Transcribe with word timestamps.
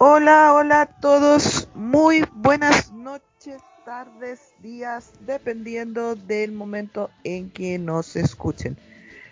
Hola, 0.00 0.54
hola 0.54 0.82
a 0.82 0.86
todos. 0.86 1.68
Muy 1.74 2.24
buenas 2.32 2.92
noches, 2.92 3.60
tardes, 3.84 4.38
días, 4.62 5.10
dependiendo 5.26 6.14
del 6.14 6.52
momento 6.52 7.10
en 7.24 7.50
que 7.50 7.80
nos 7.80 8.14
escuchen. 8.14 8.76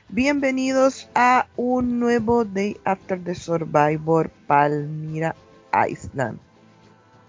Bienvenidos 0.09 1.09
a 1.15 1.47
un 1.55 2.01
nuevo 2.01 2.45
Day 2.45 2.77
After 2.85 3.23
the 3.23 3.37
Survivor 3.37 4.29
Palmira 4.49 5.37
Island. 5.89 6.41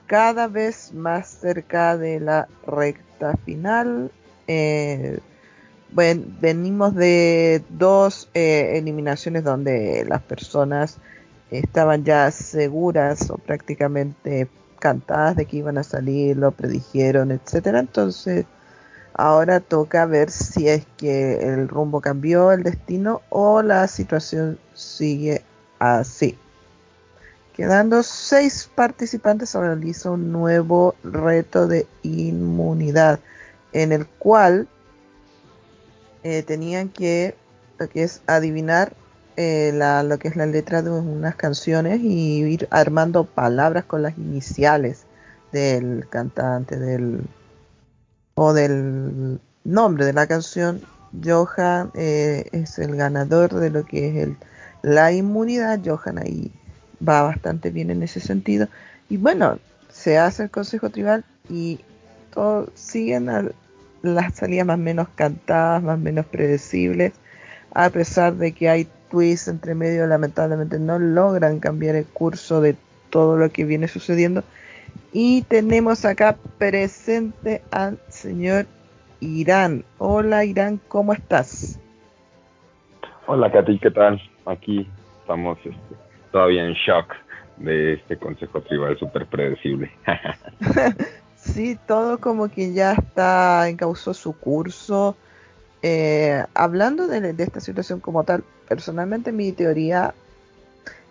Cada 0.08 0.48
vez 0.48 0.92
más 0.96 1.28
cerca 1.28 1.96
de 1.96 2.20
la 2.20 2.48
recta 2.66 3.38
final. 3.46 4.12
Eh, 4.48 5.20
venimos 5.92 6.96
de 6.96 7.62
dos 7.70 8.32
eh, 8.34 8.80
eliminaciones 8.80 9.44
donde 9.44 10.06
las 10.10 10.24
personas 10.24 10.98
estaban 11.52 12.04
ya 12.04 12.30
seguras 12.32 13.30
o 13.30 13.38
prácticamente 13.38 14.48
cantadas 14.80 15.36
de 15.36 15.46
que 15.46 15.58
iban 15.58 15.78
a 15.78 15.84
salir, 15.84 16.38
lo 16.38 16.52
predijeron, 16.52 17.32
etcétera. 17.32 17.80
Entonces, 17.80 18.46
ahora 19.14 19.60
toca 19.60 20.06
ver 20.06 20.30
si 20.30 20.68
es 20.68 20.86
que 20.98 21.40
el 21.54 21.68
rumbo 21.68 22.02
cambió, 22.02 22.52
el 22.52 22.64
destino 22.64 23.22
o 23.30 23.62
la 23.62 23.88
situación 23.88 24.60
sigue 24.74 25.44
así. 25.80 26.38
Quedando 27.54 28.04
seis 28.04 28.70
participantes, 28.76 29.50
se 29.50 29.60
realiza 29.60 30.12
un 30.12 30.32
nuevo 30.32 30.94
reto 31.04 31.68
de 31.68 31.88
inmunidad 32.04 33.20
en 33.74 33.92
el 33.92 34.06
cual 34.06 34.68
eh, 36.24 36.44
tenían 36.44 36.90
que, 36.90 37.36
que 37.92 38.04
es 38.04 38.22
adivinar 38.28 38.94
eh, 39.38 39.72
la, 39.74 40.02
lo 40.02 40.18
que 40.18 40.28
es 40.30 40.36
la 40.36 40.48
letra 40.48 40.82
de 40.82 40.90
unas 40.90 41.36
canciones 41.36 42.02
y 42.02 42.44
ir 42.44 42.68
armando 42.72 43.24
palabras 43.24 43.86
con 43.86 44.02
las 44.02 44.18
iniciales 44.18 45.06
del 45.52 46.08
cantante 46.10 46.78
del 46.78 47.22
o 48.34 48.54
del 48.54 49.40
nombre 49.64 50.06
de 50.06 50.14
la 50.14 50.26
canción. 50.26 50.82
Johan 51.24 51.92
eh, 51.94 52.50
es 52.52 52.80
el 52.80 52.96
ganador 52.96 53.54
de 53.54 53.70
lo 53.70 53.86
que 53.86 54.10
es 54.10 54.16
el, 54.28 54.38
la 54.82 55.12
inmunidad. 55.12 55.82
Johan 55.86 56.18
ahí 56.18 56.52
va 57.08 57.22
bastante 57.22 57.70
bien 57.70 57.92
en 57.92 58.02
ese 58.02 58.20
sentido. 58.20 58.68
Y 59.08 59.18
bueno, 59.18 59.60
se 59.92 60.18
hace 60.18 60.44
el 60.44 60.50
consejo 60.50 60.90
tribal 60.90 61.24
y 61.48 61.80
todos 62.34 62.70
siguen 62.74 63.30
las 64.02 64.34
salidas 64.36 64.66
más 64.66 64.78
o 64.78 64.82
menos 64.82 65.08
cantadas, 65.16 65.84
más 65.84 65.96
o 65.96 66.02
menos 66.02 66.26
predecibles, 66.26 67.14
a 67.72 67.90
pesar 67.92 68.36
de 68.36 68.52
que 68.52 68.70
hay 68.70 68.88
twists 69.10 69.48
entre 69.48 69.76
medio 69.76 70.08
lamentablemente 70.08 70.80
no 70.80 71.00
logran 71.00 71.60
cambiar 71.60 71.96
el 71.96 72.06
curso 72.06 72.62
de 72.62 72.76
todo 73.10 73.38
lo 73.38 73.50
que 73.50 73.64
viene 73.64 73.88
sucediendo. 73.88 74.44
Y 75.14 75.44
tenemos 75.44 76.06
acá 76.06 76.38
presente 76.58 77.62
al 77.72 78.00
señor 78.10 78.66
Irán. 79.20 79.84
Hola 79.98 80.46
Irán, 80.46 80.80
¿cómo 80.88 81.14
estás? 81.14 81.80
Hola 83.26 83.52
Katy, 83.52 83.80
¿qué 83.80 83.92
tal? 83.92 84.22
Aquí 84.46 84.88
estamos 85.22 85.58
este, 85.60 85.96
todavía 86.32 86.66
en 86.66 86.74
shock 86.74 87.14
de 87.58 87.94
este 87.94 88.18
consejo 88.18 88.62
tribal 88.62 88.98
súper 88.98 89.26
predecible. 89.26 89.92
sí, 91.36 91.78
todo 91.88 92.20
como 92.20 92.50
que 92.50 92.74
ya 92.74 92.94
está 92.94 93.68
encauzó 93.70 94.14
su 94.14 94.38
curso. 94.38 95.16
Eh, 95.84 96.44
hablando 96.54 97.08
de, 97.08 97.36
esta 97.38 97.60
situación 97.60 98.00
como 98.00 98.24
tal, 98.24 98.44
personalmente 98.68 99.32
mi 99.32 99.52
teoría 99.52 100.14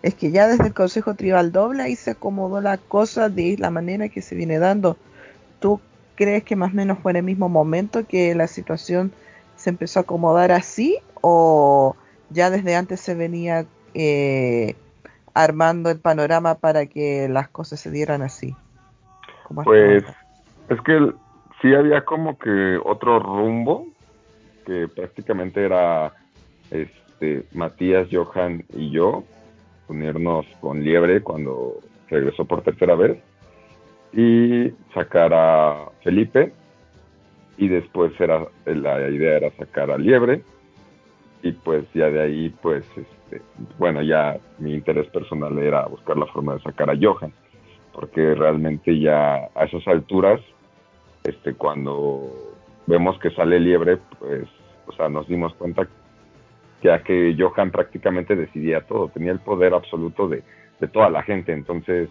es 0.01 0.13
que 0.13 0.31
ya 0.31 0.47
desde 0.47 0.67
el 0.67 0.73
Consejo 0.73 1.15
Tribal 1.15 1.51
Doble 1.51 1.83
ahí 1.83 1.95
se 1.95 2.11
acomodó 2.11 2.61
la 2.61 2.77
cosa 2.77 3.29
de 3.29 3.55
la 3.57 3.71
manera 3.71 4.09
que 4.09 4.21
se 4.21 4.35
viene 4.35 4.59
dando. 4.59 4.97
¿Tú 5.59 5.79
crees 6.15 6.43
que 6.43 6.55
más 6.55 6.73
o 6.73 6.75
menos 6.75 6.99
fue 6.99 7.11
en 7.11 7.17
el 7.17 7.23
mismo 7.23 7.49
momento 7.49 8.05
que 8.05 8.35
la 8.35 8.47
situación 8.47 9.11
se 9.55 9.69
empezó 9.69 9.99
a 9.99 10.03
acomodar 10.03 10.51
así 10.51 10.97
o 11.21 11.95
ya 12.29 12.49
desde 12.49 12.75
antes 12.75 12.99
se 12.99 13.15
venía 13.15 13.65
eh, 13.93 14.75
armando 15.33 15.89
el 15.89 15.99
panorama 15.99 16.55
para 16.55 16.85
que 16.85 17.27
las 17.29 17.47
cosas 17.49 17.79
se 17.79 17.89
dieran 17.89 18.21
así? 18.21 18.55
Pues 19.63 20.03
es 20.69 20.81
que 20.81 21.13
sí 21.61 21.73
había 21.73 22.03
como 22.03 22.37
que 22.37 22.77
otro 22.83 23.19
rumbo 23.19 23.87
que 24.67 24.89
prácticamente 24.89 25.63
era 25.63 26.13
este 26.69 27.45
Matías, 27.53 28.09
Johan 28.11 28.65
y 28.73 28.91
yo 28.91 29.23
unirnos 29.87 30.45
con 30.59 30.83
Liebre 30.83 31.21
cuando 31.23 31.79
regresó 32.09 32.43
por 32.43 32.61
tercera 32.63 32.95
vez 32.95 33.17
y 34.11 34.73
sacar 34.93 35.33
a 35.33 35.89
Felipe 36.03 36.51
y 37.57 37.69
después 37.69 38.11
era 38.19 38.45
la 38.65 39.09
idea 39.09 39.37
era 39.37 39.51
sacar 39.51 39.89
a 39.89 39.97
Liebre 39.97 40.43
y 41.41 41.53
pues 41.53 41.85
ya 41.93 42.09
de 42.09 42.21
ahí 42.21 42.49
pues 42.61 42.83
este 42.97 43.41
bueno 43.79 44.01
ya 44.01 44.37
mi 44.59 44.73
interés 44.73 45.07
personal 45.11 45.57
era 45.59 45.85
buscar 45.85 46.17
la 46.17 46.25
forma 46.25 46.55
de 46.55 46.61
sacar 46.63 46.89
a 46.89 46.97
Johan 47.01 47.31
porque 47.93 48.35
realmente 48.35 48.99
ya 48.99 49.49
a 49.55 49.63
esas 49.63 49.87
alturas 49.87 50.41
este 51.23 51.53
cuando 51.53 52.29
vemos 52.85 53.17
que 53.19 53.31
sale 53.31 53.61
Liebre 53.61 53.97
pues 54.19 54.47
o 54.87 54.91
sea, 54.93 55.09
nos 55.09 55.27
dimos 55.27 55.53
cuenta 55.55 55.87
ya 56.81 57.03
que 57.03 57.35
Johan 57.37 57.71
prácticamente 57.71 58.35
decidía 58.35 58.81
todo, 58.81 59.09
tenía 59.09 59.31
el 59.31 59.39
poder 59.39 59.73
absoluto 59.73 60.27
de, 60.27 60.43
toda 60.93 61.09
la 61.09 61.23
gente, 61.23 61.51
entonces 61.51 62.09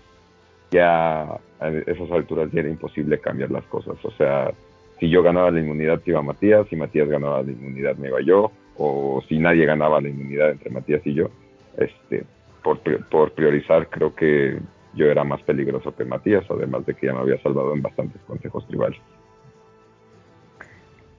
ya 0.73 1.23
a 1.61 1.69
esas 1.87 2.11
alturas 2.11 2.51
ya 2.53 2.61
era 2.61 2.69
imposible 2.69 3.21
cambiar 3.21 3.51
las 3.51 3.65
cosas, 3.67 3.97
o 4.05 4.11
sea, 4.13 4.53
si 4.99 5.09
yo 5.09 5.23
ganaba 5.23 5.51
la 5.51 5.61
inmunidad 5.61 6.01
iba 6.05 6.21
Matías, 6.23 6.67
si 6.69 6.75
Matías 6.75 7.09
ganaba 7.09 7.43
la 7.43 7.53
inmunidad 7.53 7.97
me 7.97 8.09
iba 8.09 8.21
yo, 8.23 8.51
o 8.77 9.23
si 9.29 9.39
nadie 9.39 9.67
ganaba 9.67 10.01
la 10.01 10.09
inmunidad 10.09 10.51
entre 10.51 10.71
Matías 10.71 11.07
y 11.07 11.15
yo, 11.15 11.31
este, 11.77 12.25
por, 12.63 12.81
por 13.09 13.33
priorizar 13.33 13.89
creo 13.89 14.15
que 14.15 14.59
yo 14.95 15.07
era 15.07 15.23
más 15.23 15.43
peligroso 15.43 15.95
que 15.95 16.05
Matías, 16.05 16.45
además 16.51 16.85
de 16.87 16.95
que 16.95 17.07
ya 17.07 17.13
me 17.13 17.21
había 17.21 17.41
salvado 17.43 17.73
en 17.75 17.83
bastantes 17.83 18.21
consejos 18.23 18.67
tribales. 18.67 18.99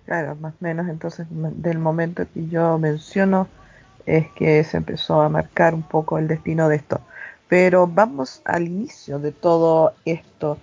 Claro, 0.08 0.38
más 0.38 0.54
o 0.54 0.58
menos 0.62 0.88
entonces 0.88 1.28
del 1.30 1.80
momento 1.80 2.26
que 2.34 2.48
yo 2.48 2.78
menciono 2.78 3.50
es 4.06 4.26
que 4.32 4.64
se 4.64 4.78
empezó 4.78 5.20
a 5.20 5.28
marcar 5.28 5.74
un 5.74 5.84
poco 5.84 6.18
el 6.18 6.30
destino 6.30 6.70
de 6.70 6.78
esto. 6.78 7.02
Pero 7.50 7.88
vamos 7.88 8.42
al 8.46 8.64
inicio 8.64 9.20
de 9.20 9.34
todo 9.34 9.92
esto. 10.06 10.60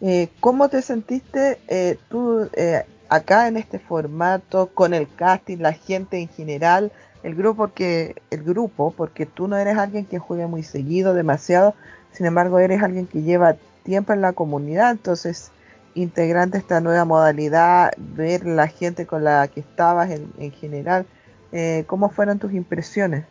Eh, 0.00 0.28
¿Cómo 0.40 0.68
te 0.68 0.82
sentiste 0.82 1.60
eh, 1.68 1.98
tú 2.08 2.50
eh, 2.54 2.84
acá 3.08 3.46
en 3.46 3.58
este 3.58 3.78
formato, 3.78 4.66
con 4.74 4.92
el 4.92 5.06
casting, 5.14 5.58
la 5.58 5.74
gente 5.74 6.18
en 6.18 6.28
general, 6.28 6.90
el 7.22 7.36
grupo, 7.36 7.58
porque, 7.58 8.16
el 8.32 8.42
grupo, 8.42 8.92
porque 8.96 9.24
tú 9.24 9.46
no 9.46 9.56
eres 9.56 9.78
alguien 9.78 10.04
que 10.04 10.18
juegue 10.18 10.48
muy 10.48 10.64
seguido, 10.64 11.14
demasiado, 11.14 11.76
sin 12.10 12.26
embargo 12.26 12.58
eres 12.58 12.82
alguien 12.82 13.06
que 13.06 13.22
lleva 13.22 13.54
tiempo 13.84 14.12
en 14.12 14.20
la 14.20 14.32
comunidad, 14.32 14.90
entonces 14.90 15.52
integrante 15.94 16.58
esta 16.58 16.80
nueva 16.80 17.04
modalidad, 17.04 17.92
ver 17.96 18.44
la 18.44 18.68
gente 18.68 19.06
con 19.06 19.24
la 19.24 19.48
que 19.48 19.60
estabas 19.60 20.10
en, 20.10 20.52
general, 20.52 21.06
eh, 21.52 21.84
¿cómo 21.86 22.10
fueron 22.10 22.38
tus 22.38 22.52
impresiones? 22.52 23.24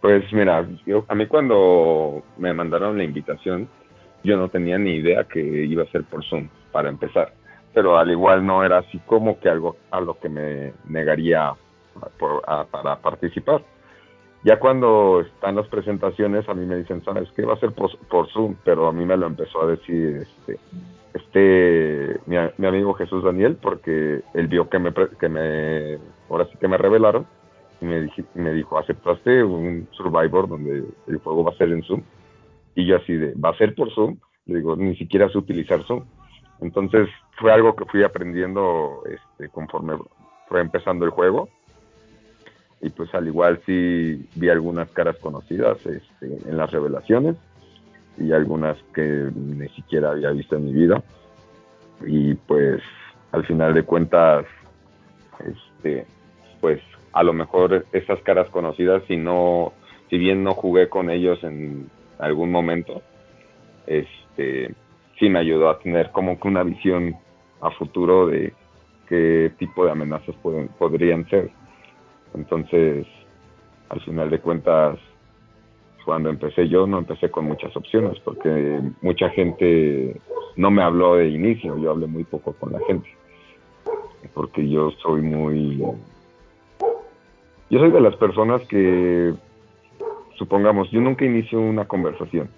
Pues 0.00 0.24
mira, 0.32 0.66
yo, 0.86 1.04
a 1.08 1.14
mí 1.14 1.26
cuando 1.26 2.22
me 2.36 2.52
mandaron 2.52 2.98
la 2.98 3.04
invitación, 3.04 3.68
yo 4.24 4.36
no 4.36 4.48
tenía 4.48 4.78
ni 4.78 4.96
idea 4.96 5.24
que 5.24 5.40
iba 5.40 5.84
a 5.84 5.90
ser 5.92 6.04
por 6.04 6.24
Zoom, 6.24 6.48
para 6.72 6.88
empezar. 6.88 7.32
Pero 7.74 7.96
al 7.96 8.10
igual 8.10 8.44
no 8.44 8.64
era 8.64 8.78
así 8.78 8.98
como 9.06 9.38
que 9.38 9.48
algo 9.48 9.76
a 9.90 10.00
lo 10.00 10.18
que 10.18 10.28
me 10.28 10.72
negaría 10.88 11.54
para 12.70 12.96
participar. 12.96 13.62
Ya 14.44 14.58
cuando 14.58 15.20
están 15.20 15.54
las 15.54 15.68
presentaciones, 15.68 16.48
a 16.48 16.54
mí 16.54 16.66
me 16.66 16.76
dicen, 16.76 17.04
¿sabes 17.04 17.30
qué? 17.36 17.44
Va 17.44 17.54
a 17.54 17.60
ser 17.60 17.72
por, 17.72 18.28
Zoom, 18.32 18.56
pero 18.64 18.88
a 18.88 18.92
mí 18.92 19.04
me 19.04 19.16
lo 19.16 19.26
empezó 19.26 19.62
a 19.62 19.66
decir 19.66 20.22
este, 20.22 20.58
este 21.14 22.20
mi, 22.26 22.66
amigo 22.66 22.94
Jesús 22.94 23.22
Daniel 23.22 23.56
porque 23.60 24.22
él 24.34 24.48
vio 24.48 24.68
que 24.68 24.78
me, 24.80 24.92
que 24.92 25.28
me 25.28 25.98
ahora 26.28 26.46
sí 26.46 26.58
que 26.58 26.68
me 26.68 26.76
revelaron 26.76 27.26
y 27.80 27.84
me, 27.84 28.10
me 28.34 28.52
dijo 28.52 28.78
aceptaste 28.78 29.44
un 29.44 29.88
Survivor 29.92 30.48
donde 30.48 30.84
el 31.06 31.18
juego 31.18 31.44
va 31.44 31.52
a 31.52 31.56
ser 31.56 31.70
en 31.70 31.82
Zoom 31.82 32.02
y 32.74 32.86
yo 32.86 32.96
así 32.96 33.14
de 33.14 33.34
va 33.34 33.50
a 33.50 33.58
ser 33.58 33.74
por 33.74 33.92
Zoom 33.92 34.16
le 34.46 34.56
digo 34.56 34.74
ni 34.76 34.96
siquiera 34.96 35.28
sé 35.28 35.38
utilizar 35.38 35.82
Zoom 35.84 36.04
entonces 36.60 37.08
fue 37.38 37.52
algo 37.52 37.76
que 37.76 37.84
fui 37.84 38.02
aprendiendo 38.02 39.02
este 39.04 39.50
conforme 39.50 39.96
fue 40.48 40.60
empezando 40.60 41.04
el 41.04 41.10
juego 41.10 41.48
y 42.82 42.90
pues 42.90 43.14
al 43.14 43.28
igual 43.28 43.60
sí 43.64 44.28
vi 44.34 44.48
algunas 44.48 44.90
caras 44.90 45.16
conocidas 45.18 45.78
este, 45.86 46.48
en 46.48 46.56
las 46.56 46.70
revelaciones 46.72 47.36
y 48.18 48.32
algunas 48.32 48.76
que 48.92 49.30
ni 49.34 49.68
siquiera 49.68 50.10
había 50.10 50.30
visto 50.30 50.56
en 50.56 50.64
mi 50.64 50.72
vida. 50.72 51.02
Y 52.04 52.34
pues 52.34 52.82
al 53.30 53.46
final 53.46 53.72
de 53.74 53.84
cuentas, 53.84 54.46
este, 55.38 56.06
pues 56.60 56.80
a 57.12 57.22
lo 57.22 57.32
mejor 57.32 57.86
esas 57.92 58.20
caras 58.22 58.48
conocidas, 58.50 59.04
si 59.06 59.16
no, 59.16 59.72
si 60.10 60.18
bien 60.18 60.42
no 60.42 60.54
jugué 60.54 60.88
con 60.88 61.08
ellos 61.08 61.42
en 61.44 61.88
algún 62.18 62.50
momento, 62.50 63.00
este, 63.86 64.74
sí 65.20 65.28
me 65.28 65.38
ayudó 65.38 65.70
a 65.70 65.78
tener 65.78 66.10
como 66.10 66.38
que 66.38 66.48
una 66.48 66.64
visión 66.64 67.14
a 67.60 67.70
futuro 67.70 68.26
de 68.26 68.52
qué 69.08 69.52
tipo 69.56 69.84
de 69.84 69.92
amenazas 69.92 70.34
pueden, 70.42 70.66
podrían 70.78 71.28
ser. 71.28 71.50
Entonces, 72.34 73.06
al 73.88 74.00
final 74.00 74.30
de 74.30 74.40
cuentas, 74.40 74.98
cuando 76.04 76.30
empecé 76.30 76.68
yo 76.68 76.86
no 76.86 76.98
empecé 76.98 77.30
con 77.30 77.44
muchas 77.44 77.76
opciones 77.76 78.18
porque 78.20 78.80
mucha 79.02 79.30
gente 79.30 80.20
no 80.56 80.70
me 80.70 80.82
habló 80.82 81.16
de 81.16 81.28
inicio, 81.28 81.78
yo 81.78 81.90
hablé 81.90 82.06
muy 82.06 82.24
poco 82.24 82.52
con 82.54 82.72
la 82.72 82.80
gente 82.86 83.08
porque 84.34 84.68
yo 84.68 84.90
soy 85.02 85.20
muy 85.20 85.82
yo 87.70 87.78
soy 87.78 87.90
de 87.90 88.00
las 88.00 88.16
personas 88.16 88.62
que 88.68 89.34
supongamos 90.36 90.90
yo 90.90 91.00
nunca 91.00 91.24
inicio 91.24 91.60
una 91.60 91.86
conversación. 91.86 92.48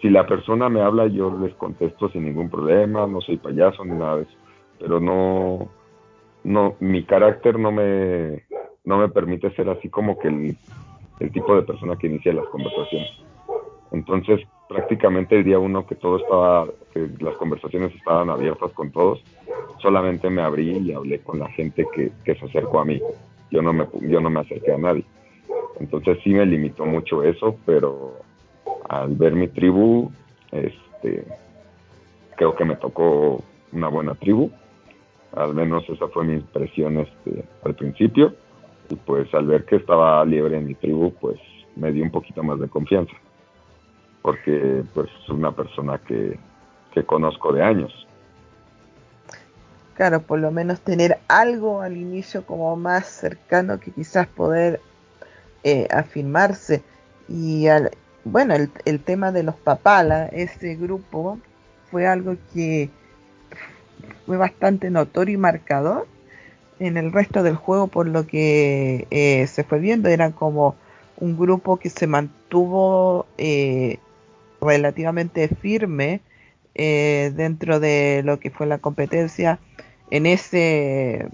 Si 0.00 0.08
la 0.08 0.26
persona 0.26 0.68
me 0.68 0.80
habla 0.80 1.06
yo 1.06 1.36
les 1.38 1.54
contesto 1.54 2.08
sin 2.10 2.24
ningún 2.24 2.50
problema 2.50 3.06
no 3.06 3.20
soy 3.20 3.36
payaso 3.36 3.84
ni 3.84 3.92
nada 3.92 4.16
de 4.16 4.22
eso 4.22 4.36
pero 4.78 5.00
no 5.00 5.68
no 6.42 6.74
mi 6.80 7.04
carácter 7.04 7.58
no 7.58 7.70
me 7.70 8.44
no 8.84 8.98
me 8.98 9.08
permite 9.08 9.50
ser 9.54 9.68
así 9.68 9.88
como 9.88 10.18
que 10.18 10.28
el 10.28 10.56
el 11.20 11.30
tipo 11.30 11.54
de 11.54 11.62
persona 11.62 11.96
que 11.96 12.08
inicia 12.08 12.32
las 12.32 12.46
conversaciones. 12.46 13.10
Entonces, 13.92 14.40
prácticamente 14.68 15.36
el 15.36 15.44
día 15.44 15.58
uno 15.58 15.86
que 15.86 15.94
todo 15.94 16.16
estaba, 16.16 16.66
que 16.92 17.08
las 17.20 17.36
conversaciones 17.36 17.94
estaban 17.94 18.30
abiertas 18.30 18.72
con 18.72 18.90
todos, 18.90 19.22
solamente 19.78 20.30
me 20.30 20.42
abrí 20.42 20.78
y 20.78 20.92
hablé 20.92 21.20
con 21.20 21.38
la 21.38 21.48
gente 21.50 21.86
que, 21.94 22.10
que 22.24 22.34
se 22.36 22.46
acercó 22.46 22.80
a 22.80 22.84
mí. 22.84 23.00
Yo 23.50 23.62
no 23.62 23.72
me, 23.72 23.86
yo 24.00 24.20
no 24.20 24.30
me 24.30 24.40
acerqué 24.40 24.72
a 24.72 24.78
nadie. 24.78 25.04
Entonces 25.78 26.18
sí 26.24 26.30
me 26.30 26.46
limitó 26.46 26.86
mucho 26.86 27.22
eso, 27.22 27.56
pero 27.66 28.14
al 28.88 29.14
ver 29.14 29.34
mi 29.34 29.48
tribu, 29.48 30.10
este, 30.52 31.24
creo 32.36 32.54
que 32.54 32.64
me 32.64 32.76
tocó 32.76 33.42
una 33.72 33.88
buena 33.88 34.14
tribu. 34.14 34.50
Al 35.32 35.54
menos 35.54 35.88
esa 35.88 36.08
fue 36.08 36.24
mi 36.24 36.34
impresión 36.34 36.98
este, 36.98 37.44
al 37.64 37.74
principio 37.74 38.34
y 38.90 38.96
pues 38.96 39.32
al 39.34 39.46
ver 39.46 39.64
que 39.64 39.76
estaba 39.76 40.24
libre 40.24 40.58
en 40.58 40.66
mi 40.66 40.74
tribu, 40.74 41.12
pues 41.14 41.38
me 41.76 41.92
dio 41.92 42.04
un 42.04 42.10
poquito 42.10 42.42
más 42.42 42.58
de 42.58 42.68
confianza, 42.68 43.12
porque 44.20 44.82
pues 44.92 45.08
es 45.22 45.28
una 45.30 45.52
persona 45.52 45.98
que, 45.98 46.38
que 46.92 47.04
conozco 47.04 47.52
de 47.52 47.62
años. 47.62 48.06
Claro, 49.94 50.20
por 50.22 50.40
lo 50.40 50.50
menos 50.50 50.80
tener 50.80 51.18
algo 51.28 51.82
al 51.82 51.96
inicio 51.96 52.44
como 52.44 52.74
más 52.74 53.06
cercano 53.06 53.78
que 53.78 53.92
quizás 53.92 54.26
poder 54.26 54.80
eh, 55.62 55.86
afirmarse. 55.90 56.82
Y 57.28 57.68
al, 57.68 57.90
bueno, 58.24 58.54
el, 58.54 58.70
el 58.86 59.00
tema 59.00 59.30
de 59.30 59.42
los 59.42 59.54
papala, 59.56 60.26
ese 60.26 60.74
grupo, 60.74 61.38
fue 61.90 62.06
algo 62.06 62.36
que 62.52 62.90
fue 64.26 64.36
bastante 64.36 64.90
notorio 64.90 65.34
y 65.34 65.38
marcador 65.38 66.06
en 66.80 66.96
el 66.96 67.12
resto 67.12 67.42
del 67.42 67.54
juego 67.56 67.86
por 67.86 68.08
lo 68.08 68.26
que 68.26 69.06
eh, 69.10 69.46
se 69.46 69.62
fue 69.62 69.78
viendo 69.78 70.08
eran 70.08 70.32
como 70.32 70.74
un 71.18 71.38
grupo 71.38 71.76
que 71.76 71.90
se 71.90 72.06
mantuvo 72.06 73.26
eh, 73.36 73.98
relativamente 74.60 75.46
firme 75.48 76.22
eh, 76.74 77.32
dentro 77.36 77.78
de 77.78 78.22
lo 78.24 78.40
que 78.40 78.50
fue 78.50 78.66
la 78.66 78.78
competencia 78.78 79.60
en 80.10 80.26
ese 80.26 81.28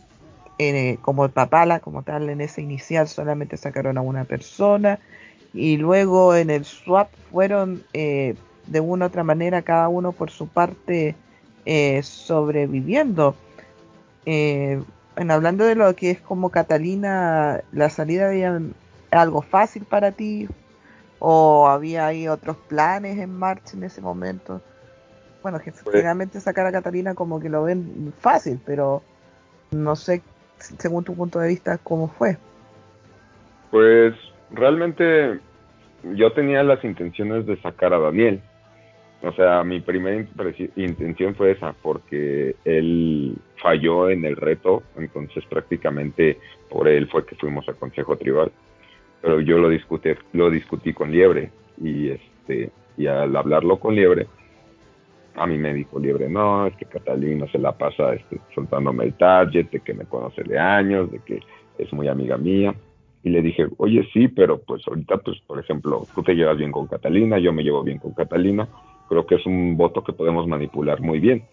como 1.03 1.29
papala 1.29 1.81
como 1.81 2.03
tal 2.03 2.31
en 2.31 2.41
ese 2.41 2.63
inicial 2.63 3.09
solamente 3.09 3.59
sacaron 3.59 3.99
a 3.99 4.01
una 4.01 4.25
persona 4.25 4.99
y 5.53 5.77
luego 5.77 6.35
en 6.35 6.49
el 6.49 6.65
swap 6.65 7.11
fueron 7.31 7.85
de 7.93 8.81
una 8.81 9.05
u 9.05 9.09
otra 9.09 9.23
manera 9.23 9.61
cada 9.61 9.89
uno 9.89 10.13
por 10.13 10.31
su 10.31 10.49
parte 10.49 11.15
sobreviviendo 12.01 13.37
bueno, 15.17 15.33
hablando 15.33 15.65
de 15.65 15.75
lo 15.75 15.97
que 15.97 16.11
es 16.11 16.21
como 16.21 16.51
Catalina, 16.51 17.63
¿la 17.73 17.89
salida 17.89 18.29
había 18.29 18.61
algo 19.11 19.41
fácil 19.41 19.85
para 19.85 20.13
ti? 20.13 20.47
¿O 21.19 21.69
había 21.69 22.07
ahí 22.07 22.29
otros 22.29 22.59
planes 22.69 23.19
en 23.19 23.33
marcha 23.33 23.79
en 23.79 23.85
ese 23.85 24.03
momento? 24.03 24.61
Bueno, 25.43 25.59
que 25.59 25.73
pues 25.73 25.85
generalmente 25.91 26.39
sacar 26.39 26.67
a 26.67 26.73
Catalina 26.73 27.15
como 27.15 27.41
que 27.41 27.49
lo 27.49 27.63
ven 27.63 28.13
fácil, 28.19 28.61
pero 28.67 29.03
no 29.71 29.97
sé, 29.97 30.21
según 30.59 31.03
tu 31.03 31.15
punto 31.15 31.39
de 31.39 31.49
vista, 31.49 31.79
cómo 31.79 32.09
fue. 32.09 32.37
Pues 33.71 34.15
realmente 34.51 35.41
yo 36.15 36.33
tenía 36.35 36.63
las 36.63 36.85
intenciones 36.85 37.47
de 37.47 37.59
sacar 37.63 37.95
a 37.95 37.99
Daniel. 37.99 38.43
O 39.23 39.33
sea, 39.33 39.65
mi 39.65 39.81
primera 39.81 40.25
intención 40.77 41.35
fue 41.35 41.53
esa, 41.53 41.73
porque 41.73 42.55
él 42.65 43.37
falló 43.61 44.11
en 44.11 44.25
el 44.25 44.37
reto, 44.37 44.83
entonces 44.97 45.45
prácticamente 45.47 46.39
por 46.69 46.87
él 46.87 47.09
fue 47.09 47.25
que 47.25 47.35
fuimos 47.37 47.69
al 47.69 47.77
Consejo 47.77 48.17
Tribal. 48.17 48.53
Pero 49.23 49.41
yo 49.41 49.59
lo 49.59 49.69
discutí, 49.69 50.11
lo 50.33 50.51
discutí 50.51 50.93
con 50.93 51.11
Liebre 51.11 51.51
y 51.83 52.11
este 52.11 52.71
y 52.97 53.07
al 53.07 53.35
hablarlo 53.37 53.79
con 53.79 53.95
Liebre, 53.95 54.27
a 55.35 55.47
mí 55.47 55.59
me 55.59 55.75
dijo 55.75 55.99
Liebre, 55.99 56.29
no, 56.29 56.67
es 56.67 56.77
que 56.77 56.87
Catalina 56.87 57.47
se 57.53 57.59
la 57.59 57.73
pasa 57.73 58.15
este, 58.15 58.41
soltándome 58.55 59.05
el 59.05 59.15
target, 59.15 59.71
de 59.71 59.81
que 59.81 59.93
me 59.93 60.07
conoce 60.07 60.43
de 60.43 60.59
años, 60.59 61.11
de 61.11 61.19
que 61.21 61.41
es 61.79 61.93
muy 61.93 62.09
amiga 62.09 62.39
mía. 62.39 62.75
Y 63.23 63.31
le 63.31 63.43
dije, 63.43 63.67
oye, 63.79 64.09
sí, 64.13 64.29
pero 64.29 64.59
pues 64.59 64.87
ahorita, 64.87 65.19
pues, 65.19 65.39
por 65.47 65.59
ejemplo, 65.59 66.07
tú 66.15 66.23
te 66.23 66.35
llevas 66.35 66.57
bien 66.57 66.73
con 66.73 66.87
Catalina, 66.87 67.39
yo 67.39 67.53
me 67.53 67.65
llevo 67.65 67.83
bien 67.83 67.99
con 67.99 68.13
Catalina, 68.13 68.69
creo 69.09 69.27
que 69.27 69.37
es 69.37 69.47
un 69.47 69.77
voto 69.77 70.03
que 70.03 70.13
podemos 70.13 70.47
manipular 70.47 71.01
muy 71.01 71.21
bien. 71.21 71.45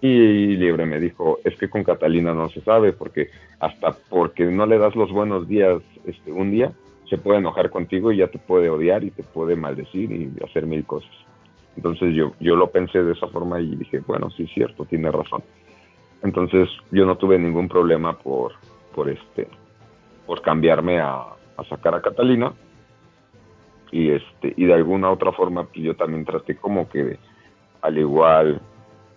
Y 0.00 0.56
Libre 0.56 0.84
me 0.86 1.00
dijo, 1.00 1.38
es 1.44 1.56
que 1.56 1.70
con 1.70 1.82
Catalina 1.82 2.34
no 2.34 2.48
se 2.48 2.60
sabe, 2.60 2.92
porque 2.92 3.30
hasta 3.60 3.96
porque 4.10 4.44
no 4.44 4.66
le 4.66 4.78
das 4.78 4.94
los 4.94 5.10
buenos 5.10 5.48
días 5.48 5.82
este, 6.04 6.30
un 6.30 6.50
día, 6.50 6.72
se 7.08 7.18
puede 7.18 7.38
enojar 7.38 7.70
contigo 7.70 8.12
y 8.12 8.18
ya 8.18 8.28
te 8.28 8.38
puede 8.38 8.68
odiar 8.68 9.04
y 9.04 9.10
te 9.10 9.22
puede 9.22 9.56
maldecir 9.56 10.12
y 10.12 10.32
hacer 10.44 10.66
mil 10.66 10.84
cosas. 10.84 11.10
Entonces 11.76 12.14
yo, 12.14 12.32
yo 12.40 12.56
lo 12.56 12.70
pensé 12.70 13.02
de 13.02 13.12
esa 13.12 13.28
forma 13.28 13.60
y 13.60 13.76
dije, 13.76 14.00
bueno, 14.06 14.30
sí 14.30 14.44
es 14.44 14.50
cierto, 14.52 14.84
tiene 14.84 15.10
razón. 15.10 15.42
Entonces 16.22 16.68
yo 16.90 17.06
no 17.06 17.16
tuve 17.16 17.38
ningún 17.38 17.68
problema 17.68 18.18
por, 18.18 18.52
por 18.94 19.08
este, 19.08 19.48
por 20.26 20.42
cambiarme 20.42 20.98
a, 21.00 21.22
a 21.56 21.64
sacar 21.68 21.94
a 21.94 22.02
Catalina 22.02 22.52
y 23.90 24.10
este 24.10 24.54
y 24.56 24.66
de 24.66 24.74
alguna 24.74 25.10
otra 25.10 25.32
forma 25.32 25.64
pues, 25.64 25.84
yo 25.84 25.94
también 25.94 26.24
traté 26.24 26.56
como 26.56 26.88
que 26.88 27.18
al 27.82 27.98
igual 27.98 28.60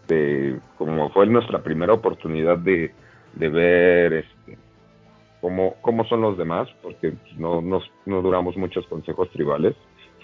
de 0.07 0.59
como 0.77 1.09
fue 1.09 1.25
nuestra 1.27 1.61
primera 1.63 1.93
oportunidad 1.93 2.57
de, 2.57 2.91
de 3.35 3.49
ver 3.49 4.13
este 4.13 4.57
cómo, 5.41 5.75
cómo 5.81 6.05
son 6.05 6.21
los 6.21 6.38
demás 6.38 6.67
porque 6.81 7.13
no, 7.38 7.61
no, 7.61 7.81
no 8.05 8.21
duramos 8.21 8.57
muchos 8.57 8.85
consejos 8.88 9.29
tribales. 9.31 9.75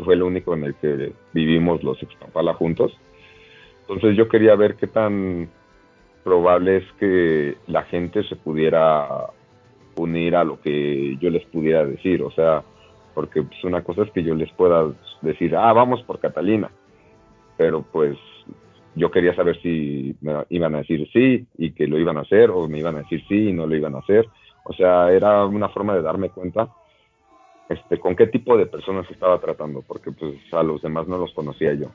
Fue 0.03 0.13
el 0.13 0.23
único 0.23 0.53
en 0.53 0.65
el 0.65 0.75
que 0.75 1.13
vivimos 1.31 1.81
los 1.81 2.01
Expapala 2.03 2.53
juntos. 2.53 2.91
Entonces 3.81 4.17
yo 4.17 4.27
quería 4.27 4.55
ver 4.55 4.75
qué 4.75 4.87
tan 4.87 5.49
probable 6.23 6.77
es 6.77 6.83
que 6.99 7.55
la 7.67 7.83
gente 7.83 8.23
se 8.23 8.35
pudiera 8.35 9.07
unir 9.95 10.35
a 10.35 10.43
lo 10.43 10.59
que 10.59 11.15
yo 11.21 11.29
les 11.29 11.45
pudiera 11.45 11.85
decir. 11.85 12.23
O 12.23 12.31
sea 12.31 12.63
porque 13.15 13.41
pues, 13.41 13.63
una 13.63 13.81
cosa 13.81 14.03
es 14.03 14.11
que 14.11 14.23
yo 14.23 14.35
les 14.35 14.51
pueda 14.51 14.91
decir, 15.21 15.55
ah, 15.55 15.73
vamos 15.73 16.03
por 16.03 16.19
Catalina, 16.19 16.69
pero 17.57 17.81
pues 17.81 18.17
yo 18.95 19.09
quería 19.09 19.33
saber 19.35 19.59
si 19.61 20.15
me 20.21 20.45
iban 20.49 20.75
a 20.75 20.79
decir 20.79 21.07
sí 21.11 21.47
y 21.57 21.71
que 21.71 21.87
lo 21.87 21.97
iban 21.97 22.17
a 22.17 22.21
hacer, 22.21 22.51
o 22.51 22.67
me 22.67 22.79
iban 22.79 22.95
a 22.95 22.99
decir 22.99 23.23
sí 23.27 23.49
y 23.49 23.53
no 23.53 23.65
lo 23.65 23.75
iban 23.75 23.95
a 23.95 23.99
hacer. 23.99 24.27
O 24.65 24.73
sea, 24.73 25.11
era 25.11 25.45
una 25.45 25.69
forma 25.69 25.95
de 25.95 26.01
darme 26.01 26.29
cuenta 26.29 26.69
este, 27.69 27.99
con 27.99 28.15
qué 28.15 28.27
tipo 28.27 28.57
de 28.57 28.65
personas 28.65 29.09
estaba 29.09 29.39
tratando, 29.39 29.81
porque 29.81 30.11
pues 30.11 30.35
a 30.53 30.61
los 30.61 30.81
demás 30.81 31.07
no 31.07 31.17
los 31.17 31.33
conocía 31.33 31.73
yo. 31.73 31.87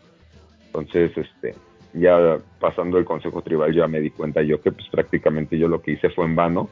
Entonces, 0.66 1.16
este, 1.16 1.54
ya 1.92 2.38
pasando 2.58 2.98
el 2.98 3.04
consejo 3.04 3.42
tribal 3.42 3.74
ya 3.74 3.86
me 3.86 4.00
di 4.00 4.10
cuenta 4.10 4.42
yo 4.42 4.60
que 4.60 4.72
pues 4.72 4.88
prácticamente 4.88 5.58
yo 5.58 5.68
lo 5.68 5.82
que 5.82 5.92
hice 5.92 6.10
fue 6.10 6.24
en 6.24 6.36
vano, 6.36 6.68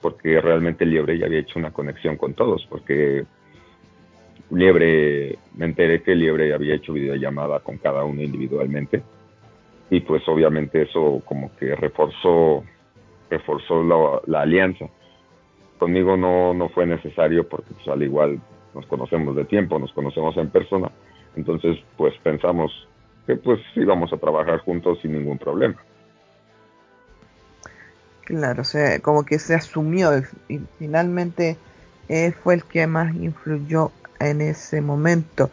porque 0.00 0.40
realmente 0.40 0.84
Liebre 0.84 1.18
ya 1.18 1.26
había 1.26 1.40
hecho 1.40 1.58
una 1.58 1.72
conexión 1.72 2.16
con 2.16 2.34
todos, 2.34 2.66
porque 2.68 3.24
Liebre, 4.52 5.38
me 5.54 5.64
enteré 5.64 6.02
que 6.02 6.14
Liebre 6.14 6.52
había 6.52 6.74
hecho 6.74 6.92
videollamada 6.92 7.60
con 7.60 7.78
cada 7.78 8.04
uno 8.04 8.20
individualmente 8.20 9.02
y 9.88 10.00
pues 10.00 10.26
obviamente 10.28 10.82
eso 10.82 11.22
como 11.24 11.54
que 11.56 11.74
reforzó 11.74 12.62
reforzó 13.30 14.20
la, 14.26 14.42
alianza. 14.42 14.86
Conmigo 15.78 16.18
no, 16.18 16.52
no 16.52 16.68
fue 16.68 16.86
necesario 16.86 17.48
porque 17.48 17.72
pues, 17.72 17.88
al 17.88 18.02
igual 18.02 18.40
nos 18.74 18.84
conocemos 18.86 19.34
de 19.36 19.46
tiempo, 19.46 19.78
nos 19.78 19.92
conocemos 19.92 20.36
en 20.36 20.50
persona, 20.50 20.90
entonces 21.34 21.78
pues 21.96 22.12
pensamos 22.22 22.86
que 23.26 23.36
pues 23.36 23.58
íbamos 23.74 24.12
a 24.12 24.18
trabajar 24.18 24.58
juntos 24.58 24.98
sin 25.00 25.12
ningún 25.12 25.38
problema. 25.38 25.76
Claro, 28.24 28.60
o 28.60 28.64
sea, 28.64 29.00
como 29.00 29.24
que 29.24 29.38
se 29.38 29.54
asumió 29.54 30.10
y 30.48 30.60
finalmente 30.78 31.56
fue 32.42 32.54
el 32.54 32.64
que 32.64 32.86
más 32.86 33.14
influyó 33.14 33.90
en 34.28 34.40
ese 34.40 34.80
momento. 34.80 35.50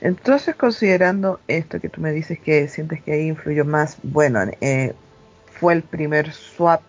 Entonces, 0.00 0.54
considerando 0.54 1.40
esto 1.48 1.80
que 1.80 1.88
tú 1.88 2.00
me 2.00 2.12
dices 2.12 2.38
que 2.38 2.68
sientes 2.68 3.02
que 3.02 3.12
ahí 3.12 3.28
influyó 3.28 3.64
más, 3.64 3.96
bueno, 4.02 4.40
eh, 4.60 4.94
fue 5.58 5.72
el 5.72 5.82
primer 5.82 6.32
swap, 6.32 6.82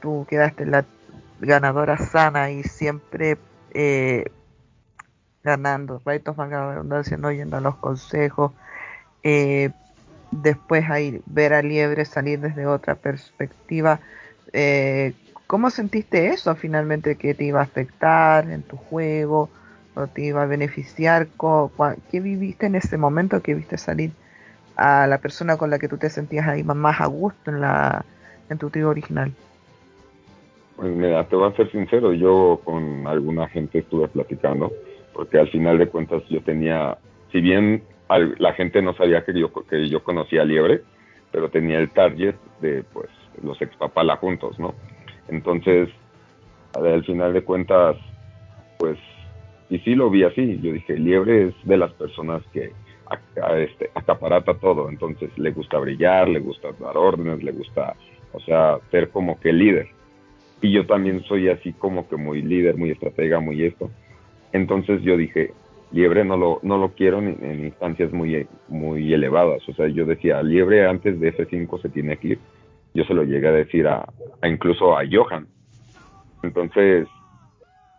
tú 0.00 0.24
quedaste 0.28 0.64
la 0.64 0.84
ganadora 1.40 1.98
sana 1.98 2.52
y 2.52 2.62
siempre 2.62 3.36
eh, 3.72 4.30
ganando, 5.42 6.00
right 6.06 6.26
of 6.28 6.38
redundancia, 6.38 7.16
no 7.16 7.32
yendo 7.32 7.60
los 7.60 7.76
consejos, 7.76 8.52
eh, 9.24 9.70
después 10.30 10.88
ahí 10.88 11.20
ver 11.26 11.52
a 11.52 11.62
Liebre 11.62 12.04
salir 12.04 12.38
desde 12.40 12.66
otra 12.66 12.94
perspectiva, 12.94 13.98
¿cómo 15.48 15.68
sentiste 15.70 16.28
eso 16.28 16.54
finalmente 16.54 17.16
que 17.16 17.34
te 17.34 17.44
iba 17.44 17.58
a 17.58 17.64
afectar 17.64 18.48
en 18.48 18.62
tu 18.62 18.76
juego? 18.76 19.50
O 19.94 20.06
te 20.06 20.22
iba 20.22 20.42
a 20.42 20.46
beneficiar? 20.46 21.28
¿Qué 22.10 22.20
viviste 22.20 22.66
en 22.66 22.74
ese 22.74 22.96
momento 22.96 23.42
que 23.42 23.54
viste 23.54 23.78
salir 23.78 24.12
a 24.76 25.06
la 25.06 25.18
persona 25.18 25.56
con 25.56 25.70
la 25.70 25.78
que 25.78 25.88
tú 25.88 25.96
te 25.96 26.10
sentías 26.10 26.46
ahí 26.48 26.62
más 26.62 27.00
a 27.00 27.06
gusto 27.06 27.50
en, 27.50 27.60
la, 27.60 28.04
en 28.50 28.58
tu 28.58 28.70
trío 28.70 28.88
original? 28.90 29.32
Pues 30.76 30.92
mira, 30.92 31.26
te 31.28 31.36
voy 31.36 31.50
a 31.50 31.56
ser 31.56 31.70
sincero, 31.70 32.12
yo 32.12 32.60
con 32.64 33.06
alguna 33.06 33.48
gente 33.48 33.78
estuve 33.78 34.08
platicando, 34.08 34.72
porque 35.12 35.38
al 35.38 35.48
final 35.48 35.78
de 35.78 35.88
cuentas 35.88 36.22
yo 36.28 36.42
tenía, 36.42 36.98
si 37.30 37.40
bien 37.40 37.84
la 38.38 38.52
gente 38.54 38.82
no 38.82 38.94
sabía 38.94 39.24
que 39.24 39.38
yo, 39.38 39.52
que 39.52 39.88
yo 39.88 40.02
conocía 40.02 40.42
a 40.42 40.44
Liebre, 40.44 40.82
pero 41.30 41.48
tenía 41.48 41.78
el 41.78 41.90
target 41.90 42.34
de 42.60 42.84
pues 42.92 43.08
los 43.42 43.60
expapala 43.62 44.16
juntos, 44.16 44.58
¿no? 44.58 44.74
Entonces, 45.28 45.88
al 46.74 47.04
final 47.04 47.32
de 47.32 47.42
cuentas, 47.42 47.96
pues 48.78 48.98
y 49.70 49.78
sí 49.78 49.94
lo 49.94 50.10
vi 50.10 50.24
así. 50.24 50.58
Yo 50.62 50.72
dije, 50.72 50.96
Liebre 50.98 51.48
es 51.48 51.54
de 51.64 51.76
las 51.76 51.92
personas 51.92 52.42
que 52.52 52.72
este, 53.58 53.90
acaparata 53.94 54.54
todo. 54.54 54.88
Entonces 54.88 55.36
le 55.38 55.50
gusta 55.50 55.78
brillar, 55.78 56.28
le 56.28 56.40
gusta 56.40 56.68
dar 56.78 56.96
órdenes, 56.96 57.42
le 57.42 57.52
gusta, 57.52 57.94
o 58.32 58.40
sea, 58.40 58.78
ser 58.90 59.10
como 59.10 59.38
que 59.40 59.52
líder. 59.52 59.88
Y 60.60 60.72
yo 60.72 60.86
también 60.86 61.22
soy 61.24 61.48
así 61.48 61.72
como 61.72 62.08
que 62.08 62.16
muy 62.16 62.42
líder, 62.42 62.76
muy 62.76 62.90
estratega, 62.90 63.40
muy 63.40 63.64
esto. 63.64 63.90
Entonces 64.52 65.02
yo 65.02 65.16
dije, 65.16 65.52
Liebre 65.92 66.24
no 66.24 66.36
lo, 66.36 66.60
no 66.62 66.78
lo 66.78 66.90
quiero 66.90 67.18
en, 67.18 67.64
instancias 67.64 68.12
muy, 68.12 68.46
muy 68.68 69.12
elevadas. 69.12 69.68
O 69.68 69.74
sea, 69.74 69.88
yo 69.88 70.06
decía, 70.06 70.42
Liebre 70.42 70.86
antes 70.86 71.20
de 71.20 71.34
F5 71.36 71.82
se 71.82 71.88
tiene 71.88 72.16
que. 72.16 72.38
Yo 72.94 73.04
se 73.04 73.14
lo 73.14 73.24
llegué 73.24 73.48
a 73.48 73.52
decir 73.52 73.88
a 73.88 74.06
incluso 74.44 74.96
a 74.96 75.02
Johan. 75.10 75.48
Entonces, 76.42 77.08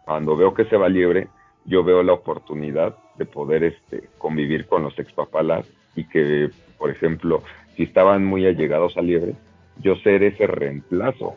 cuando 0.06 0.38
veo 0.38 0.54
que 0.54 0.66
se 0.66 0.78
va 0.78 0.88
Liebre, 0.88 1.28
yo 1.66 1.84
veo 1.84 2.04
la 2.04 2.14
oportunidad 2.14 2.96
de 3.18 3.26
poder 3.26 3.64
este, 3.64 4.10
convivir 4.18 4.68
con 4.68 4.84
los 4.84 4.98
expapalas 5.00 5.66
y 5.96 6.06
que, 6.06 6.50
por 6.78 6.92
ejemplo, 6.92 7.42
si 7.76 7.84
estaban 7.84 8.26
muy 8.26 8.46
allegados 8.46 8.98
a 8.98 9.02
Liebre, 9.02 9.36
yo 9.82 9.96
ser 9.98 10.24
ese 10.24 10.48
reemplazo 10.48 11.36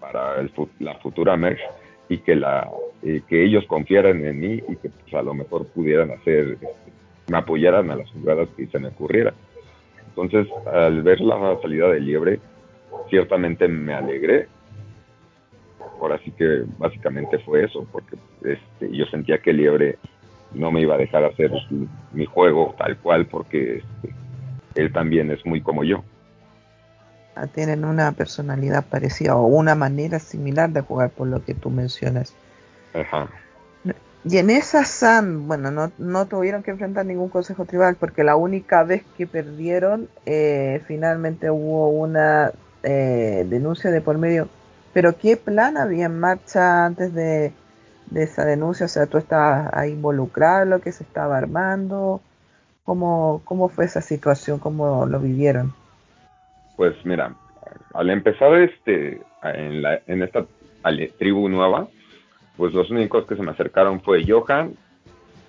para 0.00 0.36
la 0.80 0.94
futura 0.94 1.36
merge 1.36 1.64
y 2.08 2.18
que, 2.18 2.36
la, 2.36 2.68
ellos 3.02 3.64
confiaran 3.66 4.24
en 4.24 4.40
mí 4.40 4.62
y 4.68 4.76
que 4.76 4.88
pues, 4.88 5.14
a 5.14 5.22
lo 5.22 5.34
mejor 5.34 5.66
pudieran 5.66 6.10
hacer, 6.10 6.58
este, 6.60 6.92
me 7.28 7.38
apoyaran 7.38 7.90
a 7.90 7.96
las 7.96 8.10
jugadas 8.10 8.48
que 8.56 8.66
se 8.66 8.78
me 8.78 8.88
ocurrieran. 8.88 9.34
Entonces, 10.08 10.46
al 10.72 11.02
ver 11.02 11.20
la 11.20 11.58
salida 11.60 11.88
de 11.88 12.00
Liebre, 12.00 12.40
ciertamente 13.10 13.68
me 13.68 13.92
alegré 13.92 14.48
ahora 16.00 16.18
sí 16.24 16.30
que 16.32 16.64
básicamente 16.78 17.38
fue 17.40 17.64
eso, 17.64 17.86
porque 17.90 18.16
este, 18.42 18.96
yo 18.96 19.04
sentía 19.06 19.38
que 19.38 19.52
Liebre 19.52 19.98
no 20.54 20.70
me 20.70 20.80
iba 20.80 20.94
a 20.94 20.98
dejar 20.98 21.24
hacer 21.24 21.50
mi 22.12 22.24
juego 22.24 22.74
tal 22.78 22.96
cual, 22.98 23.26
porque 23.26 23.78
este, 23.78 24.14
él 24.74 24.92
también 24.92 25.30
es 25.30 25.44
muy 25.44 25.60
como 25.60 25.84
yo. 25.84 26.04
Ah, 27.34 27.46
tienen 27.46 27.84
una 27.84 28.12
personalidad 28.12 28.84
parecida 28.86 29.36
o 29.36 29.46
una 29.46 29.74
manera 29.74 30.18
similar 30.18 30.70
de 30.70 30.80
jugar, 30.80 31.10
por 31.10 31.28
lo 31.28 31.44
que 31.44 31.54
tú 31.54 31.70
mencionas. 31.70 32.34
Ajá. 32.94 33.28
Y 34.28 34.38
en 34.38 34.50
esa 34.50 34.84
SAN, 34.84 35.46
bueno, 35.46 35.70
no, 35.70 35.92
no 35.98 36.26
tuvieron 36.26 36.64
que 36.64 36.72
enfrentar 36.72 37.06
ningún 37.06 37.28
consejo 37.28 37.64
tribal 37.64 37.94
porque 37.94 38.24
la 38.24 38.34
única 38.34 38.82
vez 38.82 39.04
que 39.16 39.26
perdieron, 39.26 40.08
eh, 40.24 40.82
finalmente 40.86 41.48
hubo 41.48 41.90
una 41.90 42.50
eh, 42.82 43.46
denuncia 43.48 43.90
de 43.90 44.00
por 44.00 44.18
medio 44.18 44.48
pero 44.96 45.18
¿qué 45.18 45.36
plan 45.36 45.76
había 45.76 46.06
en 46.06 46.18
marcha 46.18 46.86
antes 46.86 47.12
de, 47.12 47.52
esa 48.14 48.46
denuncia? 48.46 48.86
O 48.86 48.88
sea, 48.88 49.04
¿tú 49.04 49.18
estabas 49.18 49.68
ahí 49.74 49.92
involucrado 49.92 50.64
lo 50.64 50.80
que 50.80 50.90
se 50.90 51.04
estaba 51.04 51.36
armando? 51.36 52.22
¿Cómo, 52.82 53.42
¿Cómo 53.44 53.68
fue 53.68 53.84
esa 53.84 54.00
situación? 54.00 54.58
¿Cómo 54.58 55.04
lo 55.04 55.20
vivieron? 55.20 55.74
Pues 56.78 56.94
mira, 57.04 57.34
al 57.92 58.08
empezar 58.08 58.54
este 58.54 59.20
en, 59.42 59.82
la, 59.82 60.00
en 60.06 60.22
esta 60.22 60.46
tribu 61.18 61.50
nueva, 61.50 61.88
pues 62.56 62.72
los 62.72 62.90
únicos 62.90 63.26
que 63.26 63.36
se 63.36 63.42
me 63.42 63.50
acercaron 63.50 64.00
fue 64.00 64.24
Johan, 64.26 64.76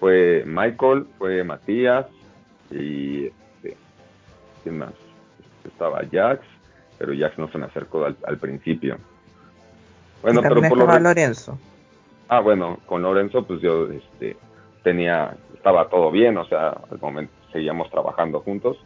fue 0.02 0.44
Michael, 0.46 1.08
fue 1.18 1.46
Matías 1.46 2.06
y 2.70 3.28
este, 3.28 3.78
¿quién 4.64 4.80
más? 4.80 4.94
Estaba 5.64 6.02
Jax, 6.12 6.42
pero 6.98 7.14
Jax 7.18 7.38
no 7.38 7.50
se 7.50 7.58
me 7.58 7.68
acercó 7.68 8.04
al 8.04 8.38
principio. 8.40 8.98
Bueno, 10.22 10.42
pero 10.42 10.56
por 10.56 10.78
lo 10.78 11.00
Lorenzo. 11.00 11.58
Ah, 12.28 12.40
bueno, 12.42 12.80
con 12.86 13.02
Lorenzo 13.02 13.44
pues 13.44 13.62
yo 13.62 13.88
este, 13.90 14.36
tenía, 14.84 15.36
estaba 15.54 15.88
todo 15.90 16.12
bien, 16.12 16.38
o 16.38 16.46
sea, 16.46 16.70
al 16.92 17.00
momento 17.00 17.32
seguíamos 17.52 17.90
trabajando 17.90 18.42
juntos, 18.42 18.78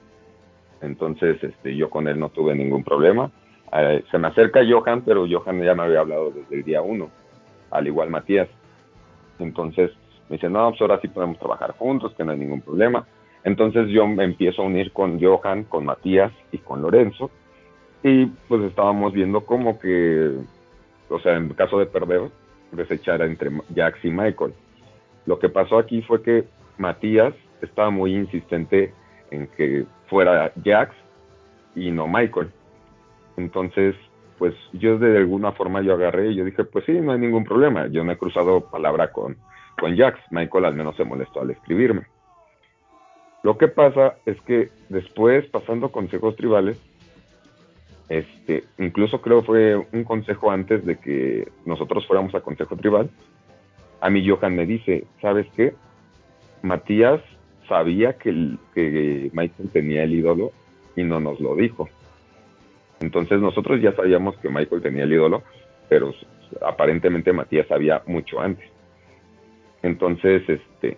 entonces 0.81 1.43
este, 1.43 1.75
yo 1.75 1.89
con 1.89 2.07
él 2.07 2.19
no 2.19 2.29
tuve 2.29 2.55
ningún 2.55 2.83
problema. 2.83 3.31
Eh, 3.73 4.03
se 4.11 4.17
me 4.17 4.27
acerca 4.27 4.61
Johan, 4.67 5.01
pero 5.01 5.25
Johan 5.29 5.61
ya 5.63 5.73
me 5.73 5.83
había 5.83 6.01
hablado 6.01 6.31
desde 6.31 6.55
el 6.55 6.63
día 6.63 6.81
uno, 6.81 7.09
al 7.71 7.87
igual 7.87 8.09
Matías. 8.09 8.49
Entonces 9.39 9.91
me 10.29 10.35
dice, 10.35 10.49
no, 10.49 10.69
pues 10.69 10.81
ahora 10.81 10.99
sí 11.01 11.07
podemos 11.07 11.39
trabajar 11.39 11.71
juntos, 11.77 12.13
que 12.15 12.23
no 12.23 12.31
hay 12.31 12.37
ningún 12.37 12.61
problema. 12.61 13.05
Entonces 13.43 13.87
yo 13.89 14.05
me 14.07 14.23
empiezo 14.23 14.61
a 14.61 14.65
unir 14.65 14.91
con 14.91 15.21
Johan, 15.21 15.63
con 15.63 15.85
Matías 15.85 16.31
y 16.51 16.59
con 16.59 16.81
Lorenzo. 16.81 17.31
Y 18.03 18.25
pues 18.47 18.63
estábamos 18.63 19.13
viendo 19.13 19.45
como 19.45 19.79
que 19.79 20.31
o 21.11 21.19
sea, 21.19 21.35
en 21.35 21.49
caso 21.49 21.77
de 21.79 21.85
perder, 21.85 22.29
desechara 22.71 23.25
entre 23.25 23.51
Jax 23.75 24.03
y 24.03 24.09
Michael. 24.09 24.53
Lo 25.25 25.39
que 25.39 25.49
pasó 25.49 25.77
aquí 25.77 26.01
fue 26.01 26.23
que 26.23 26.45
Matías 26.77 27.33
estaba 27.61 27.89
muy 27.89 28.15
insistente 28.15 28.93
en 29.29 29.47
que 29.47 29.85
fuera 30.07 30.51
Jax 30.63 30.95
y 31.75 31.91
no 31.91 32.07
Michael. 32.07 32.49
Entonces, 33.37 33.95
pues 34.37 34.55
yo 34.73 34.97
de 34.97 35.17
alguna 35.17 35.51
forma 35.51 35.81
yo 35.81 35.93
agarré 35.93 36.31
y 36.31 36.35
yo 36.35 36.45
dije, 36.45 36.63
pues 36.63 36.85
sí, 36.85 36.93
no 36.93 37.11
hay 37.11 37.19
ningún 37.19 37.43
problema. 37.43 37.87
Yo 37.87 38.03
no 38.03 38.11
he 38.11 38.17
cruzado 38.17 38.69
palabra 38.71 39.11
con, 39.11 39.37
con 39.79 39.95
Jax. 39.95 40.19
Michael 40.31 40.65
al 40.65 40.75
menos 40.75 40.95
se 40.95 41.03
molestó 41.03 41.41
al 41.41 41.51
escribirme. 41.51 42.07
Lo 43.43 43.57
que 43.57 43.67
pasa 43.67 44.17
es 44.25 44.39
que 44.41 44.69
después, 44.89 45.45
pasando 45.47 45.91
consejos 45.91 46.35
tribales, 46.35 46.79
este, 48.11 48.65
incluso 48.77 49.21
creo 49.21 49.41
fue 49.41 49.77
un 49.77 50.03
consejo 50.03 50.51
antes 50.51 50.85
de 50.85 50.97
que 50.97 51.47
nosotros 51.65 52.05
fuéramos 52.05 52.35
a 52.35 52.41
consejo 52.41 52.75
tribal. 52.75 53.09
A 54.01 54.09
mí 54.09 54.27
Johan 54.27 54.53
me 54.53 54.65
dice, 54.65 55.05
¿sabes 55.21 55.47
qué? 55.55 55.73
Matías 56.61 57.21
sabía 57.69 58.17
que, 58.17 59.29
Michael 59.31 59.69
tenía 59.71 60.03
el 60.03 60.13
ídolo 60.13 60.51
y 60.97 61.03
no 61.03 61.21
nos 61.21 61.39
lo 61.39 61.55
dijo. 61.55 61.87
Entonces 62.99 63.39
nosotros 63.39 63.81
ya 63.81 63.95
sabíamos 63.95 64.35
que 64.39 64.49
Michael 64.49 64.81
tenía 64.81 65.05
el 65.05 65.13
ídolo, 65.13 65.43
pero 65.87 66.13
aparentemente 66.61 67.31
Matías 67.31 67.67
sabía 67.67 68.01
mucho 68.07 68.41
antes. 68.41 68.69
Entonces, 69.83 70.43
este, 70.49 70.97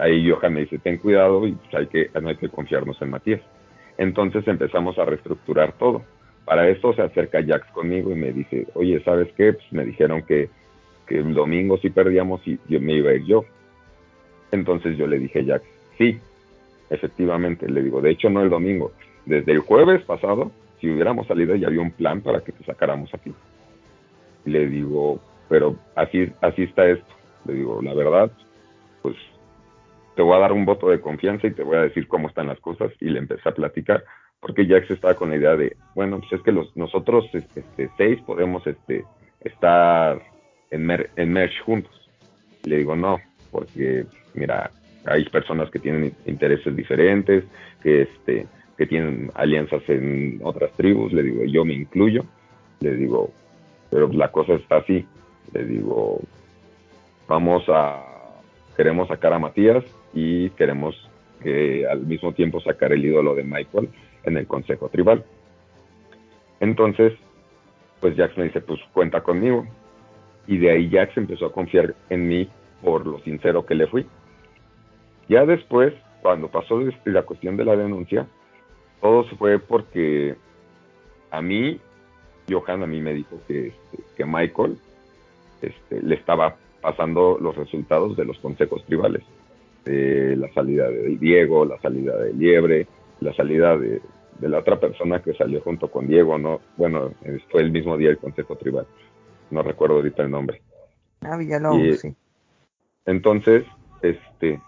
ahí 0.00 0.28
Johan 0.28 0.54
me 0.54 0.62
dice, 0.62 0.80
ten 0.80 0.98
cuidado 0.98 1.46
y 1.46 1.52
pues, 1.52 1.72
hay 1.72 1.86
que, 1.86 2.10
no 2.20 2.30
hay 2.30 2.36
que 2.36 2.48
confiarnos 2.48 3.00
en 3.00 3.10
Matías. 3.10 3.40
Entonces 3.96 4.44
empezamos 4.48 4.98
a 4.98 5.04
reestructurar 5.04 5.74
todo 5.74 6.02
para 6.44 6.68
esto 6.68 6.92
se 6.94 7.02
acerca 7.02 7.44
Jax 7.44 7.70
conmigo 7.72 8.10
y 8.10 8.14
me 8.14 8.32
dice, 8.32 8.66
oye, 8.74 9.02
¿sabes 9.04 9.28
qué? 9.36 9.52
Pues 9.52 9.72
me 9.72 9.84
dijeron 9.84 10.22
que, 10.22 10.48
el 11.08 11.34
domingo 11.34 11.76
sí 11.76 11.90
perdíamos 11.90 12.40
y 12.48 12.58
yo 12.68 12.80
me 12.80 12.94
iba 12.94 13.10
a 13.10 13.14
ir 13.14 13.26
yo. 13.26 13.44
Entonces 14.50 14.96
yo 14.96 15.06
le 15.06 15.18
dije 15.18 15.40
a 15.40 15.44
Jax, 15.44 15.64
sí, 15.98 16.18
efectivamente, 16.88 17.68
le 17.68 17.82
digo, 17.82 18.00
de 18.00 18.12
hecho 18.12 18.30
no 18.30 18.42
el 18.42 18.48
domingo, 18.48 18.92
desde 19.26 19.52
el 19.52 19.58
jueves 19.58 20.02
pasado, 20.04 20.50
si 20.80 20.88
hubiéramos 20.90 21.26
salido 21.26 21.54
ya 21.54 21.68
había 21.68 21.82
un 21.82 21.90
plan 21.90 22.22
para 22.22 22.40
que 22.40 22.52
te 22.52 22.64
sacáramos 22.64 23.12
aquí. 23.12 23.32
le 24.46 24.66
digo, 24.68 25.20
pero 25.48 25.76
así, 25.94 26.32
así 26.40 26.62
está 26.62 26.88
esto. 26.88 27.12
Le 27.44 27.54
digo, 27.54 27.82
la 27.82 27.92
verdad, 27.92 28.32
pues 29.02 29.16
te 30.16 30.22
voy 30.22 30.34
a 30.36 30.40
dar 30.40 30.52
un 30.52 30.64
voto 30.64 30.88
de 30.88 31.00
confianza 31.00 31.46
y 31.46 31.52
te 31.52 31.62
voy 31.62 31.76
a 31.76 31.82
decir 31.82 32.08
cómo 32.08 32.28
están 32.28 32.46
las 32.46 32.58
cosas. 32.60 32.90
Y 33.00 33.10
le 33.10 33.18
empecé 33.18 33.48
a 33.48 33.54
platicar 33.54 34.02
porque 34.42 34.66
Jax 34.66 34.90
estaba 34.90 35.14
con 35.14 35.30
la 35.30 35.36
idea 35.36 35.56
de, 35.56 35.76
bueno, 35.94 36.18
pues 36.18 36.32
es 36.32 36.42
que 36.42 36.50
los, 36.50 36.76
nosotros 36.76 37.24
este, 37.32 37.62
seis 37.96 38.20
podemos 38.26 38.66
este, 38.66 39.04
estar 39.40 40.20
en, 40.72 40.84
mer 40.84 41.10
en 41.14 41.32
Merch 41.32 41.62
juntos. 41.64 42.10
le 42.64 42.78
digo, 42.78 42.96
no, 42.96 43.20
porque 43.52 44.04
mira, 44.34 44.72
hay 45.06 45.24
personas 45.26 45.70
que 45.70 45.78
tienen 45.78 46.12
intereses 46.26 46.74
diferentes, 46.74 47.44
que 47.82 48.02
este 48.02 48.46
que 48.76 48.86
tienen 48.86 49.30
alianzas 49.34 49.82
en 49.88 50.40
otras 50.42 50.72
tribus, 50.72 51.12
le 51.12 51.22
digo, 51.22 51.44
yo 51.44 51.64
me 51.64 51.74
incluyo, 51.74 52.24
le 52.80 52.96
digo, 52.96 53.30
pero 53.90 54.08
la 54.08 54.32
cosa 54.32 54.54
está 54.54 54.78
así, 54.78 55.06
le 55.52 55.64
digo, 55.64 56.20
vamos 57.28 57.62
a, 57.68 58.02
queremos 58.76 59.06
sacar 59.06 59.34
a 59.34 59.38
Matías 59.38 59.84
y 60.14 60.50
queremos 60.50 60.96
que 61.42 61.86
al 61.86 62.00
mismo 62.00 62.32
tiempo 62.32 62.60
sacar 62.60 62.92
el 62.92 63.04
ídolo 63.04 63.36
de 63.36 63.44
Michael 63.44 63.88
en 64.24 64.36
el 64.36 64.46
Consejo 64.46 64.88
Tribal. 64.88 65.24
Entonces, 66.60 67.12
pues 68.00 68.16
Jax 68.16 68.36
me 68.36 68.44
dice, 68.44 68.60
pues 68.60 68.80
cuenta 68.92 69.22
conmigo. 69.22 69.66
Y 70.46 70.58
de 70.58 70.70
ahí 70.70 70.90
Jax 70.90 71.16
empezó 71.16 71.46
a 71.46 71.52
confiar 71.52 71.94
en 72.10 72.28
mí 72.28 72.48
por 72.82 73.06
lo 73.06 73.18
sincero 73.20 73.64
que 73.64 73.74
le 73.74 73.86
fui. 73.86 74.06
Ya 75.28 75.46
después, 75.46 75.94
cuando 76.20 76.48
pasó 76.48 76.80
la 77.04 77.22
cuestión 77.22 77.56
de 77.56 77.64
la 77.64 77.76
denuncia, 77.76 78.26
todo 79.00 79.24
se 79.28 79.36
fue 79.36 79.58
porque 79.58 80.36
a 81.30 81.40
mí, 81.40 81.80
Johan 82.50 82.82
a 82.82 82.86
mí 82.86 83.00
me 83.00 83.14
dijo 83.14 83.40
que, 83.46 83.68
este, 83.68 83.98
que 84.16 84.24
Michael 84.24 84.76
este, 85.62 86.02
le 86.02 86.14
estaba 86.16 86.56
pasando 86.80 87.38
los 87.40 87.56
resultados 87.56 88.16
de 88.16 88.24
los 88.24 88.38
consejos 88.38 88.84
tribales. 88.84 89.22
La 89.84 90.52
salida 90.52 90.88
de 90.88 91.16
Diego, 91.16 91.64
la 91.64 91.80
salida 91.80 92.16
de 92.16 92.32
Liebre, 92.34 92.86
la 93.20 93.32
salida 93.34 93.76
de, 93.76 94.00
la 94.40 94.58
otra 94.58 94.80
persona 94.80 95.22
que 95.22 95.34
salió 95.34 95.60
junto 95.60 95.90
con 95.90 96.06
Diego, 96.06 96.38
¿no? 96.38 96.60
Bueno, 96.76 97.12
fue 97.50 97.62
el 97.62 97.70
mismo 97.70 97.96
día 97.96 98.10
el 98.10 98.18
consejo 98.18 98.56
tribal. 98.56 98.86
No 99.50 99.62
recuerdo 99.62 99.96
ahorita 99.96 100.22
el 100.22 100.30
nombre. 100.30 100.62
Ah, 101.20 101.36
Villalobos, 101.36 102.00
sí. 102.00 102.14
Entonces, 103.06 103.64
este, 104.02 104.60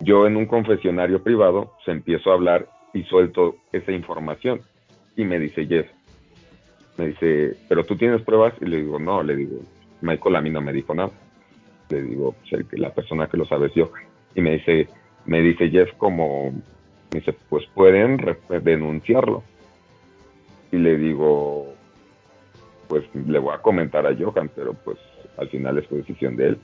yo 0.00 0.26
en 0.26 0.36
un 0.36 0.46
confesionario 0.46 1.22
privado 1.22 1.72
se 1.84 1.90
empiezo 1.92 2.30
a 2.30 2.34
hablar 2.34 2.68
y 2.92 3.02
suelto 3.04 3.56
esa 3.72 3.92
información. 3.92 4.60
Y 5.16 5.24
me 5.24 5.38
dice 5.38 5.66
Jeff, 5.66 5.86
me 6.96 7.08
dice, 7.08 7.56
¿pero 7.68 7.84
tú 7.84 7.96
tienes 7.96 8.22
pruebas? 8.22 8.54
Y 8.60 8.66
le 8.66 8.78
digo, 8.78 8.98
no, 8.98 9.22
le 9.22 9.36
digo, 9.36 9.58
Michael 10.00 10.36
a 10.36 10.40
mí 10.40 10.50
no 10.50 10.60
me 10.60 10.72
dijo 10.72 10.94
nada. 10.94 11.10
Le 11.90 12.02
digo, 12.02 12.34
pues, 12.48 12.66
la 12.72 12.92
persona 12.92 13.28
que 13.28 13.36
lo 13.36 13.44
sabe 13.46 13.66
es 13.66 13.74
yo. 13.74 13.92
Y 14.34 14.40
me 14.40 14.52
dice, 14.52 14.88
me 15.26 15.40
dice 15.40 15.70
Jeff 15.70 15.90
como, 15.96 16.52
me 17.14 17.20
dice, 17.20 17.36
pues 17.48 17.64
pueden 17.74 18.18
denunciarlo. 18.62 19.44
Y 20.72 20.78
le 20.78 20.96
digo, 20.96 21.72
pues 22.88 23.04
le 23.14 23.38
voy 23.38 23.54
a 23.54 23.62
comentar 23.62 24.04
a 24.04 24.16
Johan, 24.16 24.50
pero 24.52 24.74
pues 24.74 24.98
al 25.36 25.48
final 25.48 25.78
es 25.78 25.88
decisión 25.88 26.34
de 26.34 26.48
él. 26.48 26.58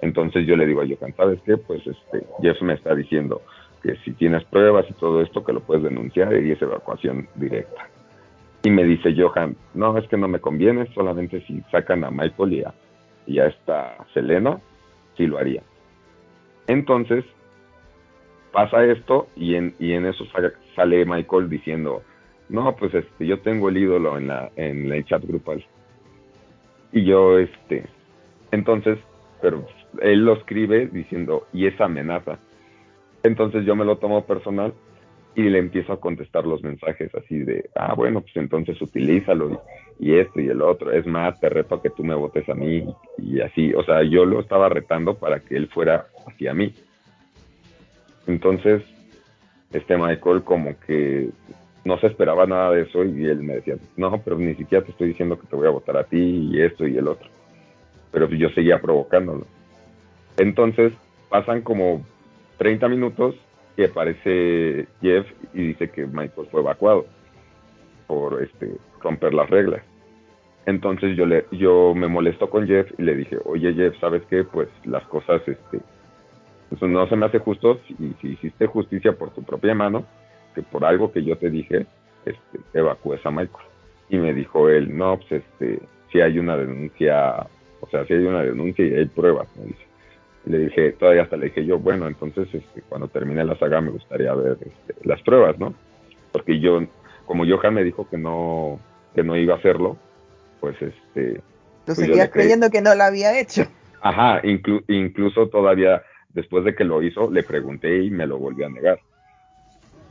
Entonces 0.00 0.46
yo 0.46 0.54
le 0.54 0.64
digo 0.64 0.80
a 0.80 0.86
Johan, 0.86 1.12
¿sabes 1.16 1.40
qué? 1.44 1.56
Pues 1.56 1.84
este, 1.84 2.24
Jeff 2.40 2.62
me 2.62 2.74
está 2.74 2.94
diciendo, 2.94 3.42
que 3.82 3.96
si 4.04 4.12
tienes 4.12 4.44
pruebas 4.44 4.86
y 4.88 4.92
todo 4.94 5.22
esto, 5.22 5.42
que 5.42 5.52
lo 5.52 5.60
puedes 5.60 5.82
denunciar 5.82 6.32
y 6.40 6.52
es 6.52 6.62
evacuación 6.62 7.28
directa. 7.34 7.88
Y 8.62 8.70
me 8.70 8.84
dice 8.84 9.12
Johan, 9.16 9.56
no, 9.74 9.98
es 9.98 10.06
que 10.06 10.16
no 10.16 10.28
me 10.28 10.38
conviene, 10.38 10.86
solamente 10.94 11.40
si 11.48 11.62
sacan 11.72 12.04
a 12.04 12.12
Michael 12.12 12.52
y 12.52 12.62
a, 12.62 12.74
y 13.26 13.40
esta 13.40 13.96
Selena, 14.14 14.60
sí 15.16 15.26
lo 15.26 15.38
haría. 15.38 15.62
Entonces, 16.68 17.24
pasa 18.56 18.86
esto 18.86 19.28
y 19.36 19.54
en, 19.54 19.74
y 19.78 19.92
en 19.92 20.06
eso 20.06 20.24
sale, 20.74 21.04
Michael 21.04 21.50
diciendo, 21.50 22.02
no, 22.48 22.74
pues 22.74 22.94
este, 22.94 23.26
yo 23.26 23.40
tengo 23.40 23.68
el 23.68 23.76
ídolo 23.76 24.16
en 24.16 24.28
la, 24.28 24.50
en 24.56 24.90
el 24.90 25.04
chat 25.04 25.22
grupal. 25.22 25.62
Y 26.90 27.04
yo, 27.04 27.38
este, 27.38 27.84
entonces, 28.52 28.98
pero 29.42 29.66
él 30.00 30.24
lo 30.24 30.32
escribe 30.32 30.86
diciendo, 30.86 31.46
y 31.52 31.66
esa 31.66 31.84
amenaza. 31.84 32.38
Entonces 33.22 33.66
yo 33.66 33.76
me 33.76 33.84
lo 33.84 33.98
tomo 33.98 34.24
personal 34.24 34.72
y 35.34 35.42
le 35.42 35.58
empiezo 35.58 35.92
a 35.92 36.00
contestar 36.00 36.46
los 36.46 36.62
mensajes 36.62 37.14
así 37.14 37.36
de, 37.40 37.68
ah, 37.74 37.92
bueno, 37.94 38.22
pues 38.22 38.36
entonces 38.36 38.80
utilízalo 38.80 39.62
y, 40.00 40.14
esto 40.14 40.40
y 40.40 40.48
el 40.48 40.62
otro. 40.62 40.92
Es 40.92 41.06
más, 41.06 41.38
te 41.40 41.50
reto 41.50 41.74
a 41.74 41.82
que 41.82 41.90
tú 41.90 42.02
me 42.04 42.14
votes 42.14 42.48
a 42.48 42.54
mí 42.54 42.86
y 43.18 43.38
así. 43.42 43.74
O 43.74 43.84
sea, 43.84 44.02
yo 44.02 44.24
lo 44.24 44.40
estaba 44.40 44.70
retando 44.70 45.12
para 45.12 45.40
que 45.40 45.56
él 45.56 45.68
fuera 45.68 46.06
hacia 46.26 46.54
mí. 46.54 46.72
Entonces, 48.26 48.82
este 49.72 49.96
Michael 49.96 50.42
como 50.42 50.78
que 50.80 51.30
no 51.84 51.98
se 51.98 52.08
esperaba 52.08 52.46
nada 52.46 52.72
de 52.72 52.82
eso 52.82 53.04
y 53.04 53.26
él 53.26 53.42
me 53.42 53.54
decía, 53.54 53.76
no, 53.96 54.20
pero 54.22 54.36
ni 54.36 54.54
siquiera 54.54 54.84
te 54.84 54.90
estoy 54.90 55.08
diciendo 55.08 55.38
que 55.38 55.46
te 55.46 55.56
voy 55.56 55.66
a 55.66 55.70
votar 55.70 55.96
a 55.96 56.04
ti 56.04 56.50
y 56.50 56.60
esto 56.60 56.86
y 56.86 56.96
el 56.96 57.06
otro. 57.06 57.28
Pero 58.10 58.28
yo 58.30 58.48
seguía 58.50 58.80
provocándolo. 58.80 59.46
Entonces, 60.36 60.92
pasan 61.28 61.62
como 61.62 62.04
30 62.58 62.88
minutos 62.88 63.36
y 63.76 63.84
aparece 63.84 64.86
Jeff 65.00 65.26
y 65.54 65.68
dice 65.68 65.90
que 65.90 66.06
Michael 66.06 66.48
fue 66.50 66.60
evacuado 66.60 67.06
por 68.06 68.42
este 68.42 68.72
romper 69.00 69.34
las 69.34 69.48
reglas. 69.50 69.82
Entonces 70.64 71.16
yo 71.16 71.26
le 71.26 71.46
yo 71.52 71.94
me 71.94 72.08
molesto 72.08 72.50
con 72.50 72.66
Jeff 72.66 72.90
y 72.98 73.02
le 73.02 73.14
dije, 73.14 73.38
"Oye 73.44 73.72
Jeff, 73.74 73.94
¿sabes 74.00 74.22
qué? 74.28 74.42
Pues 74.44 74.68
las 74.84 75.04
cosas 75.04 75.40
este 75.46 75.80
eso 76.70 76.80
pues, 76.80 76.90
no 76.90 77.08
se 77.08 77.16
me 77.16 77.26
hace 77.26 77.38
justo 77.38 77.80
y 77.88 78.14
si 78.20 78.28
hiciste 78.28 78.66
justicia 78.66 79.12
por 79.12 79.30
tu 79.30 79.42
propia 79.42 79.74
mano, 79.74 80.04
que 80.54 80.62
por 80.62 80.84
algo 80.84 81.12
que 81.12 81.22
yo 81.22 81.36
te 81.36 81.50
dije, 81.50 81.86
este 82.24 82.58
evacúes 82.74 83.24
a 83.24 83.30
Michael." 83.30 83.66
Y 84.08 84.18
me 84.18 84.32
dijo 84.32 84.68
él, 84.68 84.96
"No, 84.96 85.18
pues 85.18 85.42
este 85.42 85.80
si 86.10 86.20
hay 86.20 86.38
una 86.38 86.56
denuncia, 86.56 87.46
o 87.80 87.88
sea, 87.90 88.04
si 88.06 88.14
hay 88.14 88.24
una 88.24 88.42
denuncia 88.42 88.84
y 88.84 88.94
hay 88.94 89.06
pruebas." 89.06 89.48
Me 89.56 89.66
dice 89.66 89.86
le 90.46 90.58
dije, 90.58 90.92
todavía 90.92 91.22
hasta 91.22 91.36
le 91.36 91.46
dije 91.46 91.66
yo, 91.66 91.78
bueno, 91.78 92.06
entonces 92.06 92.48
este, 92.52 92.80
cuando 92.88 93.08
termine 93.08 93.44
la 93.44 93.58
saga 93.58 93.80
me 93.80 93.90
gustaría 93.90 94.32
ver 94.32 94.56
este, 94.60 94.94
las 95.02 95.20
pruebas, 95.22 95.58
¿no? 95.58 95.74
Porque 96.32 96.60
yo, 96.60 96.82
como 97.26 97.44
Johan 97.44 97.74
me 97.74 97.82
dijo 97.82 98.08
que 98.08 98.16
no, 98.16 98.78
que 99.14 99.24
no 99.24 99.36
iba 99.36 99.54
a 99.54 99.58
hacerlo, 99.58 99.96
pues 100.60 100.80
este... 100.80 101.34
Tú 101.84 101.94
pues 101.94 101.98
seguías 101.98 102.30
creyendo 102.30 102.70
que 102.70 102.80
no 102.80 102.94
lo 102.94 103.02
había 103.02 103.38
hecho. 103.38 103.62
Ajá, 104.00 104.40
incluso 104.88 105.48
todavía 105.48 106.02
después 106.36 106.64
de 106.64 106.74
que 106.74 106.84
lo 106.84 107.02
hizo, 107.02 107.30
le 107.30 107.42
pregunté 107.42 108.04
y 108.04 108.10
me 108.10 108.26
lo 108.26 108.38
volvió 108.38 108.66
a 108.66 108.68
negar. 108.68 109.00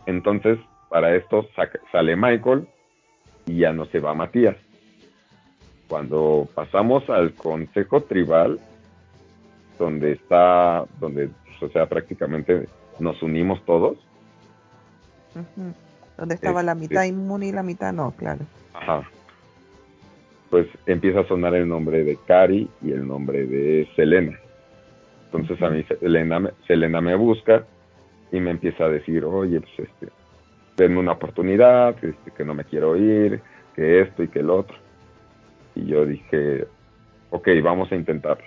Entonces, 0.07 0.57
para 0.89 1.15
esto 1.15 1.47
sale 1.91 2.15
Michael 2.15 2.67
y 3.45 3.59
ya 3.59 3.71
no 3.71 3.85
se 3.85 3.99
va 3.99 4.15
Matías. 4.15 4.57
Cuando 5.87 6.49
pasamos 6.55 7.07
al 7.11 7.35
consejo 7.35 8.01
tribal, 8.01 8.59
donde 9.77 10.13
está, 10.13 10.85
donde, 10.99 11.29
o 11.61 11.69
sea, 11.69 11.85
prácticamente 11.85 12.67
nos 12.99 13.21
unimos 13.21 13.63
todos. 13.65 13.97
Donde 16.17 16.35
estaba 16.35 16.63
la 16.63 16.73
mitad 16.73 17.03
inmune 17.03 17.47
y 17.47 17.51
la 17.51 17.61
mitad 17.61 17.93
no, 17.93 18.11
claro. 18.11 18.45
Ajá. 18.73 19.03
Pues 20.49 20.67
empieza 20.87 21.19
a 21.19 21.27
sonar 21.27 21.53
el 21.53 21.67
nombre 21.67 22.03
de 22.03 22.17
Cari 22.25 22.67
y 22.81 22.91
el 22.91 23.07
nombre 23.07 23.45
de 23.45 23.87
Selena. 23.95 24.39
Entonces 25.37 25.65
a 25.65 25.69
mí 25.69 25.83
Selena, 25.99 26.39
me, 26.39 26.49
Selena 26.67 27.01
me 27.01 27.15
busca 27.15 27.65
y 28.31 28.39
me 28.39 28.51
empieza 28.51 28.85
a 28.85 28.89
decir, 28.89 29.23
oye, 29.25 29.61
pues 29.61 29.89
este, 29.89 30.07
denme 30.77 30.99
una 30.99 31.13
oportunidad, 31.13 31.95
este, 32.03 32.31
que 32.31 32.43
no 32.43 32.53
me 32.53 32.65
quiero 32.65 32.95
ir, 32.95 33.41
que 33.75 34.01
esto 34.01 34.23
y 34.23 34.27
que 34.27 34.39
el 34.39 34.49
otro. 34.49 34.77
Y 35.75 35.85
yo 35.85 36.05
dije, 36.05 36.65
ok, 37.29 37.47
vamos 37.63 37.91
a 37.91 37.95
intentarlo. 37.95 38.45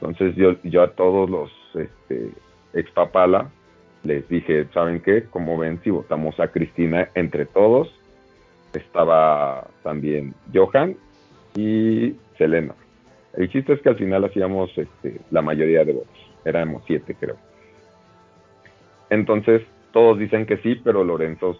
Entonces 0.00 0.34
yo, 0.36 0.56
yo 0.62 0.82
a 0.82 0.90
todos 0.90 1.30
los 1.30 1.50
este, 1.74 2.30
ex 2.74 2.90
papala 2.90 3.50
les 4.02 4.28
dije, 4.28 4.66
¿saben 4.74 5.00
qué? 5.00 5.24
Como 5.24 5.56
ven, 5.56 5.80
si 5.82 5.90
votamos 5.90 6.38
a 6.38 6.48
Cristina 6.48 7.08
entre 7.14 7.46
todos, 7.46 7.88
estaba 8.74 9.66
también 9.82 10.34
Johan 10.52 10.96
y 11.56 12.14
Selena. 12.36 12.74
El 13.36 13.48
chiste 13.50 13.72
es 13.72 13.80
que 13.80 13.88
al 13.88 13.96
final 13.96 14.24
hacíamos 14.24 14.70
este, 14.76 15.20
la 15.30 15.42
mayoría 15.42 15.84
de 15.84 15.92
votos, 15.92 16.32
éramos 16.44 16.82
siete 16.86 17.16
creo. 17.18 17.36
Entonces 19.10 19.62
todos 19.92 20.18
dicen 20.18 20.46
que 20.46 20.56
sí, 20.58 20.80
pero 20.82 21.04
Lorenzo, 21.04 21.56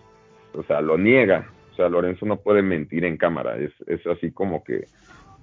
o 0.55 0.63
sea, 0.65 0.81
lo 0.81 0.99
niega. 0.99 1.49
O 1.73 1.77
sea, 1.77 1.89
Lorenzo 1.89 2.27
no 2.27 2.37
puede 2.37 2.63
mentir 2.63 3.05
en 3.05 3.17
cámara, 3.17 3.57
es, 3.57 3.73
es 3.87 4.07
así 4.07 4.31
como 4.31 4.63
que 4.63 4.87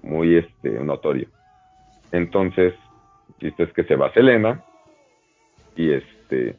muy 0.02 0.38
este, 0.38 0.70
notorio. 0.70 1.28
Entonces, 2.12 2.74
chiste 3.40 3.64
es 3.64 3.74
que 3.74 3.84
se 3.84 3.96
va 3.96 4.14
Selena 4.14 4.64
y 5.76 5.92
este 5.92 6.56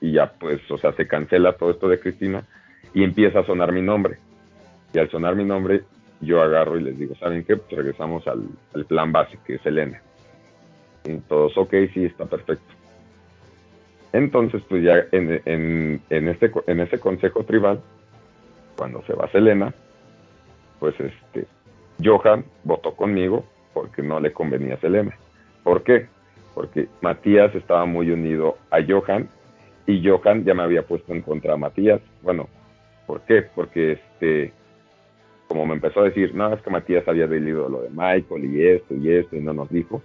y 0.00 0.12
ya 0.12 0.32
pues, 0.32 0.60
o 0.70 0.76
sea, 0.78 0.92
se 0.92 1.08
cancela 1.08 1.56
todo 1.56 1.70
esto 1.70 1.88
de 1.88 1.98
Cristina 1.98 2.44
y 2.92 3.02
empieza 3.02 3.40
a 3.40 3.46
sonar 3.46 3.72
mi 3.72 3.82
nombre. 3.82 4.18
Y 4.92 4.98
al 4.98 5.10
sonar 5.10 5.34
mi 5.34 5.44
nombre, 5.44 5.82
yo 6.20 6.42
agarro 6.42 6.78
y 6.78 6.82
les 6.82 6.98
digo, 6.98 7.14
¿saben 7.16 7.44
qué? 7.44 7.56
Pues 7.56 7.72
regresamos 7.72 8.26
al, 8.26 8.48
plan 8.86 9.12
base, 9.12 9.38
que 9.44 9.56
es 9.56 9.62
Selena. 9.62 10.00
Y 11.04 11.16
todos, 11.18 11.56
ok, 11.56 11.72
sí, 11.94 12.04
está 12.04 12.26
perfecto. 12.26 12.74
Entonces, 14.12 14.62
pues 14.68 14.82
ya 14.82 15.04
en, 15.12 15.40
en, 15.44 16.00
en, 16.08 16.28
este, 16.28 16.50
en 16.66 16.80
ese 16.80 16.98
consejo 16.98 17.44
tribal, 17.44 17.80
cuando 18.76 19.02
se 19.02 19.12
va 19.12 19.30
Selena, 19.30 19.74
pues 20.80 20.94
este, 21.00 21.46
Johan 22.02 22.44
votó 22.64 22.94
conmigo 22.94 23.44
porque 23.74 24.02
no 24.02 24.20
le 24.20 24.32
convenía 24.32 24.74
a 24.74 24.80
Selena. 24.80 25.16
¿Por 25.62 25.82
qué? 25.82 26.08
porque 26.56 26.88
Matías 27.02 27.54
estaba 27.54 27.84
muy 27.84 28.10
unido 28.10 28.56
a 28.70 28.78
Johan 28.82 29.28
y 29.86 30.02
Johan 30.02 30.42
ya 30.46 30.54
me 30.54 30.62
había 30.62 30.86
puesto 30.86 31.12
en 31.12 31.20
contra 31.20 31.52
a 31.52 31.58
Matías. 31.58 32.00
Bueno, 32.22 32.48
¿por 33.06 33.20
qué? 33.26 33.42
Porque 33.42 33.92
este, 33.92 34.54
como 35.48 35.66
me 35.66 35.74
empezó 35.74 36.00
a 36.00 36.04
decir, 36.04 36.34
no, 36.34 36.52
es 36.52 36.60
que 36.62 36.70
Matías 36.70 37.06
había 37.06 37.26
leído 37.26 37.68
lo 37.68 37.82
de 37.82 37.90
Michael 37.90 38.44
y 38.44 38.66
esto 38.66 38.94
y 38.94 39.10
esto 39.12 39.36
y 39.36 39.40
no 39.40 39.52
nos 39.52 39.70
dijo, 39.70 40.02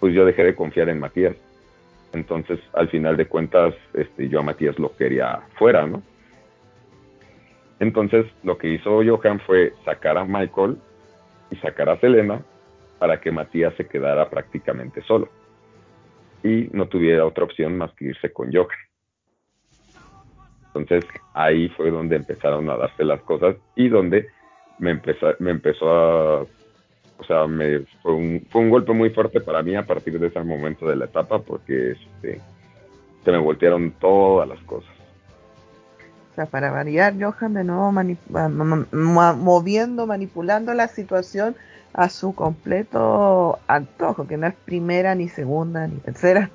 pues 0.00 0.14
yo 0.14 0.24
dejé 0.24 0.44
de 0.44 0.54
confiar 0.54 0.88
en 0.88 1.00
Matías. 1.00 1.36
Entonces, 2.12 2.60
al 2.74 2.88
final 2.88 3.16
de 3.16 3.26
cuentas, 3.26 3.74
este, 3.94 4.28
yo 4.28 4.40
a 4.40 4.42
Matías 4.42 4.78
lo 4.78 4.94
quería 4.94 5.40
fuera, 5.58 5.86
¿no? 5.86 6.02
Entonces, 7.80 8.26
lo 8.44 8.56
que 8.56 8.68
hizo 8.68 9.02
Johan 9.04 9.40
fue 9.40 9.72
sacar 9.84 10.16
a 10.16 10.24
Michael 10.24 10.76
y 11.50 11.56
sacar 11.56 11.88
a 11.88 11.98
Selena 11.98 12.42
para 12.98 13.20
que 13.20 13.32
Matías 13.32 13.74
se 13.76 13.86
quedara 13.86 14.30
prácticamente 14.30 15.02
solo 15.02 15.28
y 16.42 16.68
no 16.72 16.86
tuviera 16.86 17.26
otra 17.26 17.44
opción 17.44 17.76
más 17.76 17.92
que 17.94 18.06
irse 18.06 18.32
con 18.32 18.52
Johan. 18.52 18.68
Entonces 20.66 21.04
ahí 21.32 21.68
fue 21.70 21.90
donde 21.90 22.16
empezaron 22.16 22.68
a 22.68 22.76
darse 22.76 23.04
las 23.04 23.20
cosas 23.22 23.56
y 23.76 23.88
donde 23.88 24.28
me 24.78 24.90
empezó, 24.90 25.28
me 25.38 25.50
empezó 25.50 25.90
a, 25.90 26.42
o 26.42 27.24
sea, 27.26 27.46
me, 27.46 27.80
fue, 28.02 28.14
un, 28.14 28.46
fue 28.50 28.60
un 28.62 28.70
golpe 28.70 28.92
muy 28.92 29.10
fuerte 29.10 29.40
para 29.40 29.62
mí 29.62 29.74
a 29.76 29.86
partir 29.86 30.18
de 30.18 30.26
ese 30.28 30.40
momento 30.42 30.86
de 30.86 30.96
la 30.96 31.06
etapa 31.06 31.38
porque 31.38 31.92
este, 31.92 32.40
se 33.24 33.30
me 33.30 33.38
voltearon 33.38 33.92
todas 33.92 34.48
las 34.48 34.60
cosas. 34.60 34.90
O 36.32 36.34
sea, 36.34 36.46
para 36.46 36.72
variar, 36.72 37.14
Johan 37.20 37.54
de 37.54 37.62
nuevo 37.62 37.92
moviendo, 38.92 40.06
manipulando 40.06 40.74
la 40.74 40.88
situación 40.88 41.54
a 41.92 42.08
su 42.08 42.34
completo 42.34 43.60
antojo, 43.68 44.26
que 44.26 44.36
no 44.36 44.48
es 44.48 44.54
primera, 44.64 45.14
ni 45.14 45.28
segunda, 45.28 45.86
ni 45.86 45.98
tercera 45.98 46.50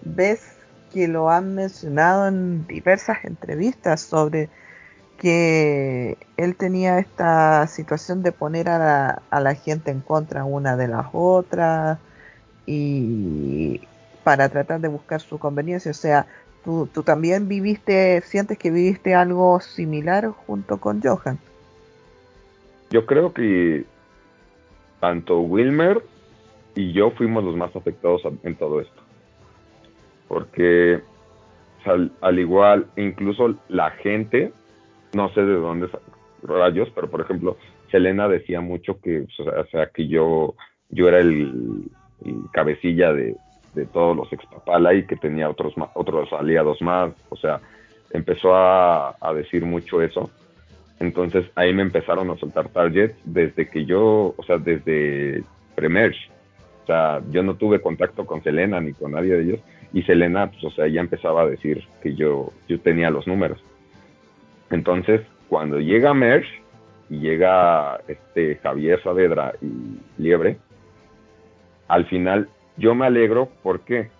vez 0.00 0.56
que 0.92 1.08
lo 1.08 1.28
han 1.28 1.54
mencionado 1.54 2.28
en 2.28 2.66
diversas 2.66 3.18
entrevistas 3.24 4.00
sobre 4.00 4.48
que 5.18 6.16
él 6.36 6.56
tenía 6.56 6.98
esta 6.98 7.66
situación 7.66 8.22
de 8.22 8.32
poner 8.32 8.68
a 8.68 8.78
la, 8.78 9.22
a 9.30 9.40
la 9.40 9.54
gente 9.54 9.90
en 9.90 10.00
contra 10.00 10.44
una 10.44 10.76
de 10.76 10.88
las 10.88 11.06
otras 11.12 11.98
y 12.66 13.80
para 14.24 14.48
tratar 14.48 14.80
de 14.80 14.88
buscar 14.88 15.20
su 15.20 15.38
conveniencia. 15.38 15.90
O 15.90 15.94
sea, 15.94 16.26
tú, 16.64 16.88
tú 16.92 17.02
también 17.02 17.48
viviste, 17.48 18.20
sientes 18.22 18.58
que 18.58 18.70
viviste 18.70 19.14
algo 19.14 19.60
similar 19.60 20.28
junto 20.28 20.78
con 20.78 21.02
Johan. 21.02 21.38
Yo 22.90 23.04
creo 23.04 23.34
que 23.34 23.84
tanto 25.00 25.40
Wilmer 25.40 26.02
y 26.74 26.92
yo 26.92 27.10
fuimos 27.10 27.44
los 27.44 27.56
más 27.56 27.74
afectados 27.74 28.22
en 28.42 28.54
todo 28.54 28.80
esto. 28.80 29.02
Porque 30.28 31.02
al, 31.84 32.38
igual, 32.38 32.86
incluso 32.96 33.54
la 33.68 33.90
gente, 33.90 34.52
no 35.12 35.32
sé 35.34 35.42
de 35.42 35.54
dónde 35.54 35.88
rayos, 36.42 36.88
pero 36.94 37.10
por 37.10 37.20
ejemplo, 37.20 37.56
Selena 37.90 38.28
decía 38.28 38.60
mucho 38.60 39.00
que, 39.00 39.26
o 39.38 39.66
sea, 39.70 39.86
que 39.86 40.08
yo, 40.08 40.54
yo 40.90 41.08
era 41.08 41.18
el, 41.18 41.90
cabecilla 42.52 43.12
de, 43.12 43.36
todos 43.92 44.16
los 44.16 44.32
expapala 44.32 44.92
y 44.92 45.06
que 45.06 45.14
tenía 45.14 45.48
otros, 45.48 45.72
otros 45.94 46.32
aliados 46.32 46.82
más, 46.82 47.12
o 47.28 47.36
sea, 47.36 47.60
empezó 48.10 48.52
a, 48.52 49.14
a 49.20 49.32
decir 49.32 49.64
mucho 49.64 50.02
eso 50.02 50.28
entonces 51.00 51.46
ahí 51.54 51.72
me 51.72 51.82
empezaron 51.82 52.30
a 52.30 52.36
soltar 52.36 52.68
targets 52.68 53.16
desde 53.24 53.68
que 53.68 53.84
yo, 53.84 54.34
o 54.36 54.42
sea, 54.44 54.58
desde 54.58 55.42
Premerge. 55.74 56.18
O 56.82 56.86
sea, 56.86 57.22
yo 57.30 57.42
no 57.42 57.54
tuve 57.54 57.80
contacto 57.80 58.26
con 58.26 58.42
Selena 58.42 58.80
ni 58.80 58.92
con 58.92 59.12
nadie 59.12 59.34
de 59.34 59.42
ellos. 59.42 59.60
Y 59.92 60.02
Selena, 60.02 60.50
pues, 60.50 60.64
o 60.64 60.70
sea, 60.70 60.88
ya 60.88 61.00
empezaba 61.00 61.42
a 61.42 61.46
decir 61.46 61.84
que 62.02 62.14
yo, 62.14 62.52
yo 62.68 62.80
tenía 62.80 63.10
los 63.10 63.26
números. 63.26 63.62
Entonces, 64.70 65.22
cuando 65.48 65.80
llega 65.80 66.14
Merge 66.14 66.62
y 67.08 67.18
llega 67.20 68.00
este 68.08 68.56
Javier 68.56 69.02
Saavedra 69.02 69.54
y 69.62 69.98
Liebre, 70.22 70.58
al 71.88 72.06
final 72.06 72.48
yo 72.76 72.94
me 72.94 73.06
alegro, 73.06 73.48
¿por 73.62 73.80
qué? 73.80 74.10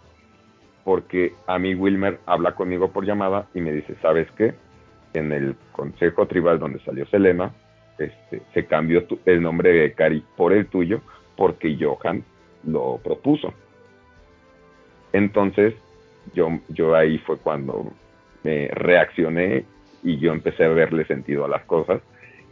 Porque 0.85 1.35
a 1.47 1.59
mí 1.59 1.75
Wilmer 1.75 2.19
habla 2.25 2.55
conmigo 2.55 2.91
por 2.91 3.05
llamada 3.05 3.47
y 3.55 3.61
me 3.61 3.73
dice, 3.73 3.95
¿sabes 4.01 4.27
qué? 4.37 4.55
en 5.15 5.33
el 5.33 5.57
Consejo 5.73 6.27
Tribal 6.27 6.59
donde 6.59 6.81
salió 6.81 7.07
Selena, 7.07 7.53
este, 7.99 8.43
se 8.55 8.67
cambió 8.67 9.05
el 9.25 9.43
nombre 9.43 9.73
de 9.73 9.93
Cari 9.93 10.23
por 10.37 10.53
el 10.53 10.67
tuyo 10.67 11.01
porque 11.37 11.77
Johan 11.81 12.25
lo 12.65 13.01
propuso. 13.03 13.53
Entonces, 15.13 15.75
yo, 16.35 16.49
yo 16.69 16.95
ahí 16.95 17.19
fue 17.19 17.39
cuando 17.39 17.93
me 18.45 18.69
reaccioné 18.69 19.65
y 20.03 20.19
yo 20.19 20.33
empecé 20.33 20.65
a 20.65 20.69
verle 20.69 21.05
sentido 21.07 21.45
a 21.45 21.49
las 21.49 21.65
cosas 21.65 22.01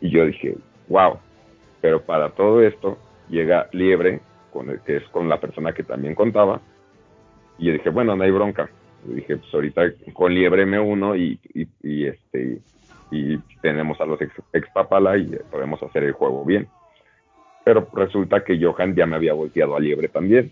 y 0.01 0.11
yo 0.11 0.27
dije, 0.27 0.57
wow, 0.89 1.19
pero 1.81 2.03
para 2.03 2.31
todo 2.31 2.63
esto 2.63 2.99
llega 3.29 3.69
Liebre, 3.73 4.21
con 4.53 4.71
el, 4.71 4.81
que 4.81 4.97
es 4.97 5.05
con 5.05 5.29
la 5.29 5.39
persona 5.41 5.73
que 5.73 5.83
también 5.83 6.15
contaba, 6.15 6.61
y 7.59 7.67
yo 7.67 7.73
dije, 7.73 7.91
bueno, 7.91 8.17
no 8.17 8.25
hay 8.25 8.31
bronca, 8.31 8.69
dije, 9.05 9.37
pues 9.37 9.55
ahorita 9.55 9.83
con 10.13 10.35
Liebre 10.35 10.67
me 10.67 10.81
uno 10.81 11.17
y, 11.17 11.39
y, 11.83 12.07
este 12.07 12.61
y 13.11 13.39
tenemos 13.63 14.01
a 14.01 14.05
los 14.05 14.21
ex, 14.21 14.71
papala 14.75 15.17
y 15.17 15.27
podemos 15.51 15.81
hacer 15.83 16.03
el 16.05 16.13
juego 16.13 16.45
bien. 16.45 16.69
Pero 17.65 17.89
resulta 17.95 18.45
que 18.45 18.61
Johan 18.61 18.95
ya 18.95 19.07
me 19.07 19.17
había 19.17 19.33
volteado 19.33 19.77
a 19.77 19.81
Liebre 19.81 20.09
también. 20.09 20.51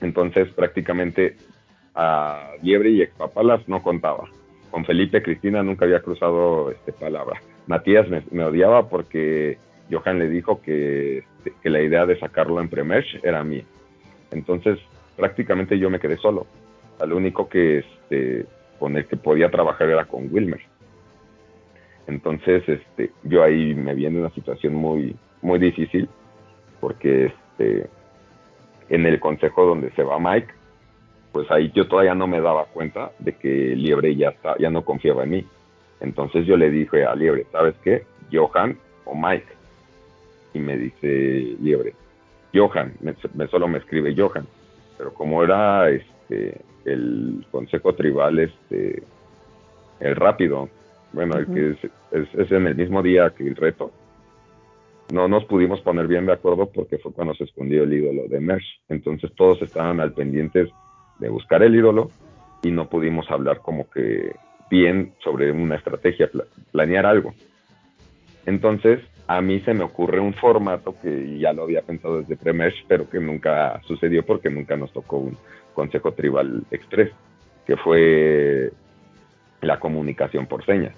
Entonces 0.00 0.50
prácticamente 0.52 1.36
a 1.94 2.52
Liebre 2.62 2.90
y 2.90 3.02
ex 3.02 3.14
papalas 3.14 3.66
no 3.68 3.82
contaba. 3.82 4.28
Con 4.72 4.84
Felipe 4.84 5.22
Cristina 5.22 5.62
nunca 5.62 5.84
había 5.84 6.00
cruzado 6.00 6.72
este 6.72 6.92
palabra. 6.92 7.40
Matías 7.68 8.08
me, 8.08 8.44
odiaba 8.44 8.88
porque 8.88 9.58
Johan 9.88 10.18
le 10.18 10.28
dijo 10.28 10.60
que, 10.60 11.22
que 11.62 11.70
la 11.70 11.80
idea 11.80 12.06
de 12.06 12.18
sacarlo 12.18 12.60
en 12.60 12.68
Premesh 12.68 13.20
era 13.22 13.44
mía. 13.44 13.64
Entonces 14.32 14.80
prácticamente 15.16 15.78
yo 15.78 15.90
me 15.90 16.00
quedé 16.00 16.16
solo 16.16 16.46
al 16.98 17.12
único 17.12 17.48
que 17.48 17.78
este, 17.78 18.46
con 18.78 18.96
el 18.96 19.06
que 19.06 19.16
podía 19.16 19.50
trabajar 19.50 19.88
era 19.88 20.04
con 20.04 20.32
Wilmer. 20.32 20.60
Entonces, 22.06 22.68
este, 22.68 23.10
yo 23.22 23.42
ahí 23.42 23.74
me 23.74 23.94
vi 23.94 24.06
en 24.06 24.16
una 24.16 24.30
situación 24.30 24.74
muy, 24.74 25.16
muy 25.40 25.58
difícil, 25.58 26.08
porque 26.80 27.26
este, 27.26 27.86
en 28.88 29.06
el 29.06 29.20
consejo 29.20 29.66
donde 29.66 29.90
se 29.92 30.02
va 30.02 30.18
Mike, 30.18 30.52
pues 31.32 31.50
ahí 31.50 31.72
yo 31.74 31.88
todavía 31.88 32.14
no 32.14 32.26
me 32.26 32.40
daba 32.40 32.66
cuenta 32.66 33.12
de 33.18 33.32
que 33.34 33.48
Liebre 33.74 34.14
ya 34.14 34.28
está, 34.28 34.56
ya 34.58 34.70
no 34.70 34.84
confiaba 34.84 35.24
en 35.24 35.30
mí. 35.30 35.46
Entonces 36.00 36.46
yo 36.46 36.56
le 36.56 36.70
dije 36.70 37.04
a 37.04 37.14
Liebre, 37.14 37.46
¿sabes 37.50 37.74
qué? 37.82 38.04
Johan 38.30 38.76
o 39.04 39.14
Mike. 39.14 39.46
Y 40.52 40.58
me 40.58 40.76
dice 40.76 41.56
Liebre, 41.60 41.94
Johan, 42.54 42.92
me, 43.00 43.46
solo 43.48 43.66
me 43.66 43.78
escribe 43.78 44.14
Johan. 44.16 44.46
Pero 44.98 45.14
como 45.14 45.42
era 45.42 45.88
este, 45.88 46.60
el 46.84 47.46
consejo 47.50 47.94
tribal, 47.94 48.38
este, 48.38 49.02
el 50.00 50.16
rápido, 50.16 50.68
bueno, 51.12 51.36
el 51.38 51.46
que 51.46 51.76
es, 52.10 52.52
en 52.52 52.66
el 52.66 52.74
mismo 52.74 53.02
día 53.02 53.32
que 53.36 53.46
el 53.46 53.56
reto. 53.56 53.90
No 55.12 55.28
nos 55.28 55.44
pudimos 55.44 55.80
poner 55.80 56.06
bien 56.06 56.26
de 56.26 56.32
acuerdo 56.32 56.66
porque 56.66 56.98
fue 56.98 57.12
cuando 57.12 57.34
se 57.34 57.44
escondió 57.44 57.84
el 57.84 57.92
ídolo 57.92 58.28
de 58.28 58.40
Mersh. 58.40 58.80
Entonces 58.88 59.32
todos 59.34 59.60
estaban 59.62 60.00
al 60.00 60.12
pendientes 60.12 60.70
de 61.22 61.30
buscar 61.30 61.62
el 61.62 61.74
ídolo 61.74 62.10
y 62.62 62.70
no 62.70 62.88
pudimos 62.88 63.30
hablar 63.30 63.60
como 63.60 63.88
que 63.88 64.36
bien 64.70 65.14
sobre 65.22 65.52
una 65.52 65.76
estrategia, 65.76 66.30
planear 66.70 67.06
algo. 67.06 67.34
Entonces, 68.46 69.00
a 69.26 69.40
mí 69.40 69.60
se 69.60 69.74
me 69.74 69.84
ocurre 69.84 70.20
un 70.20 70.34
formato 70.34 70.94
que 71.00 71.38
ya 71.38 71.52
lo 71.52 71.62
había 71.62 71.82
pensado 71.82 72.18
desde 72.20 72.36
Premesh, 72.36 72.84
pero 72.88 73.08
que 73.08 73.20
nunca 73.20 73.80
sucedió 73.86 74.24
porque 74.24 74.50
nunca 74.50 74.76
nos 74.76 74.92
tocó 74.92 75.18
un, 75.18 75.36
Consejo 75.72 76.12
Tribal 76.12 76.64
Express, 76.70 77.10
que 77.66 77.76
fue 77.76 78.72
la 79.60 79.78
comunicación 79.80 80.46
por 80.46 80.64
señas. 80.64 80.94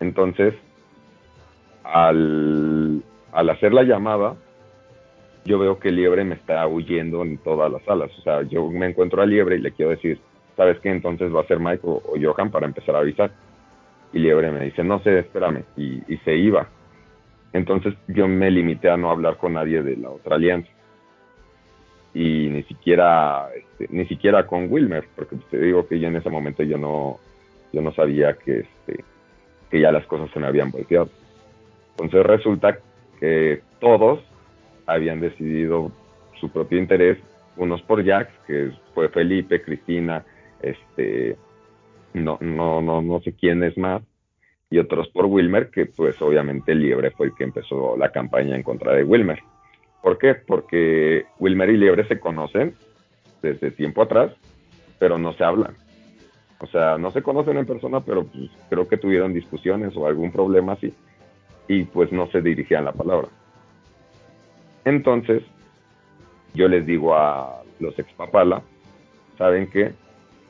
Entonces, 0.00 0.54
al, 1.84 3.02
al 3.32 3.50
hacer 3.50 3.72
la 3.72 3.82
llamada, 3.82 4.36
yo 5.44 5.58
veo 5.58 5.78
que 5.78 5.90
Liebre 5.90 6.24
me 6.24 6.34
está 6.34 6.66
huyendo 6.66 7.22
en 7.22 7.38
todas 7.38 7.70
las 7.70 7.82
salas. 7.82 8.10
O 8.18 8.22
sea, 8.22 8.42
yo 8.42 8.68
me 8.68 8.86
encuentro 8.86 9.22
a 9.22 9.26
Liebre 9.26 9.56
y 9.56 9.60
le 9.60 9.72
quiero 9.72 9.90
decir, 9.90 10.20
¿sabes 10.56 10.78
qué? 10.80 10.90
Entonces 10.90 11.34
va 11.34 11.40
a 11.40 11.46
ser 11.46 11.58
Mike 11.58 11.82
o, 11.84 12.02
Johan 12.20 12.50
para 12.50 12.66
empezar 12.66 12.94
a 12.96 13.00
avisar. 13.00 13.30
Y 14.12 14.18
Liebre 14.18 14.50
me 14.50 14.64
dice, 14.64 14.84
no 14.84 15.00
sé, 15.00 15.20
espérame. 15.20 15.64
Y, 15.76 16.02
y 16.12 16.18
se 16.24 16.34
iba. 16.34 16.68
Entonces 17.52 17.94
yo 18.08 18.28
me 18.28 18.50
limité 18.50 18.90
a 18.90 18.96
no 18.96 19.10
hablar 19.10 19.36
con 19.36 19.54
nadie 19.54 19.82
de 19.82 19.96
la 19.96 20.10
otra 20.10 20.36
alianza 20.36 20.70
y 22.12 22.48
ni 22.48 22.62
siquiera 22.64 23.48
este, 23.54 23.86
ni 23.90 24.04
siquiera 24.06 24.46
con 24.46 24.70
Wilmer 24.70 25.06
porque 25.14 25.36
te 25.50 25.60
digo 25.60 25.86
que 25.86 25.98
yo 26.00 26.08
en 26.08 26.16
ese 26.16 26.28
momento 26.28 26.62
yo 26.64 26.76
no 26.76 27.18
yo 27.72 27.80
no 27.82 27.92
sabía 27.92 28.34
que 28.34 28.60
este 28.60 29.04
que 29.70 29.80
ya 29.80 29.92
las 29.92 30.06
cosas 30.06 30.28
se 30.32 30.40
me 30.40 30.48
habían 30.48 30.72
volteado 30.72 31.08
entonces 31.92 32.26
resulta 32.26 32.78
que 33.20 33.62
todos 33.78 34.20
habían 34.92 35.20
decidido 35.20 35.92
su 36.38 36.50
propio 36.50 36.78
interés 36.78 37.18
unos 37.56 37.82
por 37.82 38.04
Jax, 38.04 38.30
que 38.46 38.72
fue 38.94 39.08
Felipe, 39.08 39.62
Cristina, 39.62 40.24
este, 40.62 41.36
no, 42.14 42.38
no, 42.40 42.80
no, 42.80 43.02
no 43.02 43.20
sé 43.20 43.34
quién 43.34 43.62
es 43.62 43.76
más, 43.76 44.02
y 44.70 44.78
otros 44.78 45.08
por 45.08 45.26
Wilmer, 45.26 45.70
que 45.70 45.86
pues 45.86 46.20
obviamente 46.22 46.74
Liebre 46.74 47.10
fue 47.10 47.26
el 47.26 47.34
que 47.34 47.44
empezó 47.44 47.96
la 47.96 48.12
campaña 48.12 48.56
en 48.56 48.62
contra 48.62 48.94
de 48.94 49.04
Wilmer. 49.04 49.40
¿Por 50.02 50.16
qué? 50.16 50.34
Porque 50.34 51.26
Wilmer 51.38 51.70
y 51.70 51.76
Liebre 51.76 52.06
se 52.06 52.20
conocen 52.20 52.74
desde 53.42 53.72
tiempo 53.72 54.02
atrás, 54.02 54.32
pero 54.98 55.18
no 55.18 55.32
se 55.34 55.44
hablan. 55.44 55.74
O 56.60 56.66
sea, 56.66 56.98
no 56.98 57.10
se 57.10 57.22
conocen 57.22 57.56
en 57.56 57.66
persona, 57.66 58.00
pero 58.00 58.24
pues, 58.24 58.50
creo 58.68 58.86
que 58.86 58.96
tuvieron 58.96 59.34
discusiones 59.34 59.96
o 59.96 60.06
algún 60.06 60.30
problema 60.30 60.74
así, 60.74 60.94
y 61.68 61.84
pues 61.84 62.12
no 62.12 62.26
se 62.28 62.40
dirigían 62.40 62.84
la 62.84 62.92
palabra. 62.92 63.28
Entonces, 64.84 65.42
yo 66.54 66.68
les 66.68 66.86
digo 66.86 67.14
a 67.14 67.62
los 67.78 67.98
expapala, 67.98 68.62
¿saben 69.38 69.68
qué? 69.70 69.92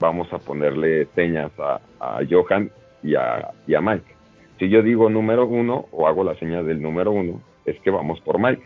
Vamos 0.00 0.32
a 0.32 0.38
ponerle 0.38 1.06
señas 1.14 1.52
a, 1.58 1.80
Johan 2.28 2.70
y 3.02 3.14
a, 3.14 3.52
Mike. 3.66 4.14
Si 4.58 4.68
yo 4.68 4.82
digo 4.82 5.10
número 5.10 5.46
uno 5.46 5.86
o 5.92 6.06
hago 6.06 6.24
la 6.24 6.34
señal 6.36 6.66
del 6.66 6.80
número 6.80 7.12
uno, 7.12 7.40
es 7.64 7.78
que 7.80 7.90
vamos 7.90 8.20
por 8.20 8.38
Mike. 8.38 8.62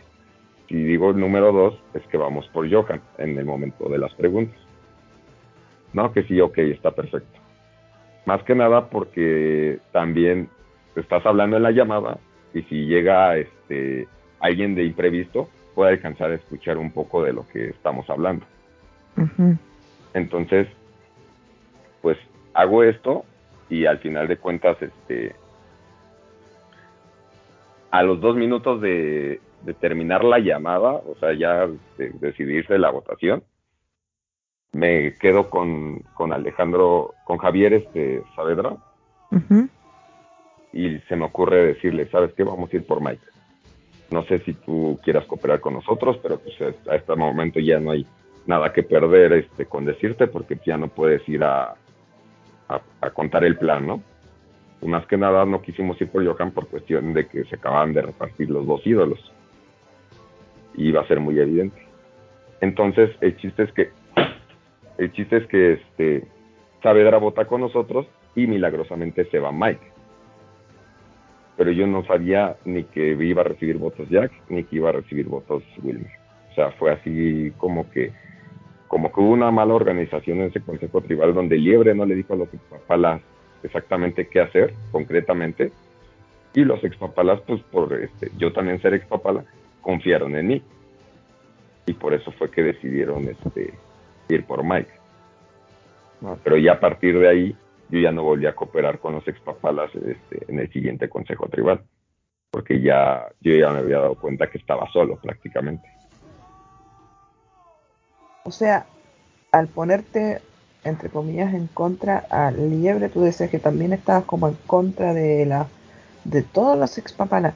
Si 0.67 0.75
digo 0.75 1.11
el 1.11 1.19
número 1.19 1.51
dos, 1.51 1.79
es 1.93 2.01
que 2.07 2.17
vamos 2.17 2.47
por 2.47 2.69
Johan 2.71 3.01
en 3.17 3.37
el 3.37 3.45
momento 3.45 3.87
de 3.89 3.97
las 3.97 4.13
preguntas. 4.15 4.59
No, 5.93 6.11
que 6.11 6.23
sí, 6.23 6.39
ok, 6.41 6.57
está 6.57 6.91
perfecto. 6.91 7.39
Más 8.25 8.41
que 8.43 8.55
nada 8.55 8.89
porque 8.89 9.79
también 9.91 10.49
estás 10.95 11.25
hablando 11.25 11.57
en 11.57 11.63
la 11.63 11.71
llamada 11.71 12.17
y 12.53 12.63
si 12.63 12.85
llega 12.85 13.37
este 13.37 14.07
alguien 14.39 14.75
de 14.75 14.85
imprevisto, 14.85 15.49
puede 15.75 15.91
alcanzar 15.91 16.31
a 16.31 16.35
escuchar 16.35 16.77
un 16.77 16.91
poco 16.91 17.21
de 17.21 17.33
lo 17.33 17.45
que 17.47 17.69
estamos 17.69 18.09
hablando. 18.09 18.45
Entonces, 20.13 20.67
pues 22.01 22.17
hago 22.53 22.83
esto 22.83 23.25
y 23.69 23.85
al 23.85 23.99
final 23.99 24.27
de 24.27 24.37
cuentas, 24.37 24.81
este, 24.81 25.35
a 27.91 28.03
los 28.03 28.19
dos 28.21 28.35
minutos 28.35 28.81
de, 28.81 29.41
terminar 29.79 30.23
la 30.23 30.39
llamada, 30.39 30.91
o 30.91 31.15
sea, 31.19 31.33
ya 31.33 31.67
de 31.97 32.09
decidirse 32.19 32.77
la 32.77 32.91
votación, 32.91 33.43
me 34.73 35.13
quedo 35.15 35.49
con, 35.49 36.03
Alejandro, 36.31 37.13
con 37.23 37.37
Javier 37.37 37.73
este, 37.73 38.21
Saavedra, 38.35 38.77
y 40.71 40.99
se 40.99 41.15
me 41.15 41.25
ocurre 41.25 41.65
decirle, 41.65 42.05
¿sabes 42.07 42.33
qué? 42.33 42.43
Vamos 42.43 42.71
a 42.71 42.75
ir 42.75 42.85
por 42.85 43.01
Mike. 43.01 43.34
No 44.15 44.23
sé 44.23 44.39
si 44.45 44.53
tú 44.53 44.97
quieras 45.03 45.25
cooperar 45.25 45.59
con 45.59 45.73
nosotros, 45.73 46.17
pero 46.23 46.39
pues 46.39 46.55
a 46.87 46.95
este 46.95 47.15
momento 47.17 47.59
ya 47.59 47.81
no 47.81 47.91
hay 47.91 48.07
nada 48.47 48.71
que 48.71 48.81
perder 48.81 49.33
este, 49.33 49.65
con 49.65 49.83
decirte 49.83 50.27
porque 50.27 50.57
ya 50.65 50.77
no 50.77 50.87
puedes 50.87 51.27
ir 51.27 51.43
a, 51.43 51.75
contar 53.13 53.43
el 53.43 53.57
plan, 53.57 53.85
¿no? 53.85 54.01
Más 54.83 55.05
que 55.07 55.17
nada 55.17 55.43
no 55.43 55.61
quisimos 55.61 55.99
ir 55.99 56.09
por 56.09 56.25
Johan 56.25 56.51
por 56.51 56.69
cuestión 56.69 57.13
de 57.13 57.27
que 57.27 57.43
se 57.43 57.57
acaban 57.57 57.91
de 57.91 58.03
repartir 58.03 58.49
los 58.49 58.65
dos 58.65 58.87
ídolos. 58.87 59.19
Y 60.75 60.87
iba 60.87 61.01
a 61.01 61.07
ser 61.07 61.19
muy 61.19 61.37
evidente. 61.37 61.85
Entonces, 62.61 63.09
el 63.19 63.35
chiste 63.35 63.63
es 63.63 63.71
que 63.73 63.89
el 64.97 65.11
chiste 65.11 65.37
es 65.37 65.47
que 65.47 65.73
este 65.73 66.25
Saavedra 66.81 67.17
vota 67.17 67.43
con 67.43 67.59
nosotros 67.59 68.07
y 68.33 68.47
milagrosamente 68.47 69.25
se 69.25 69.39
va 69.39 69.51
Mike 69.51 69.94
pero 71.57 71.71
yo 71.71 71.87
no 71.87 72.03
sabía 72.05 72.57
ni 72.65 72.83
que 72.83 73.11
iba 73.11 73.41
a 73.41 73.45
recibir 73.45 73.77
votos 73.77 74.09
Jack, 74.09 74.31
ni 74.49 74.63
que 74.63 74.77
iba 74.77 74.89
a 74.89 74.93
recibir 74.93 75.27
votos 75.27 75.63
Wilmer. 75.81 76.11
O 76.51 76.55
sea, 76.55 76.71
fue 76.71 76.91
así 76.91 77.51
como 77.57 77.89
que 77.89 78.11
como 78.87 79.11
que 79.11 79.19
hubo 79.19 79.31
una 79.31 79.51
mala 79.51 79.73
organización 79.73 80.39
en 80.39 80.47
ese 80.47 80.61
consejo 80.61 81.01
tribal 81.01 81.33
donde 81.33 81.57
Liebre 81.57 81.95
no 81.95 82.05
le 82.05 82.15
dijo 82.15 82.33
a 82.33 82.37
los 82.37 82.53
expapalas 82.53 83.21
exactamente 83.63 84.27
qué 84.27 84.41
hacer 84.41 84.73
concretamente 84.91 85.71
y 86.53 86.63
los 86.63 86.83
expapalas 86.83 87.41
pues 87.41 87.61
por 87.63 87.93
este 87.93 88.31
yo 88.37 88.53
también 88.53 88.81
ser 88.81 88.93
expapala 88.93 89.43
confiaron 89.81 90.35
en 90.35 90.47
mí 90.47 90.61
y 91.87 91.93
por 91.93 92.13
eso 92.13 92.31
fue 92.33 92.51
que 92.51 92.61
decidieron 92.61 93.27
este 93.27 93.73
ir 94.29 94.45
por 94.45 94.63
Mike 94.63 94.91
pero 96.43 96.57
ya 96.57 96.73
a 96.73 96.79
partir 96.79 97.17
de 97.19 97.27
ahí 97.27 97.55
yo 97.89 97.99
ya 97.99 98.11
no 98.11 98.23
volví 98.23 98.45
a 98.45 98.55
cooperar 98.55 98.99
con 98.99 99.13
los 99.13 99.27
expapalas 99.27 99.93
este, 99.95 100.51
en 100.51 100.59
el 100.59 100.71
siguiente 100.71 101.09
consejo 101.09 101.47
tribal, 101.47 101.81
porque 102.51 102.81
ya 102.81 103.27
yo 103.41 103.55
ya 103.55 103.69
me 103.69 103.79
había 103.79 103.99
dado 103.99 104.15
cuenta 104.15 104.49
que 104.49 104.57
estaba 104.57 104.89
solo 104.91 105.17
prácticamente. 105.17 105.87
O 108.43 108.51
sea, 108.51 108.85
al 109.51 109.67
ponerte, 109.67 110.41
entre 110.83 111.09
comillas, 111.09 111.53
en 111.53 111.67
contra 111.67 112.25
al 112.29 112.69
liebre, 112.69 113.09
tú 113.09 113.21
decías 113.21 113.49
que 113.49 113.59
también 113.59 113.93
estabas 113.93 114.25
como 114.25 114.47
en 114.47 114.55
contra 114.65 115.13
de 115.13 115.45
la 115.45 115.67
de 116.23 116.41
todos 116.41 116.77
los 116.77 116.97
expapalas. 116.97 117.53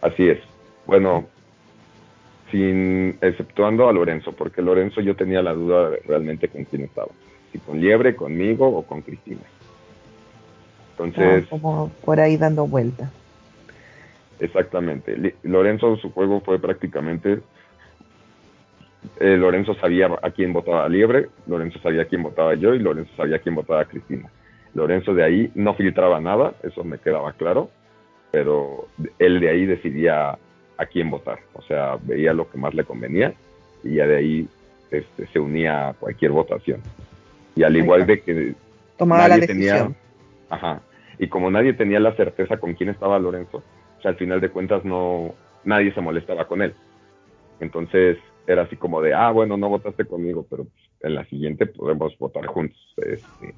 Así 0.00 0.28
es. 0.28 0.38
Bueno, 0.86 1.26
sin 2.50 3.18
exceptuando 3.20 3.88
a 3.88 3.92
Lorenzo, 3.92 4.32
porque 4.32 4.62
Lorenzo 4.62 5.00
yo 5.00 5.14
tenía 5.14 5.42
la 5.42 5.54
duda 5.54 5.90
realmente 6.04 6.48
con 6.48 6.64
quién 6.64 6.82
estaba 6.84 7.08
si 7.52 7.58
con 7.58 7.80
Liebre, 7.80 8.16
conmigo 8.16 8.66
o 8.66 8.82
con 8.82 9.02
Cristina. 9.02 9.42
Entonces... 10.92 11.44
Ah, 11.44 11.48
como 11.50 11.90
por 12.04 12.20
ahí 12.20 12.36
dando 12.36 12.66
vuelta. 12.66 13.10
Exactamente. 14.40 15.34
Lorenzo, 15.42 15.96
su 15.96 16.10
juego 16.12 16.40
fue 16.40 16.58
prácticamente... 16.58 17.40
Eh, 19.20 19.36
Lorenzo 19.36 19.74
sabía 19.74 20.08
a 20.22 20.30
quién 20.30 20.52
votaba 20.52 20.88
Liebre, 20.88 21.28
Lorenzo 21.46 21.78
sabía 21.78 22.02
a 22.02 22.04
quién 22.04 22.22
votaba 22.22 22.54
yo 22.54 22.74
y 22.74 22.80
Lorenzo 22.80 23.12
sabía 23.16 23.36
a 23.36 23.38
quién 23.38 23.54
votaba 23.54 23.84
Cristina. 23.84 24.28
Lorenzo 24.74 25.14
de 25.14 25.24
ahí 25.24 25.50
no 25.54 25.74
filtraba 25.74 26.20
nada, 26.20 26.54
eso 26.62 26.84
me 26.84 26.98
quedaba 26.98 27.32
claro, 27.32 27.70
pero 28.32 28.88
él 29.18 29.40
de 29.40 29.50
ahí 29.50 29.66
decidía 29.66 30.36
a 30.76 30.86
quién 30.86 31.10
votar, 31.10 31.38
o 31.54 31.62
sea, 31.62 31.96
veía 32.02 32.32
lo 32.32 32.48
que 32.50 32.58
más 32.58 32.74
le 32.74 32.84
convenía 32.84 33.34
y 33.82 33.94
ya 33.96 34.06
de 34.06 34.16
ahí 34.16 34.48
este, 34.90 35.26
se 35.26 35.38
unía 35.38 35.88
a 35.88 35.94
cualquier 35.94 36.32
votación. 36.32 36.80
Y 37.58 37.64
al 37.64 37.76
igual 37.76 38.06
de 38.06 38.20
que 38.20 38.54
Tomaba 38.96 39.26
nadie 39.26 39.40
la 39.40 39.46
tenía, 39.48 39.90
ajá, 40.48 40.80
y 41.18 41.26
como 41.26 41.50
nadie 41.50 41.72
tenía 41.72 41.98
la 41.98 42.14
certeza 42.14 42.58
con 42.58 42.74
quién 42.74 42.88
estaba 42.88 43.18
Lorenzo, 43.18 43.64
o 43.98 44.00
sea, 44.00 44.12
al 44.12 44.16
final 44.16 44.40
de 44.40 44.50
cuentas 44.50 44.84
no, 44.84 45.34
nadie 45.64 45.92
se 45.92 46.00
molestaba 46.00 46.46
con 46.46 46.62
él. 46.62 46.72
Entonces 47.58 48.16
era 48.46 48.62
así 48.62 48.76
como 48.76 49.02
de, 49.02 49.12
ah, 49.12 49.32
bueno, 49.32 49.56
no 49.56 49.68
votaste 49.68 50.04
conmigo, 50.04 50.46
pero 50.48 50.68
en 51.00 51.16
la 51.16 51.24
siguiente 51.24 51.66
podemos 51.66 52.16
votar 52.16 52.46
juntos. 52.46 52.78
Este, 52.96 53.54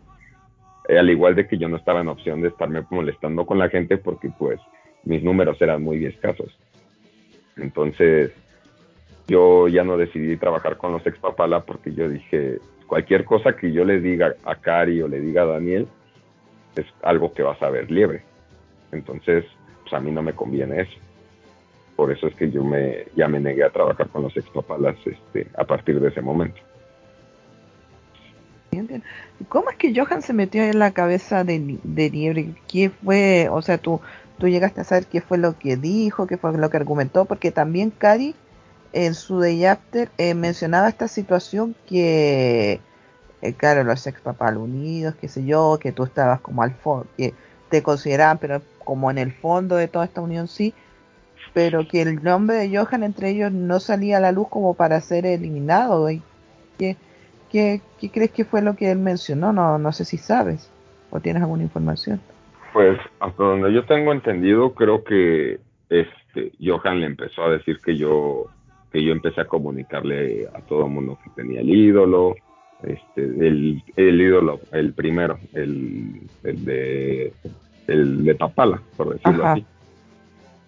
eh, 0.88 0.98
al 0.98 1.10
igual 1.10 1.34
de 1.34 1.46
que 1.46 1.58
yo 1.58 1.68
no 1.68 1.76
estaba 1.76 2.00
en 2.00 2.08
opción 2.08 2.40
de 2.40 2.48
estarme 2.48 2.82
molestando 2.88 3.44
con 3.44 3.58
la 3.58 3.68
gente 3.68 3.98
porque 3.98 4.30
pues 4.38 4.60
mis 5.04 5.22
números 5.22 5.60
eran 5.60 5.82
muy 5.82 6.06
escasos. 6.06 6.58
Entonces 7.58 8.32
yo 9.28 9.68
ya 9.68 9.84
no 9.84 9.98
decidí 9.98 10.38
trabajar 10.38 10.78
con 10.78 10.92
los 10.92 11.06
expapala 11.06 11.60
porque 11.60 11.92
yo 11.92 12.08
dije, 12.08 12.60
cualquier 12.90 13.24
cosa 13.24 13.55
que 13.55 13.70
yo 13.70 13.85
le 13.85 14.00
diga 14.00 14.35
a 14.44 14.57
Cari 14.57 15.00
o 15.00 15.07
le 15.07 15.20
diga 15.20 15.42
a 15.42 15.46
Daniel 15.46 15.87
es 16.74 16.87
algo 17.03 17.33
que 17.33 17.44
vas 17.44 17.62
a 17.62 17.70
ver 17.70 17.88
liebre. 17.88 18.24
Entonces, 18.90 19.44
pues 19.83 19.92
a 19.92 20.00
mí 20.00 20.11
no 20.11 20.22
me 20.22 20.33
conviene 20.33 20.81
eso. 20.81 20.98
Por 21.94 22.11
eso 22.11 22.26
es 22.26 22.35
que 22.35 22.50
yo 22.50 22.64
me 22.64 23.07
ya 23.14 23.29
me 23.29 23.38
negué 23.38 23.62
a 23.62 23.70
trabajar 23.70 24.09
con 24.09 24.22
los 24.22 24.37
expapalas 24.37 24.96
este, 25.07 25.46
a 25.57 25.62
partir 25.62 26.00
de 26.00 26.09
ese 26.09 26.20
momento. 26.20 26.61
¿Cómo 29.48 29.70
es 29.70 29.76
que 29.76 29.94
Johan 29.94 30.22
se 30.22 30.33
metió 30.33 30.64
en 30.64 30.81
la 30.81 30.90
cabeza 30.90 31.44
de, 31.44 31.79
de 31.85 32.11
Liebre? 32.11 32.55
¿Qué 32.66 32.90
fue? 32.90 33.48
O 33.50 33.62
sea, 33.62 33.79
tú, 33.79 34.00
tú 34.38 34.48
llegaste 34.48 34.81
a 34.81 34.85
saber 34.85 35.07
qué 35.07 35.20
fue 35.20 35.38
lo 35.38 35.57
que 35.57 35.76
dijo, 35.76 36.26
qué 36.26 36.37
fue 36.37 36.57
lo 36.57 36.70
que 36.70 36.76
argumentó, 36.76 37.24
porque 37.24 37.53
también 37.53 37.90
Cari 37.90 38.35
en 38.92 39.14
su 39.14 39.40
Day 39.40 39.64
After 39.64 40.11
eh, 40.18 40.35
mencionaba 40.35 40.88
esta 40.88 41.09
situación 41.09 41.74
que, 41.87 42.81
eh, 43.42 43.53
claro, 43.55 43.85
los 43.85 44.07
ex 44.07 44.20
papal 44.20 44.57
unidos, 44.57 45.14
qué 45.20 45.29
sé 45.29 45.44
yo, 45.44 45.79
que 45.81 45.92
tú 45.92 46.05
estabas 46.05 46.40
como 46.40 46.62
al 46.62 46.72
fondo, 46.72 47.07
que 47.16 47.35
te 47.68 47.83
consideraban, 47.83 48.38
pero 48.38 48.62
como 48.85 49.11
en 49.11 49.18
el 49.18 49.33
fondo 49.33 49.76
de 49.76 49.88
toda 49.88 50.05
esta 50.05 50.20
unión 50.20 50.48
sí, 50.48 50.74
pero 51.53 51.87
que 51.87 52.03
el 52.03 52.22
nombre 52.22 52.57
de 52.57 52.76
Johan 52.76 53.03
entre 53.03 53.31
ellos 53.31 53.53
no 53.53 53.81
salía 53.81 54.18
a 54.18 54.20
la 54.20 54.33
luz 54.33 54.48
como 54.48 54.74
para 54.74 55.00
ser 55.00 55.26
eliminado. 55.26 56.09
¿Qué, 56.79 56.96
qué, 57.50 57.81
qué 57.98 58.11
crees 58.11 58.31
que 58.31 58.44
fue 58.44 58.62
lo 58.62 58.74
que 58.74 58.90
él 58.90 58.98
mencionó? 58.98 59.53
No, 59.53 59.79
no 59.79 59.92
sé 59.92 60.05
si 60.05 60.16
sabes 60.16 60.70
o 61.11 61.20
tienes 61.20 61.42
alguna 61.42 61.62
información. 61.62 62.20
Pues 62.72 62.98
hasta 63.18 63.42
donde 63.42 63.72
yo 63.72 63.85
tengo 63.85 64.12
entendido, 64.12 64.74
creo 64.74 65.03
que 65.03 65.59
este 65.88 66.53
Johan 66.61 67.00
le 67.00 67.07
empezó 67.07 67.42
a 67.42 67.50
decir 67.50 67.81
que 67.85 67.96
yo 67.96 68.46
que 68.92 69.03
yo 69.03 69.12
empecé 69.12 69.40
a 69.42 69.46
comunicarle 69.46 70.48
a 70.53 70.61
todo 70.62 70.87
el 70.87 70.92
mundo 70.92 71.18
que 71.22 71.31
tenía 71.31 71.61
el 71.61 71.70
ídolo, 71.70 72.35
este, 72.83 73.22
el, 73.22 73.83
el 73.96 74.20
ídolo, 74.20 74.61
el 74.72 74.92
primero, 74.94 75.38
el, 75.53 76.22
el 76.42 76.64
de 76.64 77.33
el 77.87 78.24
de 78.24 78.35
Tapala, 78.35 78.81
por 78.96 79.14
decirlo 79.14 79.46
así. 79.46 79.64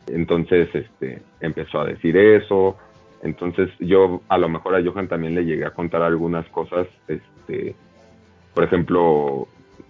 Entonces, 0.08 0.68
este, 0.74 1.22
empezó 1.40 1.80
a 1.80 1.86
decir 1.86 2.16
eso, 2.16 2.76
Entonces 3.22 3.70
yo 3.78 4.20
a 4.28 4.36
lo 4.36 4.48
mejor 4.48 4.74
a 4.74 4.82
Johan 4.84 5.08
también 5.08 5.34
le 5.34 5.44
llegué 5.44 5.64
a 5.64 5.70
contar 5.70 6.02
algunas 6.02 6.46
cosas, 6.48 6.88
este, 7.06 7.74
por 8.52 8.64
ejemplo, 8.64 9.46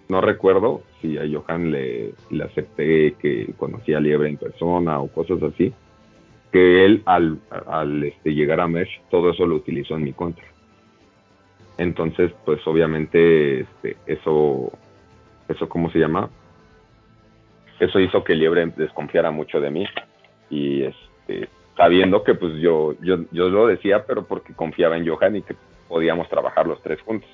no 0.07 0.21
recuerdo 0.21 0.83
si 1.01 1.17
a 1.17 1.23
Johan 1.27 1.71
le, 1.71 2.13
le 2.29 2.43
acepté 2.43 3.13
que 3.13 3.53
conocía 3.57 3.97
a 3.97 4.01
Liebre 4.01 4.29
en 4.29 4.37
persona 4.37 4.99
o 4.99 5.07
cosas 5.07 5.41
así, 5.41 5.73
que 6.53 6.85
él 6.85 7.01
al, 7.05 7.39
al 7.65 8.03
este, 8.03 8.33
llegar 8.33 8.59
a 8.61 8.67
Mesh 8.67 9.01
todo 9.09 9.31
eso 9.31 9.47
lo 9.47 9.55
utilizó 9.55 9.95
en 9.95 10.03
mi 10.03 10.13
contra. 10.13 10.45
Entonces, 11.79 12.31
pues 12.45 12.65
obviamente 12.67 13.61
este, 13.61 13.97
eso, 14.05 14.71
eso, 15.49 15.67
¿cómo 15.67 15.89
se 15.89 15.97
llama? 15.97 16.29
Eso 17.79 17.99
hizo 17.99 18.23
que 18.23 18.35
Liebre 18.35 18.67
desconfiara 18.77 19.31
mucho 19.31 19.59
de 19.59 19.71
mí 19.71 19.85
y 20.51 20.83
este, 20.83 21.49
sabiendo 21.75 22.23
que 22.23 22.35
pues 22.35 22.53
yo, 22.61 22.93
yo, 23.01 23.17
yo 23.31 23.49
lo 23.49 23.65
decía, 23.65 24.05
pero 24.05 24.23
porque 24.25 24.53
confiaba 24.53 24.95
en 24.95 25.07
Johan 25.07 25.37
y 25.37 25.41
que 25.41 25.55
podíamos 25.87 26.29
trabajar 26.29 26.67
los 26.67 26.79
tres 26.83 27.01
juntos. 27.01 27.29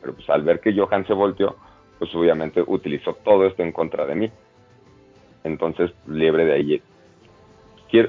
Pero 0.00 0.14
pues 0.14 0.30
al 0.30 0.42
ver 0.42 0.60
que 0.60 0.72
Johan 0.72 1.04
se 1.08 1.14
volteó, 1.14 1.56
pues 1.98 2.14
obviamente 2.14 2.62
utilizó 2.64 3.14
todo 3.24 3.44
esto 3.44 3.64
en 3.64 3.72
contra 3.72 4.06
de 4.06 4.14
mí. 4.14 4.30
Entonces, 5.42 5.90
Liebre 6.06 6.44
de 6.44 6.52
ahí. 6.52 6.82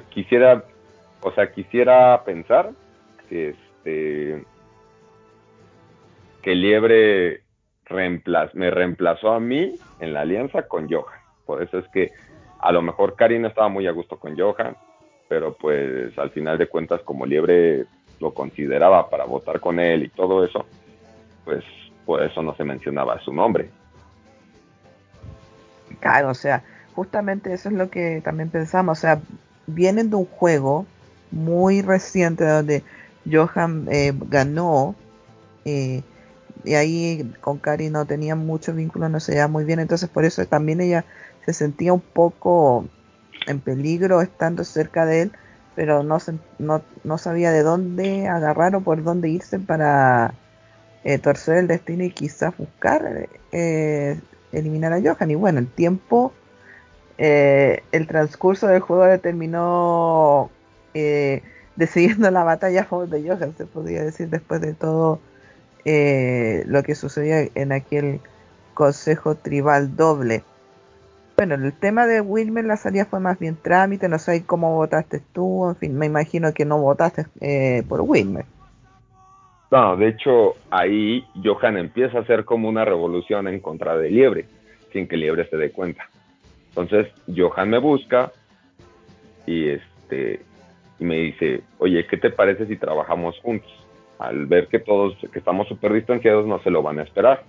Quisiera, 0.09 0.63
o 1.21 1.31
sea, 1.33 1.51
quisiera 1.51 2.23
pensar 2.23 2.71
que 3.27 3.49
este 3.49 4.45
que 6.41 6.55
Liebre 6.55 7.41
me 8.53 8.71
reemplazó 8.71 9.33
a 9.33 9.39
mí 9.39 9.75
en 9.99 10.13
la 10.13 10.21
alianza 10.21 10.63
con 10.63 10.89
Johan. 10.89 11.19
Por 11.45 11.61
eso 11.61 11.79
es 11.79 11.87
que 11.89 12.11
a 12.59 12.71
lo 12.71 12.81
mejor 12.81 13.15
Karin 13.15 13.45
estaba 13.45 13.67
muy 13.67 13.87
a 13.87 13.91
gusto 13.91 14.17
con 14.17 14.37
Johan, 14.37 14.75
pero 15.27 15.53
pues 15.53 16.17
al 16.17 16.31
final 16.31 16.57
de 16.57 16.67
cuentas 16.67 17.01
como 17.01 17.25
Liebre 17.25 17.85
lo 18.19 18.33
consideraba 18.33 19.09
para 19.09 19.25
votar 19.25 19.59
con 19.59 19.79
él 19.79 20.03
y 20.03 20.09
todo 20.09 20.45
eso, 20.45 20.65
pues 21.43 21.63
por 22.05 22.23
eso 22.23 22.41
no 22.41 22.55
se 22.55 22.63
mencionaba 22.63 23.19
su 23.19 23.33
nombre. 23.33 23.69
Claro, 25.99 26.29
o 26.29 26.33
sea, 26.33 26.63
justamente 26.93 27.53
eso 27.53 27.69
es 27.69 27.75
lo 27.75 27.89
que 27.89 28.21
también 28.23 28.49
pensamos, 28.49 28.97
o 28.97 29.01
sea, 29.01 29.21
vienen 29.67 30.09
de 30.09 30.17
un 30.17 30.25
juego 30.25 30.85
muy 31.31 31.81
reciente 31.81 32.45
donde 32.45 32.83
Johan 33.29 33.87
eh, 33.89 34.13
ganó 34.29 34.95
eh, 35.65 36.03
y 36.63 36.75
ahí 36.75 37.33
con 37.41 37.57
Cari 37.57 37.89
no 37.89 38.05
tenía 38.05 38.35
mucho 38.35 38.73
vínculo, 38.73 39.09
no 39.09 39.19
se 39.19 39.33
veía 39.33 39.47
muy 39.47 39.65
bien, 39.65 39.79
entonces 39.79 40.09
por 40.09 40.25
eso 40.25 40.45
también 40.45 40.81
ella 40.81 41.05
se 41.45 41.53
sentía 41.53 41.93
un 41.93 42.01
poco 42.01 42.85
en 43.47 43.59
peligro 43.59 44.21
estando 44.21 44.63
cerca 44.63 45.05
de 45.05 45.23
él, 45.23 45.31
pero 45.75 46.03
no, 46.03 46.17
no, 46.59 46.81
no 47.03 47.17
sabía 47.17 47.51
de 47.51 47.63
dónde 47.63 48.27
agarrar 48.27 48.75
o 48.75 48.81
por 48.81 49.03
dónde 49.03 49.29
irse 49.29 49.59
para 49.59 50.33
eh, 51.03 51.17
torcer 51.17 51.57
el 51.57 51.67
destino 51.67 52.03
y 52.03 52.11
quizás 52.11 52.55
buscar 52.57 53.27
eh, 53.51 54.19
eliminar 54.51 54.93
a 54.93 55.01
Johan. 55.01 55.31
Y 55.31 55.35
bueno, 55.35 55.59
el 55.59 55.67
tiempo, 55.67 56.33
eh, 57.17 57.83
el 57.91 58.07
transcurso 58.07 58.67
del 58.67 58.81
juego 58.81 59.05
determinó 59.05 60.49
decidiendo 61.75 62.29
la 62.31 62.43
batalla 62.43 62.81
a 62.81 62.85
favor 62.85 63.09
de 63.09 63.27
Johan, 63.27 63.53
se 63.57 63.65
podría 63.65 64.03
decir, 64.03 64.29
después 64.29 64.61
de 64.61 64.73
todo 64.73 65.19
eh, 65.85 66.63
lo 66.67 66.83
que 66.83 66.95
sucedía 66.95 67.47
en 67.55 67.71
aquel 67.71 68.19
consejo 68.73 69.35
tribal 69.35 69.95
doble. 69.95 70.43
Bueno, 71.35 71.55
el 71.55 71.73
tema 71.73 72.05
de 72.05 72.21
Wilmer 72.21 72.63
la 72.65 72.77
salida 72.77 73.05
fue 73.05 73.19
más 73.19 73.39
bien 73.39 73.57
trámite, 73.61 74.07
no 74.07 74.19
sé 74.19 74.45
cómo 74.45 74.75
votaste 74.75 75.21
tú, 75.33 75.67
en 75.69 75.75
fin, 75.75 75.97
me 75.97 76.05
imagino 76.05 76.53
que 76.53 76.63
no 76.63 76.77
votaste 76.77 77.25
eh, 77.41 77.83
por 77.89 78.01
Wilmer. 78.01 78.45
No, 79.71 79.97
de 79.97 80.09
hecho, 80.09 80.53
ahí 80.69 81.25
Johan 81.43 81.77
empieza 81.77 82.19
a 82.19 82.21
hacer 82.21 82.45
como 82.45 82.69
una 82.69 82.85
revolución 82.85 83.47
en 83.47 83.59
contra 83.59 83.97
de 83.97 84.11
Liebre, 84.11 84.45
sin 84.91 85.07
que 85.07 85.17
Liebre 85.17 85.49
se 85.49 85.57
dé 85.57 85.71
cuenta. 85.71 86.07
Entonces, 86.75 87.07
Johan 87.35 87.69
me 87.69 87.77
busca 87.77 88.31
y 89.45 89.69
este 89.69 90.41
y 90.99 91.03
me 91.05 91.17
dice, 91.17 91.61
oye, 91.79 92.05
¿qué 92.07 92.17
te 92.17 92.29
parece 92.29 92.65
si 92.67 92.77
trabajamos 92.77 93.39
juntos? 93.39 93.71
al 94.23 94.45
ver 94.45 94.67
que 94.67 94.79
todos, 94.79 95.15
que 95.31 95.39
estamos 95.39 95.67
súper 95.67 95.91
distanciados, 95.91 96.45
no 96.45 96.59
se 96.59 96.69
lo 96.69 96.81
van 96.81 96.99
a 96.99 97.03
esperar. 97.03 97.43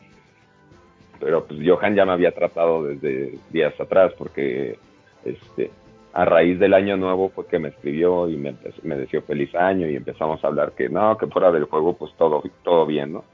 Pero 1.21 1.47
pues 1.47 1.61
Johan 1.65 1.95
ya 1.95 2.05
me 2.05 2.13
había 2.13 2.33
tratado 2.33 2.85
desde 2.85 3.39
días 3.51 3.79
atrás, 3.81 4.13
porque 4.19 4.77
este, 5.25 5.71
a 6.13 6.25
raíz 6.25 6.59
del 6.59 6.75
año 6.75 6.97
nuevo 6.97 7.29
fue 7.29 7.47
que 7.47 7.61
me 7.61 7.69
escribió 7.69 8.29
y 8.29 8.37
me, 8.37 8.57
me 8.83 8.97
deseó 8.97 9.23
feliz 9.23 9.55
año 9.55 9.89
y 9.89 9.95
empezamos 9.95 10.43
a 10.43 10.49
hablar 10.49 10.73
que 10.73 10.89
no, 10.89 11.17
que 11.17 11.29
fuera 11.29 11.53
del 11.53 11.65
juego 11.65 11.97
pues 11.97 12.13
todo, 12.17 12.43
todo 12.65 12.87
bien, 12.87 13.13
¿no? 13.13 13.25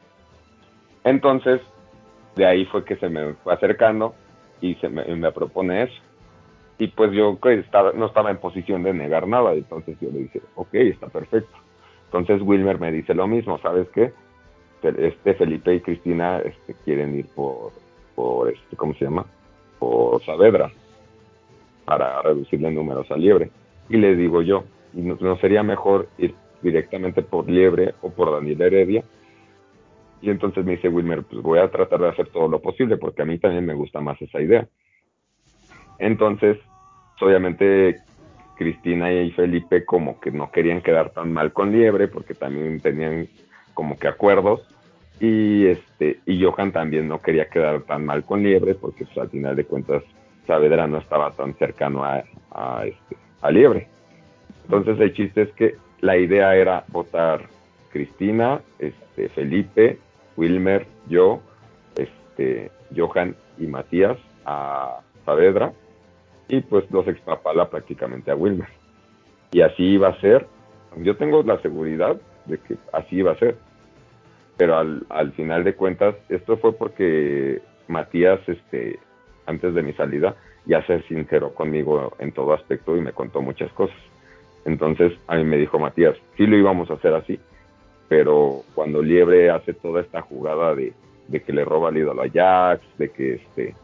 Entonces, 1.03 1.63
de 2.37 2.45
ahí 2.45 2.67
fue 2.67 2.85
que 2.85 2.97
se 2.97 3.09
me 3.09 3.33
fue 3.35 3.55
acercando 3.55 4.15
y 4.61 4.75
se 4.77 4.89
me, 4.89 5.33
propone 5.33 5.85
eso. 5.85 6.03
Y 6.79 6.89
pues 6.89 7.13
yo 7.13 7.39
estaba, 7.43 7.93
no 7.93 8.07
estaba 8.07 8.31
en 8.31 8.39
posición 8.39 8.83
de 8.83 8.95
negar 8.95 9.27
nada, 9.27 9.53
entonces 9.53 9.99
yo 10.01 10.11
le 10.11 10.21
dije, 10.21 10.41
ok, 10.55 10.75
está 10.75 11.09
perfecto. 11.09 11.57
Entonces 12.07 12.41
Wilmer 12.43 12.81
me 12.81 12.91
dice 12.91 13.15
lo 13.15 13.27
mismo, 13.27 13.59
¿sabes 13.59 13.89
qué? 13.91 14.13
Este 14.83 15.35
Felipe 15.35 15.75
y 15.75 15.81
Cristina 15.81 16.39
este, 16.39 16.75
quieren 16.85 17.15
ir 17.15 17.27
por, 17.35 17.73
por 18.15 18.49
este, 18.49 18.77
¿cómo 18.77 18.95
se 18.95 19.05
llama? 19.05 19.27
Por 19.79 20.23
Saavedra 20.25 20.71
para 21.85 22.23
reducirle 22.23 22.71
números 22.71 23.11
a 23.11 23.17
Liebre. 23.17 23.51
Y 23.89 23.97
le 23.97 24.15
digo 24.17 24.43
yo, 24.43 24.65
¿no, 24.95 25.17
¿no 25.21 25.37
sería 25.39 25.63
mejor 25.63 26.09
ir 26.19 26.35
directamente 26.63 27.23
por 27.23 27.49
Liebre 27.49 27.95
o 28.01 28.11
por 28.11 28.33
Daniel 28.33 28.63
Heredia? 28.63 29.05
Y 30.23 30.31
entonces 30.31 30.65
me 30.65 30.73
dice 30.73 30.89
Wilmer, 30.89 31.23
pues 31.23 31.43
voy 31.43 31.59
a 31.59 31.71
tratar 31.71 32.01
de 32.01 32.09
hacer 32.09 32.29
todo 32.29 32.49
lo 32.49 32.61
posible 32.61 32.97
porque 32.97 33.23
a 33.23 33.25
mí 33.25 33.39
también 33.39 33.65
me 33.65 33.75
gusta 33.75 34.01
más 34.01 34.21
esa 34.21 34.41
idea. 34.41 34.67
Entonces, 35.99 36.59
obviamente 37.21 37.97
Cristina 38.57 39.13
y 39.13 39.31
Felipe 39.31 39.85
como 39.85 40.21
que 40.21 40.31
no 40.31 40.51
querían 40.51 40.83
quedar 40.83 41.11
tan 41.11 41.33
mal 41.33 41.53
con 41.53 41.73
Liebre 41.73 42.09
porque 42.09 42.35
también 42.35 42.81
tenían 42.81 43.29
como 43.75 43.99
que 43.99 44.09
acuerdos 44.09 44.61
y 45.19 45.67
este 45.67 46.21
y 46.27 46.43
Johan 46.43 46.73
también 46.73 47.09
no 47.09 47.21
quería 47.21 47.49
quedar 47.49 47.83
tan 47.83 48.05
mal 48.05 48.25
con 48.25 48.43
Liebre 48.43 48.75
porque 48.75 49.05
pues, 49.05 49.19
al 49.19 49.31
final 49.31 49.57
de 49.57 49.65
cuentas 49.65 50.03
Saavedra 50.47 50.87
no 50.87 50.99
estaba 50.99 51.31
tan 51.33 51.55
cercano 51.55 52.05
a, 52.05 52.23
a, 52.51 52.85
este, 52.85 53.17
a 53.41 53.51
Liebre. 53.51 53.89
Entonces 54.65 54.99
el 55.01 55.15
chiste 55.15 55.43
es 55.43 55.53
que 55.53 55.77
la 56.01 56.17
idea 56.17 56.55
era 56.55 56.85
votar 56.89 57.49
Cristina, 57.91 58.61
este, 58.79 59.29
Felipe, 59.29 59.99
Wilmer, 60.41 60.87
yo, 61.07 61.43
este, 61.97 62.71
Johan 62.97 63.37
y 63.59 63.67
Matías 63.67 64.17
a 64.47 65.01
Saavedra 65.27 65.75
y 66.49 66.63
pues 66.63 66.91
los 66.91 67.07
expapala 67.07 67.69
prácticamente 67.69 68.31
a 68.31 68.37
Wilmer. 68.37 68.69
Y 69.53 69.61
así 69.61 69.83
iba 69.85 70.09
a 70.09 70.21
ser. 70.21 70.47
Yo 70.97 71.17
tengo 71.19 71.43
la 71.43 71.61
seguridad 71.61 72.19
de 72.47 72.57
que 72.57 72.77
así 72.91 73.17
iba 73.17 73.33
a 73.33 73.39
ser. 73.39 73.59
Pero 74.57 74.79
al, 74.79 75.05
al 75.11 75.33
final 75.33 75.63
de 75.63 75.75
cuentas, 75.75 76.15
esto 76.31 76.57
fue 76.57 76.73
porque 76.73 77.61
Matías, 77.89 78.41
este, 78.47 78.99
antes 79.45 79.75
de 79.75 79.83
mi 79.83 79.93
salida, 79.93 80.37
ya 80.65 80.85
se 80.87 81.03
sinceró 81.03 81.53
conmigo 81.53 82.15
en 82.19 82.33
todo 82.33 82.55
aspecto 82.55 82.97
y 82.97 83.03
me 83.03 83.13
contó 83.13 83.43
muchas 83.43 83.71
cosas. 83.73 83.97
Entonces 84.65 85.13
a 85.27 85.37
mí 85.37 85.45
me 85.45 85.59
dijo 85.59 85.79
Matías, 85.79 86.17
sí 86.39 86.47
lo 86.47 86.57
íbamos 86.57 86.91
a 86.91 86.95
hacer 86.95 87.13
así, 87.13 87.39
pero 88.11 88.65
cuando 88.75 89.03
Liebre 89.03 89.51
hace 89.51 89.73
toda 89.73 90.01
esta 90.01 90.21
jugada 90.21 90.75
de, 90.75 90.93
que 91.31 91.53
le 91.53 91.65
roba 91.65 91.91
el 91.91 91.99
ídolo 91.99 92.23
a 92.23 92.29
Jax, 92.29 92.83
de 92.99 93.09
que 93.11 93.35
este, 93.35 93.75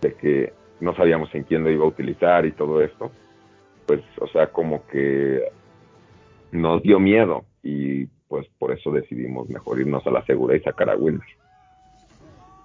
de 0.00 0.14
que 0.14 0.52
no 0.80 0.96
sabíamos 0.96 1.28
en 1.34 1.42
quién 1.42 1.62
lo 1.62 1.70
iba 1.70 1.84
a 1.84 1.88
utilizar 1.88 2.46
y 2.46 2.52
todo 2.52 2.80
esto, 2.80 3.10
pues, 3.84 4.00
o 4.18 4.26
sea, 4.28 4.46
como 4.46 4.86
que 4.86 5.42
nos 6.52 6.82
dio 6.82 6.98
miedo 6.98 7.44
y 7.62 8.06
pues 8.28 8.46
por 8.58 8.72
eso 8.72 8.90
decidimos 8.90 9.46
mejor 9.50 9.78
irnos 9.78 10.06
a 10.06 10.10
la 10.10 10.24
segura 10.24 10.56
y 10.56 10.60
sacar 10.60 10.88
a 10.88 10.96
Wilmer. 10.96 11.28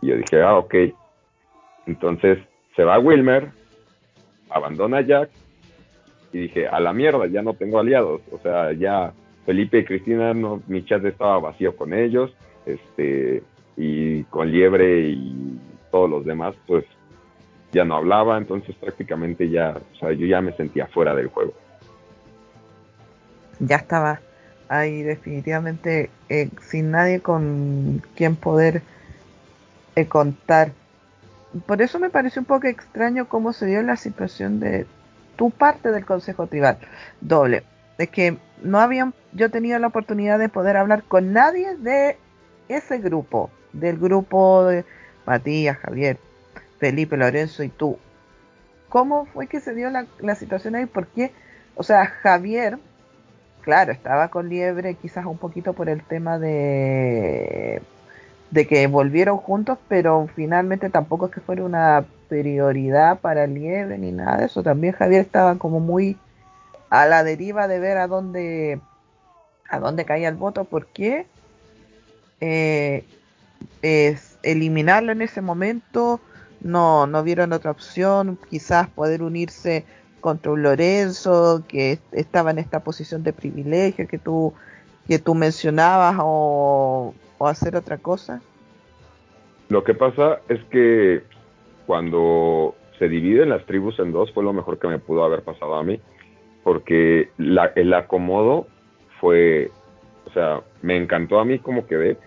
Y 0.01 0.07
yo 0.07 0.15
dije, 0.15 0.41
ah, 0.41 0.57
ok. 0.59 0.75
Entonces 1.87 2.39
se 2.73 2.85
va 2.85 2.97
Wilmer, 2.99 3.49
abandona 4.49 4.99
a 4.99 5.01
Jack 5.01 5.29
y 6.31 6.37
dije, 6.39 6.69
a 6.69 6.79
la 6.79 6.93
mierda, 6.93 7.27
ya 7.27 7.41
no 7.41 7.53
tengo 7.53 7.79
aliados. 7.79 8.21
O 8.31 8.37
sea, 8.37 8.71
ya 8.71 9.11
Felipe 9.45 9.79
y 9.79 9.85
Cristina, 9.85 10.33
no, 10.33 10.61
mi 10.67 10.85
chat 10.85 11.03
estaba 11.05 11.39
vacío 11.39 11.75
con 11.75 11.93
ellos, 11.93 12.31
este, 12.65 13.43
y 13.75 14.23
con 14.25 14.51
Liebre 14.51 15.09
y 15.09 15.59
todos 15.91 16.09
los 16.09 16.25
demás, 16.25 16.55
pues 16.67 16.85
ya 17.71 17.85
no 17.85 17.95
hablaba, 17.95 18.37
entonces 18.37 18.75
prácticamente 18.75 19.49
ya, 19.49 19.77
o 19.93 19.95
sea, 19.97 20.11
yo 20.11 20.25
ya 20.25 20.41
me 20.41 20.53
sentía 20.53 20.87
fuera 20.87 21.15
del 21.15 21.27
juego. 21.27 21.53
Ya 23.59 23.77
estaba 23.77 24.19
ahí 24.67 25.03
definitivamente 25.03 26.09
eh, 26.29 26.49
sin 26.61 26.91
nadie 26.91 27.19
con 27.19 28.01
quien 28.15 28.35
poder 28.35 28.81
eh, 29.95 30.07
contar. 30.07 30.71
Por 31.65 31.81
eso 31.81 31.99
me 31.99 32.09
pareció 32.09 32.41
un 32.41 32.45
poco 32.45 32.67
extraño 32.67 33.27
cómo 33.27 33.51
se 33.53 33.65
dio 33.65 33.81
la 33.81 33.97
situación 33.97 34.59
de 34.59 34.85
tu 35.35 35.51
parte 35.51 35.91
del 35.91 36.05
Consejo 36.05 36.47
Tribal. 36.47 36.77
Doble. 37.19 37.63
Es 37.97 38.09
que 38.09 38.37
no 38.63 38.79
habían, 38.79 39.13
yo 39.33 39.49
tenía 39.49 39.79
la 39.79 39.87
oportunidad 39.87 40.39
de 40.39 40.49
poder 40.49 40.77
hablar 40.77 41.03
con 41.03 41.33
nadie 41.33 41.75
de 41.77 42.17
ese 42.67 42.99
grupo, 42.99 43.49
del 43.73 43.97
grupo 43.97 44.65
de 44.65 44.85
Matías, 45.25 45.77
Javier, 45.77 46.17
Felipe, 46.79 47.17
Lorenzo 47.17 47.63
y 47.63 47.69
tú. 47.69 47.97
¿Cómo 48.89 49.25
fue 49.25 49.47
que 49.47 49.59
se 49.59 49.73
dio 49.73 49.89
la, 49.89 50.05
la 50.19 50.35
situación 50.35 50.75
ahí? 50.75 50.85
¿Por 50.85 51.07
qué? 51.07 51.31
O 51.75 51.83
sea, 51.83 52.05
Javier, 52.05 52.77
claro, 53.61 53.91
estaba 53.91 54.27
con 54.29 54.49
Liebre 54.49 54.95
quizás 54.95 55.25
un 55.25 55.37
poquito 55.37 55.73
por 55.73 55.89
el 55.89 56.03
tema 56.03 56.39
de 56.39 57.81
de 58.51 58.67
que 58.67 58.85
volvieron 58.87 59.37
juntos, 59.37 59.79
pero 59.87 60.27
finalmente 60.35 60.89
tampoco 60.89 61.27
es 61.27 61.31
que 61.31 61.39
fuera 61.39 61.63
una 61.63 62.05
prioridad 62.27 63.19
para 63.19 63.47
Liebre 63.47 63.97
ni 63.97 64.11
nada 64.11 64.37
de 64.37 64.45
eso. 64.45 64.61
También 64.61 64.93
Javier 64.93 65.21
estaba 65.21 65.57
como 65.57 65.79
muy 65.79 66.17
a 66.91 67.07
la 67.07 67.23
deriva 67.23 67.67
de 67.67 67.79
ver 67.79 67.97
a 67.97 68.05
dónde 68.05 68.79
a 69.67 69.79
dónde 69.79 70.05
caía 70.05 70.27
el 70.27 70.35
voto, 70.35 70.65
porque 70.65 71.25
eh, 72.41 73.05
es 73.81 74.37
eliminarlo 74.43 75.13
en 75.13 75.21
ese 75.21 75.41
momento, 75.41 76.19
no, 76.59 77.07
no 77.07 77.23
vieron 77.23 77.53
otra 77.53 77.71
opción, 77.71 78.37
quizás 78.49 78.89
poder 78.89 79.23
unirse 79.23 79.85
contra 80.19 80.51
un 80.51 80.61
Lorenzo 80.61 81.63
que 81.67 81.99
estaba 82.11 82.51
en 82.51 82.59
esta 82.59 82.81
posición 82.81 83.23
de 83.23 83.33
privilegio 83.33 84.07
que 84.07 84.19
tú 84.19 84.53
que 85.07 85.17
tú 85.17 85.33
mencionabas 85.33 86.17
o 86.19 87.15
o 87.41 87.47
hacer 87.47 87.75
otra 87.75 87.97
cosa? 87.97 88.39
Lo 89.69 89.83
que 89.83 89.95
pasa 89.95 90.41
es 90.47 90.63
que 90.65 91.23
cuando 91.87 92.75
se 92.99 93.09
dividen 93.09 93.49
las 93.49 93.65
tribus 93.65 93.97
en 93.97 94.11
dos 94.11 94.31
fue 94.31 94.43
lo 94.43 94.53
mejor 94.53 94.77
que 94.77 94.87
me 94.87 94.99
pudo 94.99 95.23
haber 95.23 95.41
pasado 95.41 95.73
a 95.73 95.83
mí, 95.83 95.99
porque 96.63 97.29
la, 97.37 97.71
el 97.75 97.93
acomodo 97.93 98.67
fue, 99.19 99.71
o 100.25 100.31
sea, 100.31 100.61
me 100.81 100.97
encantó 100.97 101.39
a 101.39 101.45
mí 101.45 101.59
como 101.59 101.87
quedé, 101.87 102.17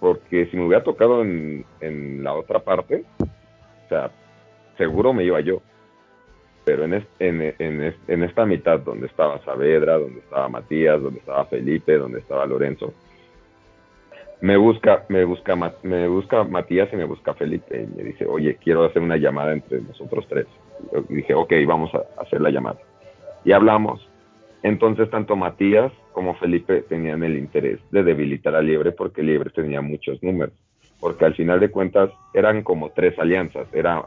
porque 0.00 0.46
si 0.46 0.56
me 0.56 0.66
hubiera 0.66 0.84
tocado 0.84 1.22
en, 1.22 1.64
la 2.22 2.34
otra 2.34 2.60
parte, 2.60 3.04
o 3.20 3.88
sea, 3.88 4.10
seguro 4.76 5.12
me 5.12 5.24
iba 5.24 5.40
yo. 5.40 5.62
Pero 6.64 6.84
en, 6.84 7.06
en, 7.18 7.54
en, 7.58 8.22
esta 8.22 8.44
mitad 8.44 8.80
donde 8.80 9.06
estaba 9.06 9.42
Saavedra, 9.42 9.96
donde 9.96 10.20
estaba 10.20 10.50
Matías, 10.50 11.00
donde 11.00 11.20
estaba 11.20 11.46
Felipe, 11.46 11.96
donde 11.96 12.18
estaba 12.18 12.44
Lorenzo, 12.44 12.92
me 14.42 14.56
busca, 14.56 15.04
me 15.08 15.24
busca, 15.24 15.56
me 15.82 16.08
busca 16.08 16.44
Matías 16.44 16.92
y 16.92 16.96
me 16.96 17.04
busca 17.04 17.32
Felipe 17.34 17.82
y 17.82 17.96
me 17.96 18.04
dice, 18.04 18.26
oye, 18.26 18.56
quiero 18.62 18.84
hacer 18.84 19.00
una 19.00 19.16
llamada 19.16 19.52
entre 19.52 19.80
nosotros 19.80 20.26
tres. 20.28 20.46
Dije, 21.08 21.32
ok, 21.32 21.52
vamos 21.66 21.90
a 21.94 22.04
hacer 22.20 22.40
la 22.42 22.50
llamada. 22.50 22.78
Y 23.44 23.52
hablamos. 23.52 24.06
Entonces, 24.62 25.08
tanto 25.10 25.36
Matías 25.36 25.92
como 26.12 26.34
Felipe 26.34 26.82
tenían 26.82 27.22
el 27.22 27.38
interés 27.38 27.78
de 27.90 28.02
debilitar 28.02 28.54
a 28.54 28.62
Liebre 28.62 28.92
porque 28.92 29.22
Liebre 29.22 29.50
tenía 29.50 29.80
muchos 29.80 30.22
números. 30.22 30.54
Porque 31.00 31.24
al 31.24 31.34
final 31.34 31.60
de 31.60 31.70
cuentas 31.70 32.10
eran 32.34 32.62
como 32.62 32.90
tres 32.90 33.18
alianzas. 33.18 33.68
Era 33.72 34.04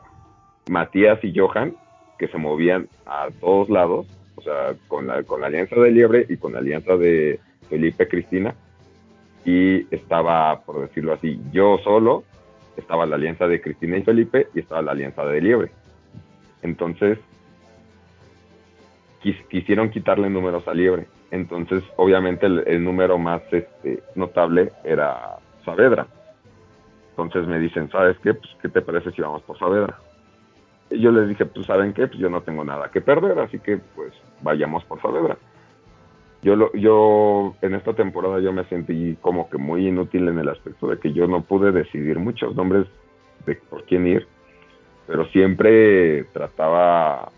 Matías 0.70 1.24
y 1.24 1.38
Johan, 1.38 1.76
que 2.20 2.28
se 2.28 2.38
movían 2.38 2.90
a 3.06 3.30
todos 3.40 3.70
lados, 3.70 4.08
o 4.36 4.42
sea, 4.42 4.74
con 4.88 5.08
la, 5.08 5.24
con 5.24 5.42
la 5.42 5.48
alianza 5.48 5.76
de 5.76 5.92
Liebre 5.92 6.26
y 6.28 6.38
con 6.38 6.54
la 6.54 6.60
alianza 6.60 6.98
de 6.98 7.40
Felipe 7.70 8.08
Cristina 8.08 8.54
y 9.46 9.94
estaba, 9.94 10.62
por 10.62 10.82
decirlo 10.82 11.14
así, 11.14 11.40
yo 11.52 11.80
solo, 11.84 12.24
estaba 12.78 13.06
la 13.06 13.16
alianza 13.16 13.48
de 13.48 13.62
Cristina 13.62 13.98
y 13.98 14.04
Felipe 14.04 14.48
y 14.54 14.60
estaba 14.60 14.82
la 14.82 14.92
alianza 14.92 15.26
de 15.26 15.42
Liebre. 15.42 15.72
Entonces, 16.62 17.18
quisieron 19.50 19.90
quitarle 19.90 20.30
números 20.30 20.68
a 20.68 20.74
Liebre. 20.74 21.08
Entonces, 21.32 21.84
obviamente, 21.96 22.46
el, 22.46 22.84
número 22.84 23.18
más 23.18 23.42
este, 23.52 24.04
notable 24.16 24.72
era 24.84 25.38
Saavedra. 25.64 26.08
Entonces 27.12 27.48
me 27.48 27.60
dicen, 27.60 27.90
¿sabes 27.90 28.18
qué? 28.20 28.34
Pues, 28.34 28.50
¿qué 28.62 28.70
te 28.70 28.82
parece 28.82 29.12
si 29.12 29.22
vamos 29.22 29.42
por 29.44 29.58
Saavedra? 29.58 29.98
Yo 30.90 31.12
les 31.12 31.30
dije, 31.30 31.46
pues, 31.46 31.66
¿saben 31.66 31.94
qué? 31.94 32.08
Pues 32.08 32.20
yo 32.20 32.30
no 32.30 32.42
tengo 32.42 32.64
nada 32.64 32.90
que 32.92 33.02
perder, 33.02 33.40
así 33.40 33.60
que, 33.60 33.78
pues, 33.96 34.14
vayamos 34.42 34.84
por 34.86 35.02
Saavedra 35.02 35.38
yo 36.42 36.56
lo, 36.56 36.74
yo 36.74 37.56
en 37.62 37.76
esta 37.76 37.94
temporada 37.94 38.40
yo 38.40 38.52
me 38.52 38.64
sentí 38.66 39.16
como 39.22 39.50
que 39.50 39.58
muy 39.58 39.88
inútil 39.88 40.28
en 40.28 40.40
el 40.40 40.50
aspecto 40.50 40.88
de 40.88 40.98
que 40.98 41.14
yo 41.14 41.28
no 41.28 41.44
pude 41.44 41.72
decidir 41.72 42.18
muchos 42.18 42.56
nombres 42.56 42.88
de 43.46 43.56
por 43.56 43.84
quién 43.86 44.08
ir, 44.08 44.28
pero 45.08 45.26
siempre 45.28 46.24
trataba 46.34 47.30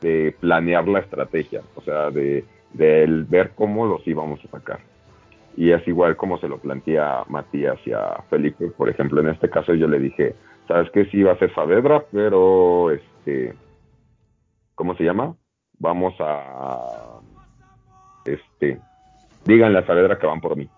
de 0.00 0.34
planear 0.40 0.86
la 0.86 1.00
estrategia, 1.00 1.62
o 1.74 1.80
sea, 1.82 2.10
de, 2.10 2.44
de 2.72 3.24
ver 3.28 3.52
cómo 3.54 3.86
los 3.86 4.06
íbamos 4.06 4.44
a 4.44 4.48
sacar. 4.48 4.80
Y 5.56 5.72
es 5.72 5.86
igual 5.88 6.16
como 6.16 6.38
se 6.38 6.48
lo 6.48 6.58
plantea 6.58 7.24
Matías 7.28 7.78
y 7.84 7.92
a 7.92 8.22
Felipe, 8.30 8.68
por 8.68 8.88
ejemplo, 8.88 9.20
en 9.20 9.28
este 9.28 9.50
caso 9.50 9.74
yo 9.74 9.88
le 9.88 9.98
dije, 9.98 10.34
sabes 10.68 10.90
que 10.92 11.06
sí 11.06 11.22
va 11.22 11.32
a 11.32 11.38
ser 11.38 11.52
Saavedra, 11.54 12.04
pero 12.12 12.90
este, 12.90 13.54
¿cómo 14.74 14.94
se 14.94 15.04
llama? 15.04 15.34
Vamos 15.80 16.14
a 16.20 17.18
este, 18.24 18.78
díganle 19.44 19.78
a 19.78 19.86
Saavedra 19.86 20.18
que 20.18 20.26
van 20.26 20.40
por 20.40 20.56
mí. 20.56 20.68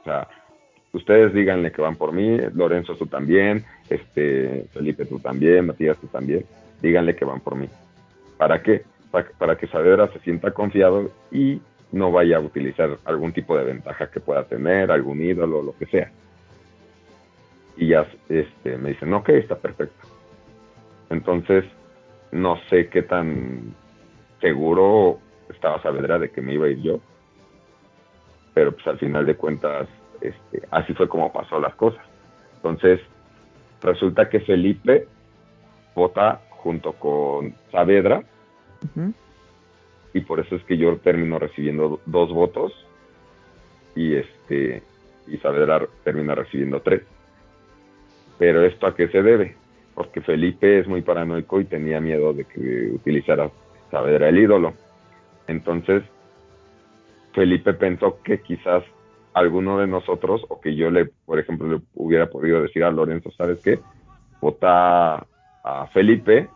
O 0.00 0.04
sea, 0.04 0.26
ustedes 0.92 1.32
díganle 1.32 1.70
que 1.70 1.82
van 1.82 1.96
por 1.96 2.12
mí, 2.12 2.38
Lorenzo 2.54 2.96
tú 2.96 3.06
también, 3.06 3.64
este, 3.88 4.66
Felipe 4.72 5.04
tú 5.04 5.18
también, 5.20 5.66
Matías 5.66 5.98
tú 5.98 6.06
también, 6.08 6.44
díganle 6.82 7.14
que 7.14 7.24
van 7.24 7.40
por 7.40 7.54
mí. 7.54 7.68
¿Para 8.44 8.62
qué? 8.62 8.84
Para, 9.38 9.56
que 9.56 9.66
Saavedra 9.68 10.12
se 10.12 10.18
sienta 10.18 10.50
confiado 10.50 11.10
y 11.32 11.62
no 11.92 12.12
vaya 12.12 12.36
a 12.36 12.40
utilizar 12.40 12.98
algún 13.06 13.32
tipo 13.32 13.56
de 13.56 13.64
ventaja 13.64 14.10
que 14.10 14.20
pueda 14.20 14.44
tener, 14.44 14.90
algún 14.90 15.22
ídolo, 15.22 15.62
lo 15.62 15.74
que 15.78 15.86
sea. 15.86 16.12
Y 17.78 17.88
ya 17.88 18.06
este, 18.28 18.76
me 18.76 18.90
dicen, 18.90 19.14
ok, 19.14 19.30
está 19.30 19.56
perfecto. 19.56 20.06
Entonces, 21.08 21.64
no 22.32 22.58
sé 22.68 22.90
qué 22.90 23.00
tan 23.00 23.74
seguro 24.42 25.20
estaba 25.48 25.80
Saavedra 25.80 26.18
de 26.18 26.30
que 26.30 26.42
me 26.42 26.52
iba 26.52 26.66
a 26.66 26.68
ir 26.68 26.82
yo. 26.82 27.00
Pero 28.52 28.72
pues 28.72 28.86
al 28.86 28.98
final 28.98 29.24
de 29.24 29.36
cuentas, 29.36 29.88
este, 30.20 30.68
así 30.70 30.92
fue 30.92 31.08
como 31.08 31.32
pasó 31.32 31.58
las 31.58 31.74
cosas. 31.76 32.04
Entonces, 32.56 33.00
resulta 33.80 34.28
que 34.28 34.40
Felipe 34.40 35.08
vota 35.94 36.42
junto 36.50 36.92
con 36.92 37.54
Saavedra. 37.72 38.22
Y 40.12 40.20
por 40.20 40.40
eso 40.40 40.56
es 40.56 40.64
que 40.64 40.76
yo 40.76 40.96
termino 40.98 41.38
recibiendo 41.38 42.00
dos 42.06 42.32
votos. 42.32 42.72
Y 43.96 44.14
este 44.16 44.82
y 45.26 45.38
Saavedra 45.38 45.86
termina 46.02 46.34
recibiendo 46.34 46.80
tres. 46.80 47.02
Pero 48.38 48.64
esto 48.64 48.86
a 48.86 48.94
qué 48.94 49.08
se 49.08 49.22
debe? 49.22 49.56
Porque 49.94 50.20
Felipe 50.20 50.80
es 50.80 50.88
muy 50.88 51.02
paranoico 51.02 51.60
y 51.60 51.64
tenía 51.64 52.00
miedo 52.00 52.32
de 52.32 52.44
que 52.44 52.90
utilizara 52.92 53.50
Saavedra 53.90 54.28
el 54.28 54.38
ídolo. 54.38 54.74
Entonces, 55.46 56.02
Felipe 57.32 57.74
pensó 57.74 58.20
que 58.22 58.40
quizás 58.40 58.84
alguno 59.34 59.78
de 59.78 59.86
nosotros, 59.86 60.44
o 60.48 60.60
que 60.60 60.74
yo 60.74 60.90
le, 60.90 61.06
por 61.06 61.38
ejemplo, 61.38 61.68
le 61.68 61.80
hubiera 61.94 62.28
podido 62.28 62.62
decir 62.62 62.84
a 62.84 62.90
Lorenzo, 62.90 63.30
¿sabes 63.32 63.60
qué? 63.62 63.80
Vota 64.40 65.26
a 65.64 65.86
Felipe 65.92 66.48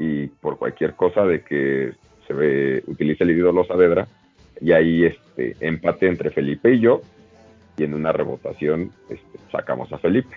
y 0.00 0.28
por 0.28 0.56
cualquier 0.56 0.94
cosa 0.94 1.26
de 1.26 1.42
que 1.42 1.92
se 2.26 2.32
ve, 2.32 2.82
utilice 2.86 3.22
el 3.22 3.32
ídolo 3.32 3.66
Saavedra, 3.66 4.08
y 4.58 4.72
ahí 4.72 5.04
este 5.04 5.54
empate 5.60 6.08
entre 6.08 6.30
Felipe 6.30 6.72
y 6.72 6.80
yo, 6.80 7.02
y 7.76 7.84
en 7.84 7.92
una 7.92 8.10
revotación 8.10 8.92
este, 9.10 9.38
sacamos 9.52 9.92
a 9.92 9.98
Felipe. 9.98 10.36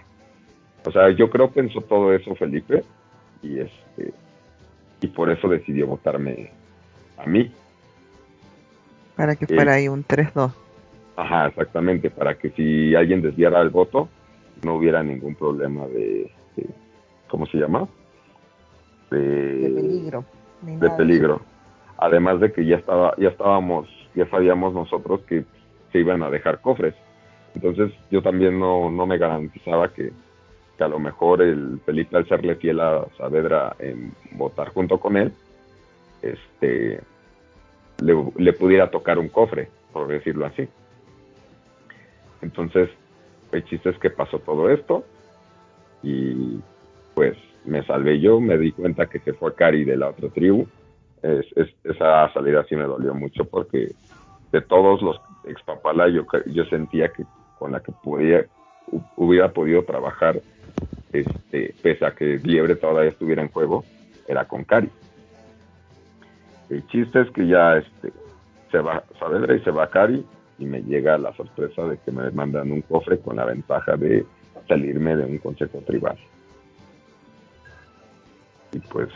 O 0.85 0.91
sea, 0.91 1.09
yo 1.11 1.29
creo 1.29 1.47
que 1.47 1.61
pensó 1.61 1.79
todo 1.79 2.13
eso 2.13 2.35
Felipe, 2.35 2.83
y 3.41 3.59
este 3.59 4.13
y 4.99 5.07
por 5.07 5.31
eso 5.31 5.47
decidió 5.47 5.87
votarme 5.87 6.51
a 7.17 7.25
mí. 7.25 7.49
Para 9.15 9.37
que 9.37 9.47
fuera 9.47 9.75
ahí 9.75 9.87
un 9.87 10.03
3-2. 10.03 10.53
Ajá, 11.15 11.47
exactamente, 11.47 12.09
para 12.09 12.37
que 12.37 12.49
si 12.49 12.95
alguien 12.95 13.21
desviara 13.21 13.61
el 13.61 13.69
voto, 13.69 14.09
no 14.63 14.75
hubiera 14.75 15.03
ningún 15.03 15.35
problema 15.35 15.87
de, 15.87 16.29
¿cómo 17.29 17.45
se 17.45 17.57
llama? 17.57 17.87
De, 19.19 19.69
peligro. 19.69 20.25
De 20.61 20.89
peligro. 20.91 21.41
Además 21.97 22.39
de 22.39 22.51
que 22.51 22.65
ya 22.65 22.77
estaba, 22.77 23.15
ya 23.17 23.29
estábamos, 23.29 23.87
ya 24.15 24.27
sabíamos 24.29 24.73
nosotros 24.73 25.21
que 25.27 25.45
se 25.91 25.99
iban 25.99 26.23
a 26.23 26.29
dejar 26.29 26.61
cofres. 26.61 26.95
Entonces 27.55 27.91
yo 28.09 28.21
también 28.21 28.59
no, 28.59 28.89
no 28.89 29.05
me 29.05 29.17
garantizaba 29.17 29.93
que, 29.93 30.11
que 30.77 30.83
a 30.83 30.87
lo 30.87 30.99
mejor 30.99 31.41
el 31.41 31.79
Felipe 31.85 32.17
al 32.17 32.27
serle 32.27 32.55
fiel 32.55 32.79
a 32.79 33.05
Saavedra 33.17 33.75
en 33.79 34.13
votar 34.31 34.69
junto 34.69 34.99
con 34.99 35.17
él, 35.17 35.31
este, 36.21 37.01
le, 38.01 38.53
pudiera 38.53 38.89
tocar 38.89 39.19
un 39.19 39.29
cofre, 39.29 39.69
por 39.91 40.07
decirlo 40.07 40.45
así. 40.45 40.67
Entonces, 42.41 42.89
el 43.51 43.63
chiste 43.65 43.89
es 43.89 43.97
que 43.99 44.09
pasó 44.09 44.39
todo 44.39 44.69
esto 44.69 45.05
y 46.01 46.59
pues 47.13 47.37
me 47.65 47.83
salvé 47.83 48.19
yo, 48.19 48.39
me 48.39 48.57
di 48.57 48.71
cuenta 48.71 49.07
que 49.07 49.19
se 49.19 49.33
fue 49.33 49.55
Cari 49.55 49.83
de 49.85 49.97
la 49.97 50.09
otra 50.09 50.29
tribu, 50.29 50.67
esa 51.23 52.33
salida 52.33 52.65
sí 52.67 52.75
me 52.75 52.83
dolió 52.83 53.13
mucho 53.13 53.45
porque 53.45 53.93
de 54.51 54.61
todos 54.61 55.01
los 55.01 55.19
expapala 55.45 56.09
yo, 56.09 56.25
yo 56.47 56.65
sentía 56.65 57.09
que 57.09 57.23
con 57.57 57.71
la 57.71 57.79
que 57.79 57.91
podía, 58.03 58.45
hubiera 59.15 59.51
podido 59.51 59.83
trabajar, 59.83 60.41
este, 61.13 61.73
pese 61.81 62.05
a 62.05 62.11
que 62.11 62.39
Liebre 62.43 62.75
todavía 62.75 63.11
estuviera 63.11 63.41
en 63.41 63.49
juego, 63.49 63.83
era 64.27 64.45
con 64.45 64.63
Cari. 64.63 64.89
El 66.69 66.85
chiste 66.87 67.21
es 67.21 67.29
que 67.31 67.47
ya 67.47 67.77
este, 67.77 68.11
se 68.71 68.79
va 68.79 69.03
Saavedra 69.19 69.55
y 69.55 69.61
se 69.61 69.71
va 69.71 69.89
Cari 69.89 70.25
y 70.59 70.65
me 70.65 70.81
llega 70.81 71.17
la 71.17 71.33
sorpresa 71.35 71.83
de 71.83 71.97
que 71.97 72.11
me 72.11 72.29
mandan 72.31 72.71
un 72.71 72.81
cofre 72.81 73.19
con 73.19 73.35
la 73.35 73.45
ventaja 73.45 73.95
de 73.95 74.25
salirme 74.67 75.15
de 75.15 75.25
un 75.25 75.37
consejo 75.37 75.79
tribal. 75.85 76.17
Y 78.73 78.79
pues 78.79 79.09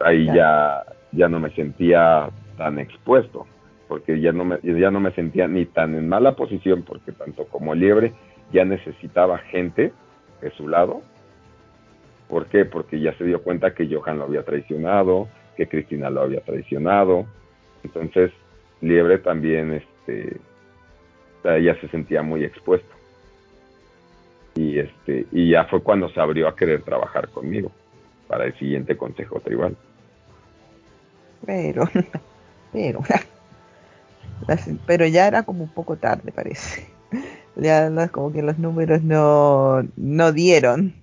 ahí 0.00 0.26
ya, 0.26 0.84
ya 1.12 1.28
no 1.28 1.38
me 1.40 1.50
sentía 1.50 2.28
tan 2.56 2.78
expuesto, 2.78 3.46
porque 3.86 4.20
ya 4.20 4.32
no, 4.32 4.44
me, 4.44 4.58
ya 4.62 4.90
no 4.90 5.00
me 5.00 5.12
sentía 5.12 5.46
ni 5.46 5.66
tan 5.66 5.94
en 5.94 6.08
mala 6.08 6.36
posición, 6.36 6.82
porque 6.82 7.12
tanto 7.12 7.44
como 7.46 7.74
Liebre 7.74 8.12
ya 8.52 8.64
necesitaba 8.64 9.38
gente 9.38 9.92
de 10.40 10.50
su 10.52 10.68
lado. 10.68 11.02
¿Por 12.28 12.46
qué? 12.46 12.64
Porque 12.64 13.00
ya 13.00 13.12
se 13.18 13.24
dio 13.24 13.42
cuenta 13.42 13.74
que 13.74 13.88
Johan 13.92 14.18
lo 14.18 14.24
había 14.24 14.42
traicionado, 14.42 15.28
que 15.56 15.68
Cristina 15.68 16.08
lo 16.10 16.22
había 16.22 16.40
traicionado. 16.40 17.26
Entonces, 17.82 18.30
Liebre 18.80 19.18
también, 19.18 19.72
este, 19.74 20.40
ya 21.44 21.78
se 21.80 21.88
sentía 21.88 22.22
muy 22.22 22.44
expuesto. 22.44 22.94
Y 24.54 24.78
este, 24.78 25.26
y 25.32 25.50
ya 25.50 25.64
fue 25.64 25.82
cuando 25.82 26.08
se 26.08 26.20
abrió 26.20 26.48
a 26.48 26.56
querer 26.56 26.82
trabajar 26.82 27.28
conmigo 27.28 27.72
para 28.30 28.44
el 28.44 28.56
siguiente 28.56 28.96
consejo 28.96 29.40
tribal. 29.40 29.76
Pero, 31.44 31.88
pero, 32.72 33.00
pero 34.86 35.06
ya 35.06 35.26
era 35.26 35.42
como 35.42 35.64
un 35.64 35.68
poco 35.68 35.96
tarde, 35.96 36.32
parece. 36.32 36.88
Ya 37.56 37.90
como 38.08 38.32
que 38.32 38.42
los 38.42 38.58
números 38.58 39.02
no, 39.02 39.82
no 39.96 40.32
dieron. 40.32 40.94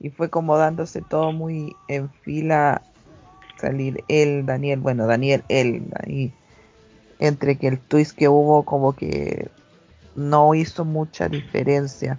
Y 0.00 0.10
fue 0.10 0.28
como 0.28 0.58
dándose 0.58 1.00
todo 1.00 1.32
muy 1.32 1.76
en 1.88 2.10
fila 2.10 2.82
salir 3.56 4.04
él, 4.08 4.44
Daniel, 4.44 4.80
bueno, 4.80 5.06
Daniel, 5.06 5.44
él, 5.48 5.84
y 6.06 6.32
entre 7.20 7.56
que 7.56 7.68
el 7.68 7.78
twist 7.78 8.18
que 8.18 8.28
hubo 8.28 8.64
como 8.64 8.94
que 8.94 9.48
no 10.16 10.54
hizo 10.54 10.84
mucha 10.84 11.28
diferencia 11.28 12.18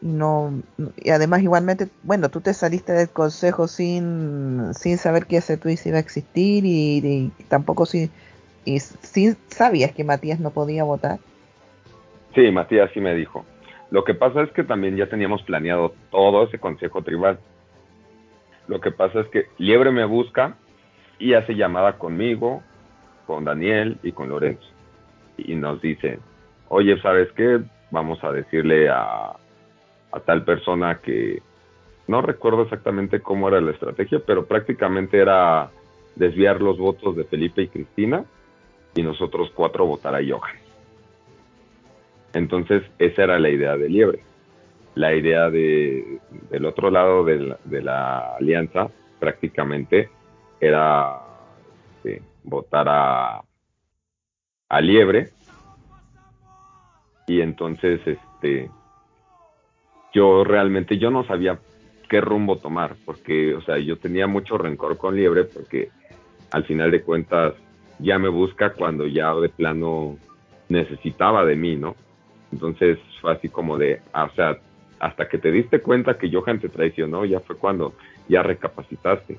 no 0.00 0.52
y 0.96 1.10
además 1.10 1.42
igualmente 1.42 1.88
bueno 2.04 2.28
tú 2.28 2.40
te 2.40 2.54
saliste 2.54 2.92
del 2.92 3.08
consejo 3.08 3.66
sin 3.66 4.72
sin 4.74 4.96
saber 4.96 5.26
que 5.26 5.38
ese 5.38 5.56
twist 5.56 5.86
iba 5.86 5.96
a 5.96 6.00
existir 6.00 6.64
y, 6.64 7.32
tampoco 7.48 7.84
si 7.86 8.10
y 8.64 8.80
sin 8.80 9.36
sabías 9.48 9.92
que 9.92 10.04
Matías 10.04 10.40
no 10.40 10.50
podía 10.50 10.84
votar. 10.84 11.18
Sí 12.34 12.50
Matías 12.50 12.90
sí 12.92 13.00
me 13.00 13.14
dijo. 13.14 13.44
Lo 13.90 14.04
que 14.04 14.14
pasa 14.14 14.42
es 14.42 14.50
que 14.52 14.62
también 14.62 14.96
ya 14.96 15.08
teníamos 15.08 15.42
planeado 15.42 15.94
todo 16.10 16.44
ese 16.44 16.58
consejo 16.58 17.02
tribal. 17.02 17.38
Lo 18.66 18.80
que 18.80 18.90
pasa 18.90 19.20
es 19.20 19.26
que 19.28 19.46
Liebre 19.56 19.90
me 19.90 20.04
busca 20.04 20.56
y 21.18 21.32
hace 21.32 21.54
llamada 21.54 21.94
conmigo 21.94 22.62
con 23.26 23.44
Daniel 23.44 23.98
y 24.02 24.12
con 24.12 24.28
Lorenzo. 24.28 24.68
Y 25.38 25.54
nos 25.54 25.80
dice 25.80 26.18
oye 26.68 27.00
sabes 27.00 27.32
qué 27.32 27.60
vamos 27.90 28.22
a 28.22 28.30
decirle 28.32 28.90
a 28.90 29.36
a 30.12 30.20
tal 30.20 30.44
persona 30.44 31.00
que 31.00 31.42
no 32.06 32.22
recuerdo 32.22 32.62
exactamente 32.62 33.20
cómo 33.20 33.48
era 33.48 33.60
la 33.60 33.72
estrategia, 33.72 34.20
pero 34.26 34.46
prácticamente 34.46 35.18
era 35.18 35.70
desviar 36.16 36.60
los 36.60 36.78
votos 36.78 37.14
de 37.16 37.24
Felipe 37.24 37.62
y 37.62 37.68
Cristina 37.68 38.24
y 38.94 39.02
nosotros 39.02 39.52
cuatro 39.54 39.86
votar 39.86 40.14
a 40.14 40.20
Johan. 40.26 40.56
Entonces, 42.32 42.82
esa 42.98 43.24
era 43.24 43.38
la 43.38 43.50
idea 43.50 43.76
de 43.76 43.88
Liebre. 43.88 44.22
La 44.94 45.14
idea 45.14 45.50
de, 45.50 46.18
del 46.50 46.64
otro 46.64 46.90
lado 46.90 47.24
de 47.24 47.82
la, 47.82 48.36
alianza 48.36 48.88
prácticamente 49.20 50.10
era 50.60 51.20
este, 51.96 52.22
votar 52.42 52.86
a, 52.88 53.42
a 54.68 54.80
Liebre 54.80 55.28
y 57.28 57.42
entonces 57.42 58.00
este 58.06 58.70
yo 60.12 60.44
realmente 60.44 60.98
yo 60.98 61.10
no 61.10 61.24
sabía 61.24 61.58
qué 62.08 62.20
rumbo 62.20 62.56
tomar, 62.56 62.96
porque, 63.04 63.54
o 63.54 63.60
sea, 63.62 63.78
yo 63.78 63.98
tenía 63.98 64.26
mucho 64.26 64.56
rencor 64.56 64.96
con 64.96 65.14
Liebre 65.14 65.44
porque 65.44 65.90
al 66.50 66.64
final 66.64 66.90
de 66.90 67.02
cuentas 67.02 67.54
ya 67.98 68.18
me 68.18 68.28
busca 68.28 68.72
cuando 68.72 69.06
ya 69.06 69.34
de 69.34 69.48
plano 69.48 70.16
necesitaba 70.68 71.44
de 71.44 71.56
mí, 71.56 71.76
¿no? 71.76 71.96
Entonces 72.52 72.98
fue 73.20 73.32
así 73.32 73.48
como 73.48 73.76
de, 73.76 74.00
ah, 74.12 74.24
o 74.24 74.34
sea, 74.34 74.58
hasta 75.00 75.28
que 75.28 75.38
te 75.38 75.52
diste 75.52 75.80
cuenta 75.80 76.18
que 76.18 76.30
Johan 76.30 76.60
te 76.60 76.68
traicionó, 76.68 77.24
ya 77.24 77.40
fue 77.40 77.56
cuando 77.56 77.94
ya 78.28 78.42
recapacitaste. 78.42 79.38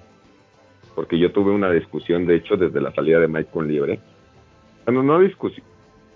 Porque 0.95 1.17
yo 1.17 1.32
tuve 1.32 1.51
una 1.51 1.72
discusión, 1.72 2.26
de 2.26 2.36
hecho, 2.36 2.55
desde 2.55 2.82
la 2.82 2.93
salida 2.93 3.20
de 3.20 3.28
Mike 3.28 3.49
con 3.51 3.67
Liebre. 3.67 3.99
Bueno, 4.86 5.03
no 5.03 5.20
discusión, 5.20 5.65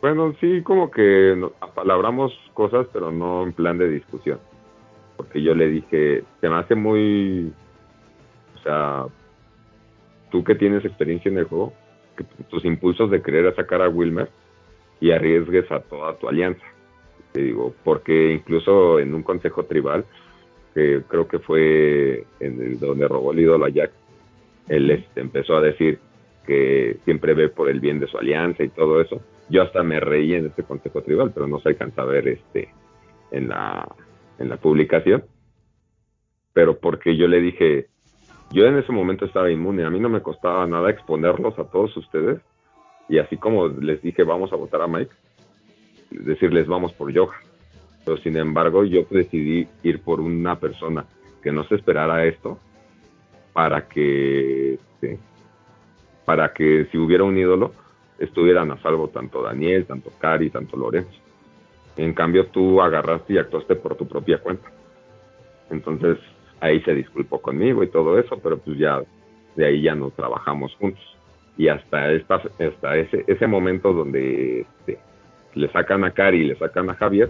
bueno, 0.04 0.36
sí, 0.41 0.62
como 0.64 0.91
que 0.91 1.34
apalabramos 1.62 2.38
cosas, 2.54 2.88
pero 2.91 3.10
no 3.10 3.41
en 3.43 3.54
plan 3.54 3.78
de 3.78 3.88
discusión. 3.88 4.38
Porque 5.16 5.41
yo 5.41 5.56
le 5.56 5.70
dije, 5.70 6.26
se 6.41 6.49
me 6.49 6.56
hace 6.58 6.76
muy. 6.76 7.54
O 8.54 8.64
sea, 8.64 9.06
tú 10.30 10.43
que 10.43 10.56
tienes 10.56 10.84
experiencia 10.84 11.32
en 11.32 11.38
el 11.38 11.45
juego, 11.45 11.72
que 12.18 12.26
tus 12.49 12.66
impulsos 12.66 13.12
de 13.12 13.22
querer 13.22 13.56
sacar 13.56 13.82
a 13.82 13.88
Wilmer 13.88 14.28
y 14.99 15.12
arriesgues 15.12 15.72
a 15.72 15.80
toda 15.80 16.18
tu 16.18 16.28
alianza. 16.28 16.66
Te 17.32 17.41
digo, 17.41 17.74
porque 17.86 18.34
incluso 18.34 18.99
en 18.99 19.16
un 19.16 19.24
consejo 19.24 19.64
tribal, 19.64 20.04
que 20.74 21.01
creo 21.08 21.30
que 21.30 21.39
fue 21.39 22.26
en 22.41 22.78
donde 22.78 23.08
robó 23.08 23.32
el 23.32 23.39
ídolo 23.39 23.64
a 23.64 23.70
Jack, 23.70 23.91
él 24.68 24.91
este, 24.91 25.22
empezó 25.22 25.56
a 25.56 25.62
decir 25.62 25.97
que 26.45 26.97
siempre 27.06 27.34
ve 27.34 27.47
por 27.47 27.70
el 27.70 27.80
bien 27.80 28.01
de 28.01 28.08
su 28.08 28.18
alianza 28.18 28.66
y 28.66 28.68
todo 28.68 28.99
eso 28.99 29.22
yo 29.54 29.62
hasta 29.62 29.84
me 29.84 29.99
reí 29.99 30.34
en 30.34 30.47
este 30.47 30.64
consejo 30.64 31.04
tribal, 31.04 31.32
pero 31.32 31.45
no 31.45 31.60
se 31.60 31.70
alcanza 31.70 32.01
a 32.01 32.06
ver 32.06 32.28
este 32.28 32.70
en 33.30 33.49
la, 33.49 33.88
en 34.39 34.49
la 34.49 34.58
publicación. 34.58 35.26
Pero 36.54 36.80
porque 36.80 37.16
yo 37.16 37.28
le 37.28 37.39
dije, 37.39 37.88
yo 38.51 38.66
en 38.66 38.80
ese 38.80 38.91
momento 38.91 39.26
estaba 39.26 39.51
inmune, 39.51 39.86
a 39.86 39.91
mí 39.91 39.99
no 39.99 40.10
me 40.10 40.24
costaba 40.24 40.66
nada 40.66 40.89
exponerlos 40.89 41.58
a 41.60 41.66
todos 41.66 41.95
ustedes. 41.95 42.41
Y 43.08 43.20
así 43.20 43.38
como 43.38 43.68
les 43.68 44.01
dije, 44.01 44.24
vamos 44.24 44.51
a 44.51 44.56
votar 44.56 44.82
a 44.82 44.88
Mike, 44.88 45.14
decirles, 46.10 46.66
vamos 46.66 46.91
por 46.93 47.12
Yoga. 47.12 47.36
Pero 48.06 48.18
sin 48.18 48.36
embargo, 48.38 48.84
yo 48.86 49.06
decidí 49.12 49.68
ir 49.84 50.01
por 50.01 50.20
una 50.20 50.60
persona 50.60 51.06
que 51.43 51.51
no 51.51 51.64
se 51.66 51.76
esperara 51.76 52.26
esto 52.26 52.58
para 53.54 53.88
que, 53.88 54.74
este, 54.74 55.20
para 56.26 56.54
que 56.54 56.88
si 56.91 56.97
hubiera 56.97 57.24
un 57.24 57.38
ídolo, 57.38 57.72
estuvieran 58.24 58.71
a 58.71 58.82
salvo 58.82 59.09
tanto 59.09 59.41
Daniel, 59.41 59.86
tanto 59.86 60.11
Cari, 60.19 60.49
tanto 60.49 60.78
Lorenzo. 60.78 61.17
En 61.97 62.13
cambio, 62.13 62.47
tú 62.47 62.82
agarraste 62.82 63.34
y 63.34 63.38
actuaste 63.38 63.76
por 63.76 63.95
tu 63.95 64.07
propia 64.07 64.39
cuenta. 64.39 64.69
Entonces, 65.69 66.17
ahí 66.59 66.82
se 66.82 66.93
disculpó 66.93 67.41
conmigo 67.41 67.84
y 67.84 67.88
todo 67.88 68.17
eso, 68.17 68.39
pero 68.41 68.57
pues 68.57 68.78
ya 68.78 69.01
de 69.55 69.65
ahí 69.65 69.82
ya 69.82 69.95
no 69.95 70.09
trabajamos 70.09 70.74
juntos. 70.76 71.03
Y 71.57 71.67
hasta, 71.67 72.11
esta, 72.11 72.36
hasta 72.36 72.97
ese, 72.97 73.24
ese 73.28 73.47
momento 73.47 73.93
donde 73.93 74.61
este, 74.61 74.99
le 75.53 75.71
sacan 75.71 76.03
a 76.03 76.11
Cari 76.11 76.41
y 76.41 76.45
le 76.45 76.55
sacan 76.55 76.89
a 76.89 76.95
Javier, 76.95 77.30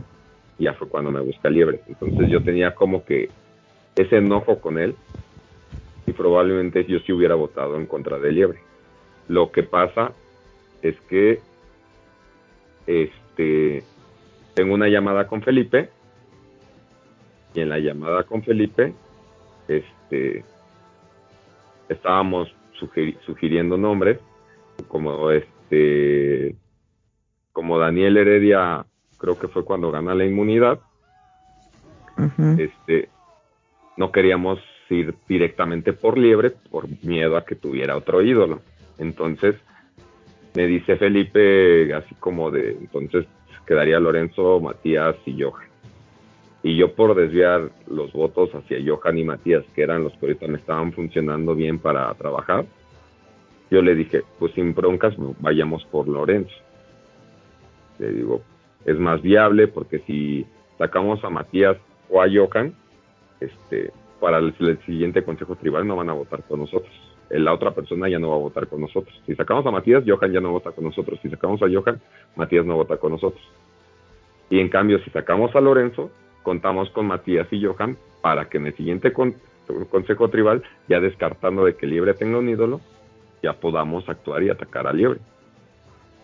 ya 0.60 0.74
fue 0.74 0.88
cuando 0.88 1.12
me 1.12 1.20
busca 1.20 1.50
Liebre. 1.50 1.82
Entonces 1.88 2.30
yo 2.30 2.42
tenía 2.42 2.74
como 2.74 3.04
que 3.04 3.30
ese 3.96 4.18
enojo 4.18 4.60
con 4.60 4.78
él 4.78 4.96
y 6.06 6.14
probablemente 6.14 6.86
yo 6.86 7.00
sí 7.00 7.12
hubiera 7.12 7.36
votado 7.36 7.76
en 7.76 7.86
contra 7.86 8.18
de 8.18 8.32
Liebre. 8.32 8.60
Lo 9.28 9.52
que 9.52 9.64
pasa 9.64 10.14
es 10.84 11.00
que 11.10 11.40
este 12.86 13.84
tengo 14.54 14.76
una 14.76 14.88
llamada 14.88 15.28
con 15.28 15.42
Felipe 15.42 15.90
y 17.56 17.62
en 17.62 17.70
la 17.70 17.80
llamada 17.80 18.24
con 18.24 18.44
Felipe 18.44 18.94
este 19.68 20.46
estábamos 21.90 22.54
sugiriendo 23.26 23.78
nombres 23.78 24.20
como 24.88 25.32
este 25.32 26.56
como 27.54 27.80
Daniel 27.80 28.18
Heredia 28.18 28.86
creo 29.18 29.40
que 29.40 29.48
fue 29.48 29.64
cuando 29.64 29.90
gana 29.90 30.14
la 30.14 30.26
inmunidad. 30.26 30.82
Este 32.58 33.08
no 33.96 34.12
queríamos 34.12 34.60
ir 34.90 35.16
directamente 35.30 35.94
por 35.94 36.18
liebre 36.18 36.52
por 36.70 36.88
miedo 37.04 37.38
a 37.38 37.46
que 37.46 37.56
tuviera 37.56 37.96
otro 37.96 38.22
ídolo. 38.22 38.62
Entonces 38.98 39.56
me 40.56 40.68
dice 40.68 40.98
Felipe, 40.98 41.94
así 41.94 42.16
como 42.16 42.52
de, 42.52 42.72
entonces 42.72 43.26
quedaría 43.66 44.00
Lorenzo, 44.00 44.60
Matías 44.60 45.16
y 45.26 45.42
Johan. 45.42 45.68
Y 46.62 46.78
yo 46.78 46.94
por 46.94 47.14
desviar 47.16 47.72
los 47.88 48.14
votos 48.14 48.50
hacia 48.56 48.80
Johan 48.86 49.18
y 49.18 49.24
Matías, 49.24 49.66
que 49.76 49.84
eran 49.84 50.04
los 50.04 50.14
que 50.14 50.28
ahorita 50.28 50.48
me 50.48 50.58
estaban 50.58 50.94
funcionando 50.94 51.56
bien 51.56 51.80
para 51.80 52.14
trabajar, 52.14 52.66
yo 53.70 53.82
le 53.82 53.96
dije, 53.96 54.24
pues 54.40 54.54
sin 54.54 54.74
broncas, 54.74 55.16
vayamos 55.40 55.84
por 55.86 56.08
Lorenzo. 56.08 56.54
Le 58.00 58.12
digo, 58.12 58.42
es 58.86 58.98
más 59.00 59.22
viable 59.22 59.68
porque 59.68 60.00
si 60.00 60.46
sacamos 60.78 61.24
a 61.24 61.30
Matías 61.30 61.78
o 62.10 62.22
a 62.22 62.28
Johan, 62.30 62.74
este, 63.40 63.92
para 64.20 64.38
el, 64.38 64.56
siguiente 64.86 65.24
consejo 65.24 65.56
tribal 65.56 65.86
no 65.86 65.96
van 65.96 66.10
a 66.10 66.14
votar 66.14 66.44
con 66.44 66.62
nosotros. 66.62 66.94
La 67.40 67.54
otra 67.54 67.72
persona 67.72 68.08
ya 68.08 68.20
no 68.20 68.30
va 68.30 68.36
a 68.36 68.40
votar 68.40 68.68
con 68.68 68.82
nosotros. 68.82 69.20
Si 69.26 69.36
sacamos 69.36 69.66
a 69.66 69.72
Matías, 69.72 70.04
Johan 70.06 70.32
ya 70.32 70.40
no 70.40 70.52
vota 70.52 70.72
con 70.72 70.84
nosotros. 70.84 71.20
Si 71.22 71.30
sacamos 71.30 71.62
a 71.64 71.68
Johan, 71.68 72.00
Matías 72.36 72.66
no 72.66 72.76
vota 72.76 72.98
con 72.98 73.12
nosotros. 73.12 73.44
Y 74.50 74.60
en 74.60 74.70
cambio, 74.70 75.00
si 75.00 75.10
sacamos 75.10 75.56
a 75.56 75.62
Lorenzo, 75.62 76.12
contamos 76.44 76.90
con 76.92 77.08
Matías 77.08 77.48
y 77.52 77.66
Johan 77.66 77.98
para 78.22 78.50
que 78.50 78.58
en 78.58 78.68
el 78.68 78.76
siguiente 78.76 79.12
consejo 79.14 80.30
tribal, 80.30 80.64
ya 80.88 81.00
descartando 81.00 81.66
de 81.66 81.76
que 81.76 81.88
Liebre 81.88 82.14
tenga 82.14 82.38
un 82.38 82.50
ídolo, 82.50 82.82
ya 83.42 83.54
podamos 83.54 84.08
actuar 84.08 84.44
y 84.44 84.50
atacar 84.50 84.86
a 84.86 84.94
Liebre. 84.94 85.20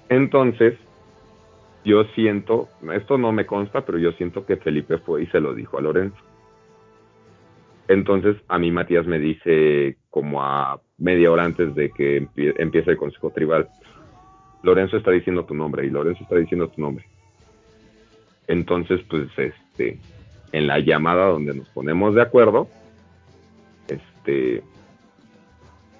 Entonces, 0.10 0.78
yo 1.84 2.03
siento, 2.16 2.68
esto 2.93 3.18
no 3.18 3.32
me 3.32 3.45
consta, 3.45 3.82
pero 3.82 3.97
yo 3.97 4.12
siento 4.12 4.45
que 4.45 4.57
Felipe 4.57 4.99
fue 4.99 5.24
y 5.24 5.26
se 5.28 5.39
lo 5.39 5.53
dijo 5.53 5.78
a 5.78 5.82
Lorenzo. 5.82 6.28
Entonces, 7.90 8.38
a 8.48 8.60
mí 8.60 8.70
Matías 8.70 9.08
me 9.08 9.18
dice, 9.18 9.98
como 10.12 10.44
a 10.44 10.80
media 11.00 11.32
hora 11.32 11.44
antes 11.44 11.74
de 11.74 11.90
que 11.90 12.28
empiece 12.36 12.92
el 12.92 12.98
consejo 12.98 13.32
tribal, 13.32 13.68
Lorenzo 14.62 14.98
está 14.98 15.10
diciendo 15.10 15.46
tu 15.46 15.56
nombre 15.56 15.88
y 15.88 15.90
Lorenzo 15.90 16.22
está 16.22 16.36
diciendo 16.36 16.68
tu 16.68 16.80
nombre. 16.82 17.04
Entonces, 18.48 19.02
pues, 19.10 19.28
este, 19.38 19.98
en 20.52 20.68
la 20.68 20.78
llamada 20.78 21.26
donde 21.26 21.56
nos 21.56 21.68
ponemos 21.70 22.14
de 22.14 22.22
acuerdo, 22.22 22.68
este, 23.88 24.62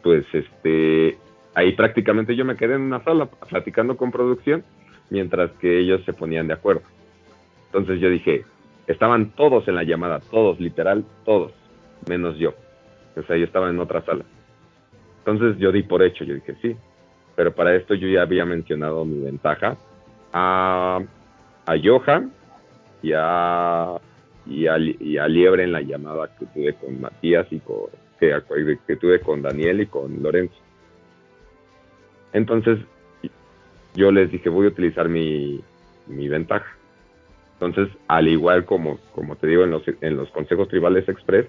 pues, 0.04 0.28
este, 0.32 1.18
ahí 1.56 1.72
prácticamente 1.76 2.36
yo 2.36 2.46
me 2.46 2.56
quedé 2.56 2.76
en 2.76 2.82
una 2.82 3.04
sala 3.04 3.26
platicando 3.26 3.98
con 3.98 4.12
producción 4.12 4.64
mientras 5.10 5.50
que 5.54 5.80
ellos 5.80 6.06
se 6.06 6.14
ponían 6.14 6.46
de 6.46 6.54
acuerdo. 6.54 6.84
Entonces 7.66 8.00
yo 8.00 8.12
dije, 8.12 8.46
estaban 8.86 9.32
todos 9.32 9.68
en 9.68 9.74
la 9.74 9.84
llamada, 9.84 10.20
todos, 10.20 10.60
literal, 10.60 11.04
todos, 11.26 11.52
menos 12.10 12.38
yo. 12.38 12.54
O 13.16 13.24
sea, 13.24 13.38
yo 13.38 13.46
estaba 13.46 13.70
en 13.70 13.80
otra 13.80 14.02
sala. 14.02 14.26
Entonces 15.20 15.58
yo 15.60 15.72
di 15.72 15.84
por 15.84 16.02
hecho, 16.02 16.24
yo 16.24 16.34
dije, 16.34 16.56
sí, 16.62 16.76
pero 17.36 17.54
para 17.54 17.76
esto 17.76 17.94
yo 17.94 18.08
ya 18.08 18.24
había 18.24 18.46
mencionado 18.46 19.06
mi 19.06 19.20
ventaja 19.20 19.78
a, 20.34 21.00
a 21.66 21.76
Johan 21.82 22.32
y 23.04 23.12
a, 23.16 23.98
y 24.46 24.68
a, 25.18 25.28
Liebre 25.28 25.64
en 25.64 25.72
la 25.72 25.82
llamada 25.82 26.36
que 26.38 26.46
tuve 26.48 26.74
con 26.74 27.00
Matías 27.00 27.48
y 27.52 27.60
con, 27.60 27.86
que, 28.20 28.42
que 28.88 28.96
tuve 28.96 29.22
con 29.22 29.42
Daniel 29.42 29.82
y 29.82 29.86
con 29.86 30.22
Lorenzo. 30.24 30.56
Entonces 32.34 32.80
yo 33.96 34.12
les 34.12 34.32
dije, 34.32 34.50
voy 34.50 34.66
a 34.66 34.70
utilizar 34.70 35.10
mi, 35.10 35.62
ventaja. 36.08 36.76
Entonces, 37.54 37.90
al 38.08 38.28
igual 38.28 38.66
como, 38.66 39.00
como 39.14 39.36
te 39.36 39.48
digo 39.48 39.64
en 39.64 39.72
los, 39.72 39.84
en 40.02 40.16
los 40.16 40.30
consejos 40.32 40.70
tribales 40.70 41.08
express, 41.10 41.48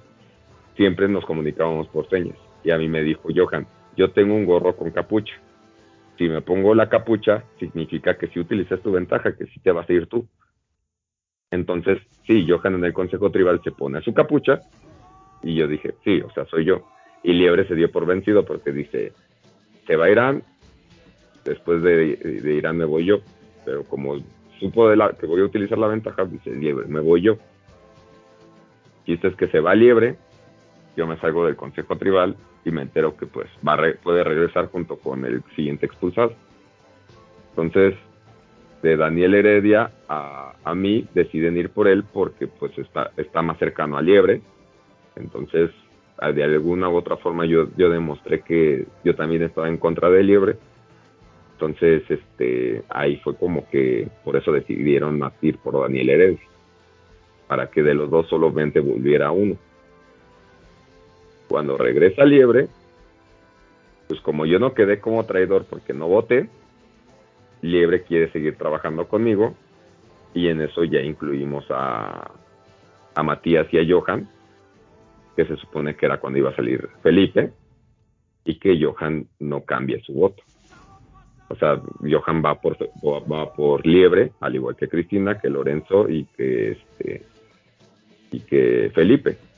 siempre 0.80 1.08
nos 1.08 1.26
comunicábamos 1.26 1.88
por 1.88 2.08
señas. 2.08 2.38
Y 2.64 2.70
a 2.70 2.78
mí 2.78 2.88
me 2.88 3.02
dijo 3.02 3.28
Johan, 3.36 3.66
yo 3.98 4.12
tengo 4.12 4.34
un 4.34 4.46
gorro 4.46 4.74
con 4.74 4.90
capucha. 4.90 5.34
Si 6.16 6.26
me 6.26 6.40
pongo 6.40 6.74
la 6.74 6.88
capucha, 6.88 7.44
significa 7.58 8.16
que 8.16 8.28
si 8.28 8.40
utilizas 8.40 8.80
tu 8.80 8.90
ventaja, 8.90 9.36
que 9.36 9.44
si 9.44 9.60
te 9.60 9.72
vas 9.72 9.86
a 9.90 9.92
ir 9.92 10.06
tú. 10.06 10.26
Entonces, 11.50 11.98
sí, 12.26 12.46
Johan 12.48 12.76
en 12.76 12.86
el 12.86 12.94
consejo 12.94 13.30
tribal 13.30 13.60
se 13.62 13.72
pone 13.72 14.00
su 14.00 14.14
capucha 14.14 14.60
y 15.42 15.54
yo 15.54 15.68
dije, 15.68 15.96
sí, 16.02 16.22
o 16.22 16.30
sea, 16.30 16.46
soy 16.46 16.64
yo. 16.64 16.88
Y 17.22 17.34
Liebre 17.34 17.68
se 17.68 17.74
dio 17.74 17.92
por 17.92 18.06
vencido 18.06 18.46
porque 18.46 18.72
dice, 18.72 19.12
se 19.86 19.96
va 19.96 20.06
a 20.06 20.10
Irán, 20.10 20.42
después 21.44 21.82
de, 21.82 22.40
Irán 22.42 22.78
me 22.78 22.86
voy 22.86 23.04
yo, 23.04 23.18
pero 23.66 23.84
como 23.84 24.16
supo 24.58 24.88
de 24.88 24.96
la, 24.96 25.12
que 25.12 25.26
voy 25.26 25.42
a 25.42 25.44
utilizar 25.44 25.76
la 25.76 25.88
ventaja, 25.88 26.24
dice 26.24 26.52
Liebre, 26.52 26.86
me 26.86 27.00
voy 27.00 27.20
yo. 27.20 27.36
Chiste 29.04 29.28
es 29.28 29.36
que 29.36 29.48
se 29.48 29.60
va 29.60 29.74
Liebre, 29.74 30.16
yo 30.97 31.07
me 31.07 31.18
salgo 31.18 31.47
del 31.47 31.57
consejo 31.57 31.97
tribal 31.97 32.36
y 32.64 32.70
me 32.70 32.82
entero 32.82 33.16
que 33.16 33.26
pues 33.26 33.49
va 33.66 33.78
puede 34.03 34.24
regresar 34.24 34.66
junto 34.66 34.97
con 34.97 35.24
el 35.24 35.43
siguiente 35.57 35.86
expulsado. 35.86 36.34
Entonces, 37.51 37.95
de 38.82 38.97
Daniel 38.97 39.34
Heredia 39.34 39.91
a, 40.09 40.55
a 40.64 40.74
mí 40.74 41.07
deciden 41.14 41.57
ir 41.57 41.70
por 41.70 41.88
él 41.88 42.05
porque 42.12 42.47
pues 42.47 42.76
está, 42.78 43.11
está 43.16 43.43
más 43.43 43.59
cercano 43.59 43.97
a 43.97 44.03
Liebre. 44.03 44.43
Entonces, 45.16 45.70
de 46.34 46.45
alguna 46.45 46.88
u 46.88 46.97
otra 46.97 47.16
forma 47.16 47.47
yo, 47.47 47.68
yo 47.76 47.91
demostré 47.91 48.41
que 48.41 48.86
yo 49.05 49.14
también 49.14 49.43
estaba 49.43 49.68
en 49.68 49.78
contra 49.78 50.11
de 50.11 50.22
Liebre 50.22 50.57
entonces, 51.61 52.03
este, 52.09 52.82
ahí 52.88 53.18
fue 53.18 53.36
como 53.36 53.68
que 53.68 54.09
por 54.24 54.34
eso 54.34 54.51
decidieron 54.51 55.20
ir 55.43 55.59
por 55.59 55.78
Daniel 55.78 56.09
Heredia, 56.09 56.41
para 57.47 57.70
que 57.70 57.82
de 57.82 57.93
los 57.93 58.09
dos 58.09 58.28
solamente 58.30 58.80
volviera 58.80 59.30
uno. 59.30 59.59
Cuando 61.51 61.76
regresa 61.76 62.24
Liebre, 62.24 62.68
pues 64.07 64.20
como 64.20 64.46
yo 64.46 64.61
no 64.61 64.72
quedé 64.72 65.01
como 65.01 65.26
traidor 65.26 65.64
porque 65.68 65.92
no 65.92 66.07
voté, 66.07 66.48
Liebre 67.61 68.05
quiere 68.05 68.30
seguir 68.30 68.57
trabajando 68.57 69.09
conmigo 69.09 69.57
y 70.32 70.46
en 70.46 70.61
eso 70.61 70.84
ya 70.84 71.01
incluimos 71.01 71.64
a, 71.70 72.30
a 73.16 73.22
Matías 73.24 73.66
y 73.72 73.78
a 73.78 73.84
Johan, 73.84 74.28
que 75.34 75.44
se 75.44 75.57
supone 75.57 75.96
que 75.96 76.07
era 76.07 76.20
cuando 76.20 76.38
iba 76.38 76.51
a 76.51 76.55
salir 76.55 76.88
Felipe, 77.03 77.53
y 78.44 78.61
que 78.61 78.80
Johan 78.80 79.26
no 79.40 79.64
cambie 79.64 80.01
su 80.03 80.12
voto. 80.12 80.44
O 81.48 81.57
sea, 81.57 81.82
Johan 82.01 82.44
va 82.44 82.61
por, 82.61 82.78
va 83.03 83.53
por 83.53 83.84
liebre, 83.84 84.30
al 84.38 84.55
igual 84.55 84.76
que 84.76 84.88
Cristina, 84.88 85.40
que 85.40 85.51
Lorenzo 85.51 86.09
y 86.09 86.26
que, 86.26 86.70
este, 86.70 87.26
y 88.30 88.38
que 88.38 88.92
Felipe. 88.94 89.49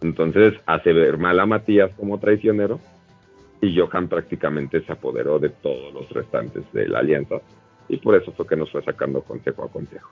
Entonces 0.00 0.54
hace 0.66 0.92
ver 0.92 1.18
mal 1.18 1.38
a 1.40 1.46
Matías 1.46 1.90
como 1.96 2.18
traicionero 2.18 2.80
y 3.60 3.78
Johan 3.78 4.08
prácticamente 4.08 4.82
se 4.82 4.92
apoderó 4.92 5.38
de 5.38 5.50
todos 5.50 5.92
los 5.92 6.08
restantes 6.10 6.64
de 6.72 6.88
la 6.88 7.00
alianza 7.00 7.36
y 7.88 7.98
por 7.98 8.14
eso 8.14 8.32
fue 8.32 8.46
que 8.46 8.56
nos 8.56 8.70
fue 8.70 8.82
sacando 8.82 9.22
consejo 9.22 9.64
a 9.64 9.68
consejo. 9.68 10.08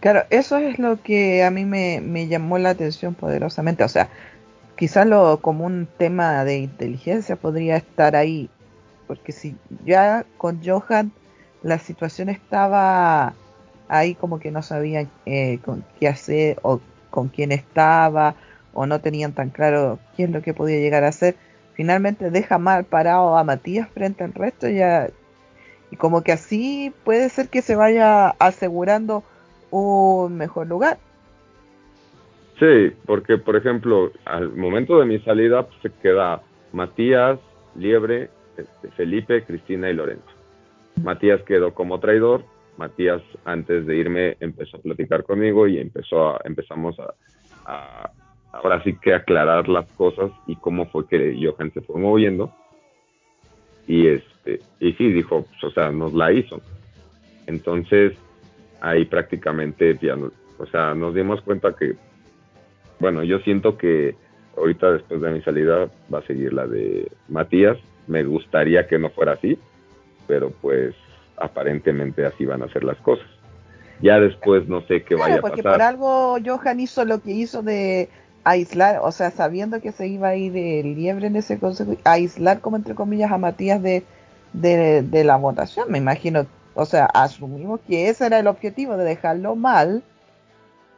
Claro, 0.00 0.22
eso 0.30 0.58
es 0.58 0.78
lo 0.78 1.00
que 1.02 1.44
a 1.44 1.50
mí 1.50 1.64
me, 1.64 2.28
llamó 2.28 2.58
la 2.58 2.70
atención 2.70 3.14
poderosamente. 3.14 3.84
O 3.84 3.88
sea, 3.88 4.08
quizás 4.76 5.06
lo 5.06 5.38
como 5.40 5.64
un 5.64 5.86
tema 5.98 6.44
de 6.44 6.58
inteligencia 6.58 7.36
podría 7.36 7.76
estar 7.76 8.16
ahí 8.16 8.50
porque 9.06 9.32
si 9.32 9.56
ya 9.84 10.24
con 10.36 10.60
Johan 10.64 11.12
la 11.62 11.78
situación 11.78 12.28
estaba 12.28 13.34
ahí 13.88 14.14
como 14.14 14.38
que 14.38 14.50
no 14.50 14.62
sabían 14.62 15.10
eh, 15.26 15.58
con 15.64 15.84
qué 15.98 16.08
hacer 16.08 16.58
o 16.62 16.80
con 17.10 17.28
quién 17.28 17.52
estaba 17.52 18.34
o 18.74 18.86
no 18.86 19.00
tenían 19.00 19.32
tan 19.32 19.50
claro 19.50 19.98
qué 20.16 20.24
es 20.24 20.30
lo 20.30 20.42
que 20.42 20.54
podía 20.54 20.78
llegar 20.78 21.04
a 21.04 21.08
hacer, 21.08 21.36
finalmente 21.74 22.30
deja 22.30 22.58
mal 22.58 22.84
parado 22.84 23.36
a 23.36 23.44
Matías 23.44 23.88
frente 23.88 24.24
al 24.24 24.34
resto 24.34 24.68
ya 24.68 25.08
y 25.90 25.96
como 25.96 26.22
que 26.22 26.32
así 26.32 26.92
puede 27.04 27.28
ser 27.28 27.48
que 27.48 27.62
se 27.62 27.76
vaya 27.76 28.30
asegurando 28.40 29.22
un 29.70 30.36
mejor 30.36 30.66
lugar. 30.66 30.98
Sí, 32.58 32.92
porque 33.06 33.38
por 33.38 33.56
ejemplo, 33.56 34.12
al 34.24 34.52
momento 34.52 34.98
de 34.98 35.06
mi 35.06 35.18
salida 35.20 35.66
pues, 35.66 35.78
se 35.82 35.90
queda 36.02 36.42
Matías, 36.72 37.38
Liebre 37.76 38.30
este, 38.56 38.90
Felipe, 38.96 39.44
Cristina 39.44 39.90
y 39.90 39.94
Lorenzo. 39.94 40.24
Matías 41.02 41.42
quedó 41.42 41.74
como 41.74 42.00
traidor. 42.00 42.44
Matías, 42.76 43.22
antes 43.44 43.86
de 43.86 43.96
irme, 43.96 44.36
empezó 44.40 44.78
a 44.78 44.80
platicar 44.82 45.24
conmigo 45.24 45.68
y 45.68 45.78
empezó 45.78 46.30
a, 46.30 46.40
empezamos 46.44 46.96
a, 47.66 48.10
ahora 48.54 48.82
sí 48.82 48.96
que 49.00 49.14
aclarar 49.14 49.68
las 49.68 49.86
cosas 49.92 50.30
y 50.46 50.56
cómo 50.56 50.86
fue 50.86 51.06
que 51.06 51.36
Johan 51.40 51.72
se 51.72 51.80
fue 51.80 52.00
moviendo. 52.00 52.52
Y 53.86 54.06
este, 54.06 54.60
y 54.80 54.92
sí, 54.94 55.12
dijo, 55.12 55.42
pues, 55.42 55.64
o 55.64 55.70
sea, 55.70 55.90
nos 55.90 56.14
la 56.14 56.32
hizo. 56.32 56.60
Entonces, 57.46 58.14
ahí 58.80 59.04
prácticamente 59.04 59.98
ya, 60.00 60.16
o 60.16 60.66
sea, 60.66 60.94
nos 60.94 61.14
dimos 61.14 61.40
cuenta 61.42 61.74
que, 61.74 61.96
bueno, 63.00 63.22
yo 63.22 63.38
siento 63.40 63.76
que 63.76 64.14
ahorita 64.56 64.92
después 64.92 65.20
de 65.20 65.30
mi 65.30 65.42
salida 65.42 65.90
va 66.12 66.20
a 66.20 66.26
seguir 66.26 66.52
la 66.52 66.66
de 66.66 67.10
Matías 67.28 67.76
me 68.06 68.24
gustaría 68.24 68.86
que 68.86 68.98
no 68.98 69.10
fuera 69.10 69.32
así, 69.32 69.58
pero 70.26 70.50
pues 70.50 70.94
aparentemente 71.36 72.24
así 72.24 72.44
van 72.44 72.62
a 72.62 72.72
ser 72.72 72.84
las 72.84 72.98
cosas. 72.98 73.26
Ya 74.00 74.20
después 74.20 74.68
no 74.68 74.82
sé 74.82 75.02
qué 75.02 75.14
vaya 75.14 75.36
a 75.36 75.40
pasar. 75.40 75.56
Porque 75.56 75.62
por 75.62 75.82
algo 75.82 76.36
Johan 76.44 76.80
hizo 76.80 77.04
lo 77.04 77.20
que 77.20 77.30
hizo 77.30 77.62
de 77.62 78.08
aislar, 78.44 79.00
o 79.02 79.10
sea, 79.10 79.30
sabiendo 79.30 79.80
que 79.80 79.92
se 79.92 80.06
iba 80.06 80.28
a 80.28 80.36
ir 80.36 80.56
el 80.56 80.94
liebre 80.94 81.26
en 81.26 81.36
ese 81.36 81.58
consejo, 81.58 81.96
aislar 82.04 82.60
como 82.60 82.76
entre 82.76 82.94
comillas 82.94 83.32
a 83.32 83.38
Matías 83.38 83.82
de, 83.82 84.04
de, 84.52 85.24
la 85.24 85.36
votación, 85.36 85.90
me 85.90 85.98
imagino, 85.98 86.46
o 86.74 86.84
sea, 86.84 87.06
asumimos 87.06 87.80
que 87.80 88.08
ese 88.08 88.26
era 88.26 88.38
el 88.38 88.46
objetivo, 88.46 88.96
de 88.96 89.04
dejarlo 89.04 89.56
mal. 89.56 90.02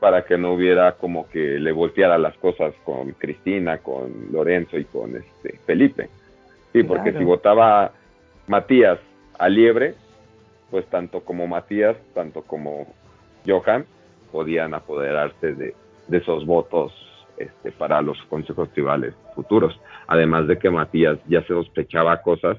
Para 0.01 0.25
que 0.25 0.37
no 0.37 0.53
hubiera 0.53 0.93
como 0.93 1.29
que 1.29 1.59
le 1.59 1.73
volteara 1.73 2.19
las 2.19 2.37
cosas 2.37 2.75
con 2.85 3.13
Cristina, 3.13 3.79
con 3.79 4.31
Lorenzo 4.31 4.77
y 4.77 4.85
con 4.85 5.17
este 5.17 5.59
Felipe 5.65 6.11
Sí, 6.77 6.83
porque 6.83 7.13
si 7.15 7.25
votaba 7.25 7.93
Matías 8.49 8.99
a 9.39 9.49
Liebre, 9.49 9.95
pues 10.71 10.85
tanto 10.89 11.21
como 11.21 11.47
Matías, 11.47 11.97
tanto 12.13 12.43
como 12.43 12.87
Johan, 13.47 13.87
podían 14.31 14.75
apoderarse 14.75 15.55
de, 15.55 15.75
esos 16.13 16.45
votos 16.45 16.93
este, 17.39 17.73
para 17.73 18.03
los 18.03 18.19
consejos 18.29 18.73
tribales 18.73 19.15
futuros. 19.35 19.79
Además 20.07 20.47
de 20.47 20.59
que 20.59 20.71
Matías 20.71 21.19
ya 21.29 21.43
se 21.43 21.49
sospechaba 21.49 22.23
cosas 22.23 22.59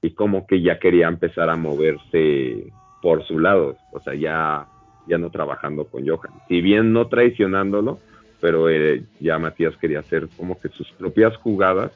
y 0.00 0.10
como 0.10 0.46
que 0.46 0.60
ya 0.60 0.78
quería 0.78 1.08
empezar 1.08 1.48
a 1.48 1.56
moverse 1.56 2.72
por 3.00 3.24
su 3.24 3.38
lado, 3.38 3.76
o 3.92 4.00
sea, 4.00 4.14
ya, 4.14 4.66
ya 5.08 5.18
no 5.18 5.30
trabajando 5.30 5.86
con 5.86 6.06
Johan. 6.06 6.32
Si 6.48 6.60
bien 6.60 6.92
no 6.92 7.08
traicionándolo, 7.08 7.98
pero 8.40 8.68
eh, 8.68 9.04
ya 9.20 9.38
Matías 9.38 9.76
quería 9.76 10.00
hacer 10.00 10.28
como 10.36 10.58
que 10.60 10.68
sus 10.68 10.90
propias 10.92 11.36
jugadas, 11.36 11.92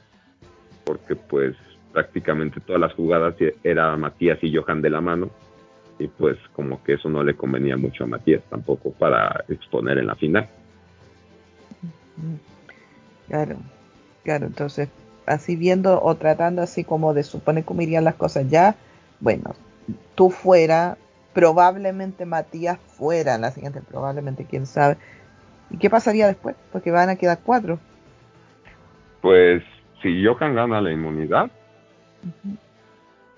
porque 0.85 1.16
pues 1.16 1.57
prácticamente 1.93 2.61
todas 2.61 2.81
las 2.81 2.93
jugadas 2.95 3.35
era 3.64 3.97
Matías 3.97 4.39
y 4.43 4.55
Johan 4.55 4.83
de 4.83 4.91
la 4.91 5.01
mano, 5.01 5.31
y 5.99 6.09
pues 6.09 6.37
como 6.53 6.83
que 6.85 6.95
eso 6.95 7.09
no 7.09 7.24
le 7.24 7.35
convenía 7.35 7.77
mucho 7.77 8.05
a 8.05 8.07
Matías 8.07 8.43
tampoco 8.51 8.93
para 8.93 9.45
exponer 9.49 9.99
en 9.99 10.07
la 10.07 10.14
final. 10.14 10.49
Claro, 13.28 13.56
claro, 14.24 14.46
entonces 14.46 14.88
así 15.26 15.56
viendo 15.56 16.00
o 16.02 16.14
tratando 16.14 16.62
así 16.62 16.84
como 16.84 17.12
de 17.12 17.24
suponer 17.24 17.64
cómo 17.64 17.82
irían 17.82 18.04
las 18.04 18.14
cosas 18.14 18.48
ya, 18.48 18.76
bueno, 19.20 19.54
tú 20.14 20.30
fuera, 20.30 20.96
probablemente 21.32 22.24
Matías 22.24 22.78
fuera 22.78 23.34
en 23.34 23.42
la 23.42 23.50
siguiente, 23.50 23.80
probablemente, 23.82 24.46
quién 24.48 24.66
sabe. 24.66 24.96
¿Y 25.70 25.78
qué 25.78 25.90
pasaría 25.90 26.26
después? 26.28 26.56
Porque 26.72 26.90
van 26.90 27.08
a 27.08 27.16
quedar 27.16 27.40
cuatro. 27.44 27.78
Pues 29.20 29.62
si 30.02 30.24
Johan 30.24 30.54
gana 30.54 30.80
la 30.80 30.92
inmunidad, 30.92 31.50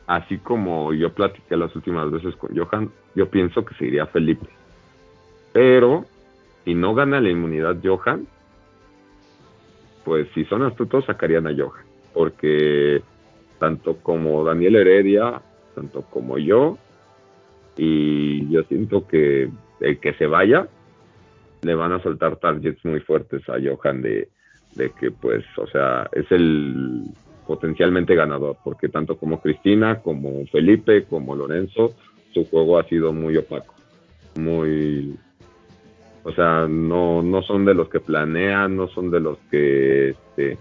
así 0.06 0.38
como 0.38 0.92
yo 0.92 1.12
platiqué 1.14 1.56
las 1.56 1.74
últimas 1.74 2.10
veces 2.10 2.36
con 2.36 2.56
Johan, 2.56 2.90
yo 3.14 3.30
pienso 3.30 3.64
que 3.64 3.74
se 3.74 3.86
iría 3.86 4.06
Felipe. 4.06 4.46
Pero 5.52 6.04
si 6.64 6.74
no 6.74 6.94
gana 6.94 7.20
la 7.20 7.30
inmunidad 7.30 7.76
Johan, 7.82 8.26
pues 10.08 10.26
si 10.34 10.46
son 10.46 10.62
astutos 10.62 11.04
sacarían 11.04 11.46
a 11.46 11.54
Johan, 11.54 11.84
porque 12.14 13.02
tanto 13.58 13.98
como 13.98 14.42
Daniel 14.42 14.76
Heredia, 14.76 15.42
tanto 15.74 16.00
como 16.08 16.38
yo, 16.38 16.78
y 17.76 18.50
yo 18.50 18.62
siento 18.62 19.06
que 19.06 19.50
el 19.80 20.00
que 20.00 20.14
se 20.14 20.26
vaya, 20.26 20.66
le 21.60 21.74
van 21.74 21.92
a 21.92 22.02
soltar 22.02 22.36
targets 22.36 22.82
muy 22.86 23.00
fuertes 23.00 23.46
a 23.50 23.58
Johan 23.62 24.00
de, 24.00 24.28
que 24.98 25.10
pues, 25.10 25.44
o 25.58 25.66
sea, 25.66 26.08
es 26.12 26.24
el 26.32 27.02
potencialmente 27.46 28.14
ganador, 28.14 28.56
porque 28.64 28.88
tanto 28.88 29.18
como 29.18 29.42
Cristina, 29.42 30.00
como 30.00 30.46
Felipe, 30.46 31.04
como 31.04 31.36
Lorenzo, 31.36 31.94
su 32.32 32.46
juego 32.46 32.78
ha 32.78 32.84
sido 32.84 33.12
muy 33.12 33.36
opaco, 33.36 33.74
muy 34.38 35.18
o 36.24 36.32
sea, 36.32 36.66
no, 36.68 37.22
no 37.22 37.42
son 37.42 37.64
de 37.64 37.74
los 37.74 37.88
que 37.88 38.00
planean, 38.00 38.76
no 38.76 38.88
son 38.88 39.10
de 39.10 39.20
los 39.20 39.38
que, 39.50 40.10
este, 40.10 40.58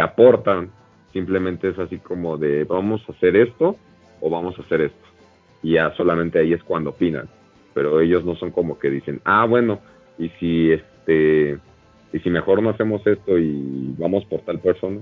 aportan. 0.00 0.70
Simplemente 1.12 1.68
es 1.68 1.78
así 1.78 1.98
como 1.98 2.38
de 2.38 2.64
vamos 2.64 3.02
a 3.08 3.12
hacer 3.12 3.36
esto 3.36 3.76
o 4.20 4.30
vamos 4.30 4.58
a 4.58 4.62
hacer 4.62 4.82
esto. 4.82 5.06
Y 5.62 5.72
ya 5.74 5.94
solamente 5.96 6.38
ahí 6.38 6.52
es 6.52 6.62
cuando 6.62 6.90
opinan. 6.90 7.28
Pero 7.74 8.00
ellos 8.00 8.24
no 8.24 8.34
son 8.36 8.50
como 8.50 8.78
que 8.78 8.90
dicen, 8.90 9.20
ah, 9.24 9.44
bueno, 9.46 9.80
y 10.18 10.28
si 10.40 10.72
este, 10.72 11.58
y 12.12 12.18
si 12.18 12.30
mejor 12.30 12.62
no 12.62 12.70
hacemos 12.70 13.06
esto 13.06 13.38
y 13.38 13.94
vamos 13.98 14.24
por 14.24 14.40
tal 14.40 14.58
persona, 14.60 15.00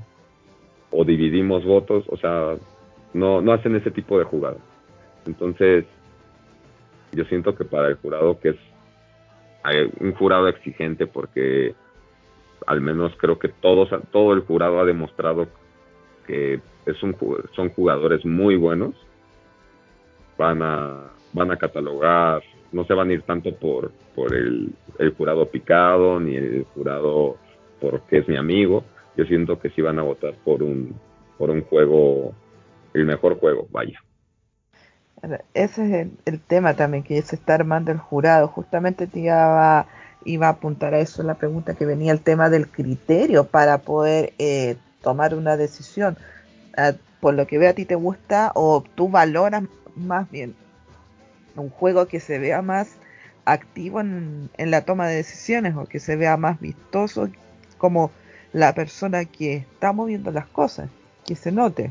o 0.91 1.05
dividimos 1.05 1.65
votos, 1.65 2.05
o 2.09 2.17
sea, 2.17 2.57
no, 3.15 3.41
no 3.41 3.53
hacen 3.53 3.77
ese 3.77 3.91
tipo 3.91 4.19
de 4.19 4.25
jugadas. 4.25 4.61
Entonces, 5.27 5.85
yo 7.13 7.25
siento 7.25 7.55
que 7.55 7.65
para 7.65 7.89
el 7.89 7.97
jurado 7.97 8.39
que 8.41 8.51
es 8.51 8.57
un 10.01 10.13
jurado 10.15 10.49
exigente 10.49 11.07
porque 11.07 11.75
al 12.67 12.81
menos 12.81 13.13
creo 13.17 13.39
que 13.39 13.49
todos, 13.49 13.89
todo 14.11 14.33
el 14.33 14.41
jurado 14.41 14.81
ha 14.81 14.85
demostrado 14.85 15.49
que 16.27 16.61
es 16.87 17.03
un, 17.03 17.17
son 17.55 17.71
jugadores 17.71 18.25
muy 18.25 18.57
buenos. 18.57 18.95
Van 20.37 20.63
a, 20.63 21.11
van 21.33 21.51
a 21.51 21.57
catalogar, 21.57 22.43
no 22.73 22.85
se 22.85 22.95
van 22.95 23.11
a 23.11 23.13
ir 23.15 23.23
tanto 23.23 23.55
por, 23.57 23.91
por 24.15 24.35
el, 24.35 24.71
el 24.99 25.15
jurado 25.15 25.47
picado 25.47 26.21
ni 26.21 26.37
el 26.37 26.65
jurado 26.75 27.37
porque 27.81 28.19
es 28.19 28.29
mi 28.29 28.37
amigo. 28.37 28.85
Yo 29.17 29.25
siento 29.25 29.59
que 29.59 29.71
sí 29.71 29.83
van 29.83 29.99
a 29.99 30.03
votar 30.03 30.35
por 30.45 30.63
un, 30.63 30.95
por 31.39 31.51
un 31.51 31.63
juego, 31.63 32.35
el 32.95 33.05
mejor 33.05 33.39
juego, 33.39 33.67
vaya. 33.71 34.03
Ese 35.55 36.01
es 36.01 36.09
el, 36.25 36.41
tema 36.41 36.75
también 36.75 37.03
que 37.03 37.21
se 37.23 37.37
está 37.37 37.55
armando 37.55 37.91
el 37.91 37.99
jurado. 37.99 38.49
Justamente 38.49 39.07
te 39.07 39.21
iba, 39.21 39.87
iba 40.25 40.47
a 40.47 40.51
apuntar 40.51 40.95
a 40.95 41.01
eso 41.01 41.23
la 41.23 41.35
pregunta 41.35 41.75
que 41.75 41.87
venía, 41.87 42.13
el 42.13 42.21
tema 42.21 42.51
del 42.51 42.69
criterio 42.69 43.45
para 43.45 43.79
poder 43.79 44.33
eh, 44.39 44.77
tomar 45.03 45.35
una 45.35 45.57
decisión. 45.57 46.17
Ah, 46.77 46.93
por 47.21 47.35
lo 47.35 47.47
que 47.47 47.59
veo 47.59 47.71
a 47.71 47.75
ti 47.75 47.85
te 47.85 47.97
gusta 47.97 48.53
o 48.55 48.85
tú 48.95 49.09
valoras 49.09 49.65
más 49.97 50.31
bien 50.31 50.55
un 51.57 51.71
juego 51.71 52.07
que 52.07 52.21
se 52.21 52.39
vea 52.39 52.63
más 52.63 52.89
activo 53.45 54.01
en, 54.01 54.51
en 54.57 54.71
la 54.71 54.83
toma 54.83 55.09
de 55.09 55.17
decisiones 55.17 55.75
o 55.77 55.87
que 55.87 55.99
se 55.99 56.15
vea 56.15 56.37
más 56.37 56.61
vistoso 56.61 57.29
como 57.79 58.11
la 58.53 58.75
persona 58.75 59.25
que 59.25 59.57
está 59.57 59.93
moviendo 59.93 60.31
las 60.31 60.47
cosas, 60.47 60.89
que 61.27 61.35
se 61.37 61.53
note. 61.53 61.91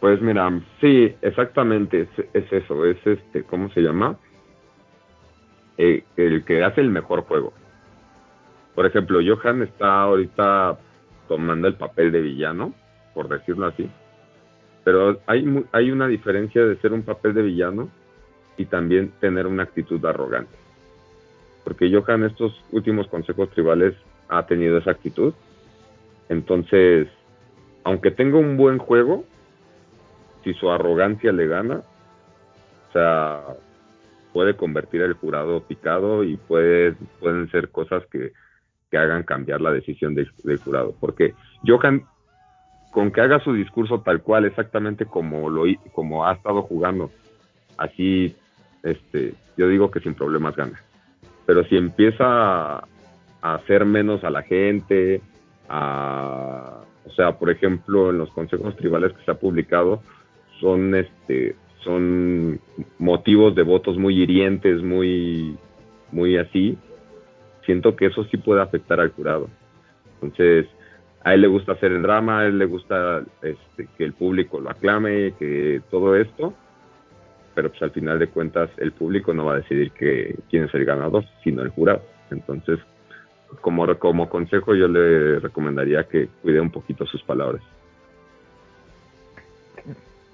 Pues 0.00 0.20
mira, 0.22 0.48
sí, 0.80 1.14
exactamente, 1.22 2.08
es, 2.32 2.52
eso, 2.52 2.84
es 2.84 3.04
este, 3.04 3.42
¿cómo 3.42 3.68
se 3.70 3.80
llama? 3.80 4.16
Eh, 5.76 6.04
el 6.16 6.44
que 6.44 6.62
hace 6.62 6.80
el 6.80 6.90
mejor 6.90 7.22
juego. 7.22 7.52
Por 8.74 8.86
ejemplo, 8.86 9.18
Johan 9.24 9.62
está 9.62 10.02
ahorita 10.02 10.78
tomando 11.26 11.66
el 11.66 11.74
papel 11.74 12.12
de 12.12 12.20
villano, 12.20 12.74
por 13.12 13.28
decirlo 13.28 13.66
así, 13.66 13.90
pero 14.84 15.20
hay, 15.26 15.64
hay 15.72 15.90
una 15.90 16.06
diferencia 16.06 16.64
de 16.64 16.76
ser 16.76 16.92
un 16.92 17.02
papel 17.02 17.34
de 17.34 17.42
villano 17.42 17.90
y 18.56 18.66
también 18.66 19.12
tener 19.20 19.46
una 19.46 19.64
actitud 19.64 20.04
arrogante. 20.04 20.56
Porque 21.64 21.90
Johan 21.92 22.24
estos 22.24 22.64
últimos 22.72 23.08
consejos 23.08 23.50
tribales 23.50 23.94
ha 24.28 24.46
tenido 24.46 24.78
esa 24.78 24.92
actitud. 24.92 25.34
Entonces, 26.28 27.08
aunque 27.84 28.10
tenga 28.10 28.38
un 28.38 28.56
buen 28.56 28.78
juego, 28.78 29.24
si 30.44 30.54
su 30.54 30.70
arrogancia 30.70 31.32
le 31.32 31.46
gana, 31.46 31.82
o 32.88 32.92
sea, 32.92 33.42
puede 34.32 34.54
convertir 34.54 35.02
el 35.02 35.14
jurado 35.14 35.62
picado 35.62 36.24
y 36.24 36.36
puede, 36.36 36.94
pueden 37.20 37.50
ser 37.50 37.70
cosas 37.70 38.04
que, 38.06 38.32
hagan 38.96 39.22
cambiar 39.22 39.60
la 39.60 39.70
decisión 39.70 40.14
del, 40.14 40.30
jurado. 40.64 40.94
Porque 40.98 41.34
Johan, 41.66 42.04
con 42.90 43.12
que 43.12 43.20
haga 43.20 43.38
su 43.40 43.52
discurso 43.52 44.00
tal 44.00 44.22
cual, 44.22 44.46
exactamente 44.46 45.04
como, 45.04 45.50
lo, 45.50 45.64
como 45.92 46.26
ha 46.26 46.32
estado 46.32 46.62
jugando, 46.62 47.10
así, 47.76 48.34
este, 48.82 49.34
yo 49.58 49.68
digo 49.68 49.90
que 49.90 50.00
sin 50.00 50.14
problemas 50.14 50.56
gana. 50.56 50.80
Pero 51.44 51.64
si 51.64 51.76
empieza 51.76 52.78
a 52.78 52.84
hacer 53.40 53.84
menos 53.84 54.24
a 54.24 54.30
la 54.30 54.42
gente, 54.42 55.20
a, 55.68 56.80
o 57.04 57.10
sea, 57.12 57.38
por 57.38 57.50
ejemplo, 57.50 58.10
en 58.10 58.18
los 58.18 58.30
consejos 58.30 58.76
tribales 58.76 59.12
que 59.12 59.24
se 59.24 59.30
ha 59.30 59.34
publicado, 59.34 60.02
son 60.60 60.94
este 60.94 61.56
son 61.84 62.60
motivos 62.98 63.54
de 63.54 63.62
votos 63.62 63.96
muy 63.98 64.20
hirientes, 64.20 64.82
muy 64.82 65.56
muy 66.10 66.36
así. 66.36 66.76
Siento 67.64 67.96
que 67.96 68.06
eso 68.06 68.24
sí 68.24 68.36
puede 68.36 68.62
afectar 68.62 69.00
al 69.00 69.12
jurado. 69.12 69.48
Entonces, 70.14 70.66
a 71.22 71.34
él 71.34 71.42
le 71.42 71.48
gusta 71.48 71.72
hacer 71.72 71.92
el 71.92 72.02
drama, 72.02 72.40
a 72.40 72.46
él 72.46 72.58
le 72.58 72.64
gusta 72.64 73.22
este, 73.42 73.88
que 73.96 74.04
el 74.04 74.14
público 74.14 74.60
lo 74.60 74.70
aclame, 74.70 75.34
que 75.38 75.82
todo 75.90 76.16
esto, 76.16 76.54
pero 77.54 77.68
pues 77.68 77.82
al 77.82 77.90
final 77.90 78.18
de 78.18 78.28
cuentas 78.28 78.70
el 78.78 78.92
público 78.92 79.34
no 79.34 79.44
va 79.44 79.54
a 79.54 79.56
decidir 79.58 79.92
que, 79.92 80.36
quién 80.48 80.64
es 80.64 80.74
el 80.74 80.84
ganador, 80.84 81.24
sino 81.44 81.62
el 81.62 81.68
jurado. 81.70 82.02
Entonces, 82.30 82.78
como, 83.60 83.86
como 83.98 84.28
consejo 84.28 84.74
yo 84.74 84.88
le 84.88 85.40
recomendaría 85.40 86.04
que 86.04 86.28
cuide 86.42 86.60
un 86.60 86.70
poquito 86.70 87.06
sus 87.06 87.22
palabras 87.22 87.62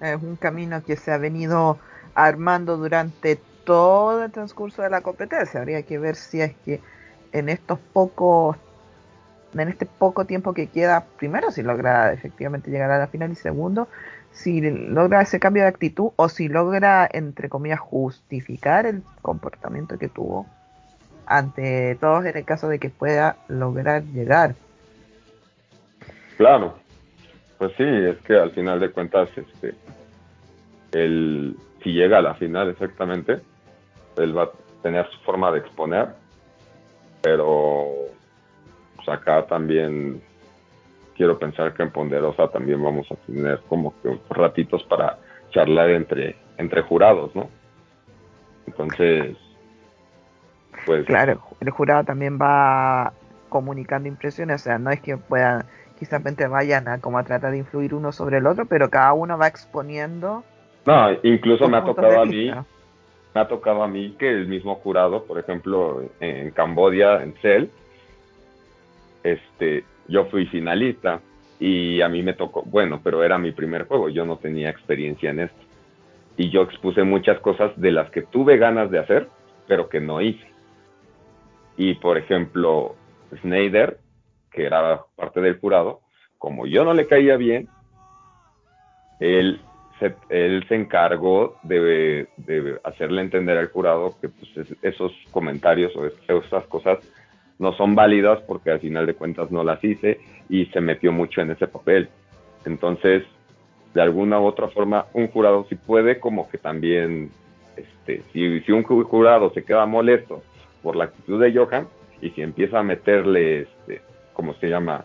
es 0.04 0.22
un 0.22 0.36
camino 0.36 0.82
que 0.82 0.96
se 0.96 1.12
ha 1.12 1.18
venido 1.18 1.78
armando 2.14 2.76
durante 2.76 3.38
todo 3.64 4.24
el 4.24 4.30
transcurso 4.30 4.82
de 4.82 4.90
la 4.90 5.00
competencia. 5.00 5.60
Habría 5.60 5.82
que 5.82 5.98
ver 5.98 6.16
si 6.16 6.40
es 6.40 6.54
que 6.64 6.80
en 7.32 7.48
estos 7.48 7.78
pocos, 7.92 8.56
en 9.54 9.68
este 9.68 9.86
poco 9.86 10.24
tiempo 10.24 10.54
que 10.54 10.68
queda, 10.68 11.04
primero 11.18 11.50
si 11.50 11.62
logra 11.62 12.12
efectivamente 12.12 12.70
llegar 12.70 12.90
a 12.90 12.98
la 12.98 13.06
final 13.06 13.32
y 13.32 13.36
segundo, 13.36 13.88
si 14.32 14.60
logra 14.60 15.22
ese 15.22 15.40
cambio 15.40 15.62
de 15.62 15.68
actitud 15.68 16.10
o 16.16 16.28
si 16.28 16.48
logra, 16.48 17.08
entre 17.12 17.48
comillas, 17.48 17.80
justificar 17.80 18.86
el 18.86 19.02
comportamiento 19.22 19.98
que 19.98 20.08
tuvo 20.08 20.46
ante 21.26 21.96
todos 22.00 22.26
en 22.26 22.36
el 22.36 22.44
caso 22.44 22.68
de 22.68 22.78
que 22.78 22.90
pueda 22.90 23.36
lograr 23.48 24.02
llegar. 24.04 24.54
Claro, 26.36 26.76
Pues 27.58 27.72
sí, 27.76 27.84
es 27.84 28.18
que 28.22 28.34
al 28.36 28.50
final 28.50 28.80
de 28.80 28.90
cuentas, 28.90 29.28
este, 29.36 29.74
el, 30.92 31.56
si 31.82 31.92
llega 31.92 32.18
a 32.18 32.22
la 32.22 32.34
final 32.34 32.70
exactamente, 32.70 33.40
él 34.16 34.36
va 34.36 34.44
a 34.44 34.50
tener 34.82 35.08
su 35.10 35.18
forma 35.20 35.50
de 35.52 35.60
exponer, 35.60 36.08
pero 37.22 37.86
pues 38.96 39.08
acá 39.08 39.46
también 39.46 40.20
quiero 41.16 41.38
pensar 41.38 41.74
que 41.74 41.82
en 41.82 41.90
Ponderosa 41.90 42.48
también 42.48 42.82
vamos 42.82 43.10
a 43.10 43.16
tener 43.26 43.60
como 43.68 43.94
que 44.02 44.18
ratitos 44.30 44.82
para 44.84 45.18
charlar 45.50 45.90
entre, 45.90 46.36
entre 46.58 46.82
jurados, 46.82 47.34
¿no? 47.34 47.48
Entonces, 48.66 49.36
pues... 50.86 51.06
Claro, 51.06 51.40
el 51.60 51.70
jurado 51.70 52.04
también 52.04 52.38
va 52.40 53.12
comunicando 53.48 54.08
impresiones, 54.08 54.62
o 54.62 54.64
sea, 54.64 54.78
no 54.78 54.90
es 54.90 55.00
que 55.00 55.16
puedan, 55.16 55.64
quizás 56.04 56.50
vayan 56.50 56.88
a 56.88 57.00
como 57.00 57.18
a 57.18 57.24
tratar 57.24 57.52
de 57.52 57.58
influir 57.58 57.94
uno 57.94 58.12
sobre 58.12 58.38
el 58.38 58.46
otro, 58.46 58.66
pero 58.66 58.90
cada 58.90 59.12
uno 59.14 59.38
va 59.38 59.48
exponiendo. 59.48 60.44
No, 60.84 61.08
incluso 61.22 61.68
me 61.68 61.78
ha 61.78 61.84
tocado 61.84 62.20
a 62.20 62.26
mí, 62.26 62.50
me 62.50 63.40
ha 63.40 63.48
tocado 63.48 63.82
a 63.82 63.88
mí 63.88 64.14
que 64.18 64.28
el 64.28 64.46
mismo 64.46 64.74
jurado, 64.76 65.24
por 65.24 65.38
ejemplo, 65.38 66.02
en 66.20 66.50
Cambodia, 66.50 67.22
en 67.22 67.34
CEL, 67.40 67.70
este, 69.22 69.84
yo 70.08 70.26
fui 70.26 70.46
finalista 70.46 71.20
y 71.58 72.02
a 72.02 72.08
mí 72.08 72.22
me 72.22 72.34
tocó, 72.34 72.62
bueno, 72.62 73.00
pero 73.02 73.24
era 73.24 73.38
mi 73.38 73.52
primer 73.52 73.86
juego, 73.86 74.10
yo 74.10 74.26
no 74.26 74.36
tenía 74.36 74.68
experiencia 74.68 75.30
en 75.30 75.40
esto. 75.40 75.62
Y 76.36 76.50
yo 76.50 76.62
expuse 76.62 77.02
muchas 77.04 77.38
cosas 77.40 77.72
de 77.76 77.92
las 77.92 78.10
que 78.10 78.22
tuve 78.22 78.58
ganas 78.58 78.90
de 78.90 78.98
hacer, 78.98 79.28
pero 79.66 79.88
que 79.88 80.00
no 80.00 80.20
hice. 80.20 80.46
Y 81.76 81.94
por 81.94 82.18
ejemplo, 82.18 82.94
Snyder, 83.40 83.98
que 84.54 84.64
era 84.64 85.02
parte 85.16 85.40
del 85.40 85.58
jurado, 85.58 86.00
como 86.38 86.66
yo 86.66 86.84
no 86.84 86.94
le 86.94 87.06
caía 87.06 87.36
bien, 87.36 87.68
él 89.20 89.60
se, 89.98 90.14
él 90.28 90.64
se 90.68 90.74
encargó 90.74 91.56
de, 91.62 92.28
hacerle 92.84 93.22
entender 93.22 93.58
al 93.58 93.68
jurado 93.68 94.16
que 94.20 94.28
pues, 94.28 94.50
esos 94.82 95.12
comentarios 95.30 95.92
o 95.96 96.06
esas 96.06 96.66
cosas 96.66 96.98
no 97.58 97.72
son 97.74 97.94
válidas 97.94 98.40
porque 98.46 98.70
al 98.70 98.80
final 98.80 99.06
de 99.06 99.14
cuentas 99.14 99.50
no 99.50 99.62
las 99.62 99.82
hice 99.82 100.20
y 100.48 100.66
se 100.66 100.80
metió 100.80 101.12
mucho 101.12 101.40
en 101.40 101.52
ese 101.52 101.66
papel. 101.66 102.08
Entonces, 102.64 103.22
de 103.94 104.02
alguna 104.02 104.40
u 104.40 104.44
otra 104.44 104.68
forma, 104.68 105.06
un 105.12 105.28
jurado 105.28 105.66
sí 105.68 105.76
puede 105.76 106.18
como 106.18 106.48
que 106.50 106.58
también, 106.58 107.30
este, 107.76 108.22
si, 108.32 108.60
si 108.60 108.72
un 108.72 108.82
jurado 108.82 109.50
se 109.52 109.64
queda 109.64 109.86
molesto 109.86 110.42
por 110.82 110.96
la 110.96 111.04
actitud 111.04 111.40
de 111.40 111.56
Johan 111.56 111.86
y 112.20 112.30
si 112.30 112.42
empieza 112.42 112.80
a 112.80 112.82
meterle, 112.82 113.62
este, 113.62 114.02
¿cómo 114.34 114.54
se 114.54 114.68
llama? 114.68 115.04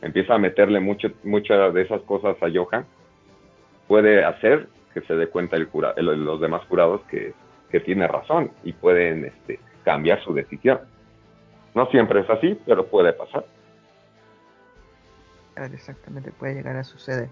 Empieza 0.00 0.34
a 0.34 0.38
meterle 0.38 0.80
mucho, 0.80 1.08
muchas 1.22 1.74
de 1.74 1.82
esas 1.82 2.00
cosas 2.02 2.36
a 2.42 2.46
Johan, 2.52 2.86
puede 3.86 4.24
hacer 4.24 4.68
que 4.94 5.02
se 5.02 5.14
dé 5.14 5.26
cuenta 5.26 5.56
el 5.56 5.68
cura, 5.68 5.92
los 5.96 6.40
demás 6.40 6.62
jurados 6.68 7.02
que, 7.10 7.34
tiene 7.84 8.06
razón 8.06 8.52
y 8.62 8.72
pueden 8.72 9.24
este, 9.24 9.58
cambiar 9.82 10.22
su 10.22 10.32
decisión. 10.32 10.78
No 11.74 11.86
siempre 11.86 12.20
es 12.20 12.30
así, 12.30 12.56
pero 12.64 12.86
puede 12.86 13.12
pasar. 13.12 13.44
Exactamente, 15.56 16.30
puede 16.30 16.54
llegar 16.54 16.76
a 16.76 16.84
suceder. 16.84 17.28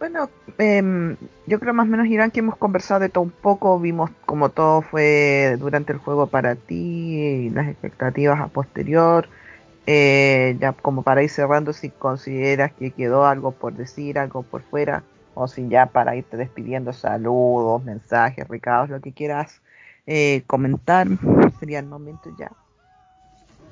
Bueno, 0.00 0.30
em, 0.58 1.16
yo 1.46 1.60
creo 1.60 1.74
más 1.74 1.86
o 1.86 1.90
menos, 1.90 2.06
Irán, 2.06 2.30
que 2.30 2.40
hemos 2.40 2.56
conversado 2.56 3.00
de 3.00 3.08
todo 3.08 3.22
un 3.22 3.30
poco, 3.30 3.78
vimos 3.78 4.10
como 4.26 4.48
todo 4.48 4.80
fue 4.82 5.56
durante 5.60 5.92
el 5.92 5.98
juego 5.98 6.26
para 6.26 6.56
ti, 6.56 7.20
y 7.46 7.50
las 7.50 7.68
expectativas 7.68 8.40
a 8.40 8.48
posterior, 8.48 9.28
eh, 9.86 10.56
ya 10.60 10.72
como 10.72 11.02
para 11.02 11.22
ir 11.22 11.30
cerrando, 11.30 11.72
si 11.72 11.90
consideras 11.90 12.72
que 12.72 12.90
quedó 12.90 13.24
algo 13.24 13.52
por 13.52 13.72
decir, 13.74 14.18
algo 14.18 14.42
por 14.42 14.62
fuera, 14.62 15.02
o 15.34 15.48
si 15.48 15.68
ya 15.68 15.86
para 15.86 16.16
irte 16.16 16.36
despidiendo, 16.36 16.92
saludos, 16.92 17.84
mensajes, 17.84 18.46
recados, 18.48 18.90
lo 18.90 19.00
que 19.00 19.12
quieras 19.12 19.62
eh, 20.06 20.42
comentar, 20.46 21.06
sería 21.58 21.78
el 21.78 21.86
momento 21.86 22.30
ya. 22.38 22.50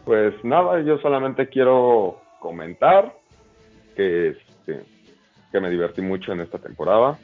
Pues 0.05 0.33
nada, 0.45 0.81
yo 0.81 0.99
solamente 0.99 1.49
quiero 1.49 2.21
comentar 2.41 3.15
que, 3.95 4.31
este, 4.31 4.85
que 5.53 5.61
me 5.61 5.69
divertí 5.69 6.01
mucho 6.01 6.33
en 6.33 6.41
esta 6.41 6.59
temporada. 6.59 7.19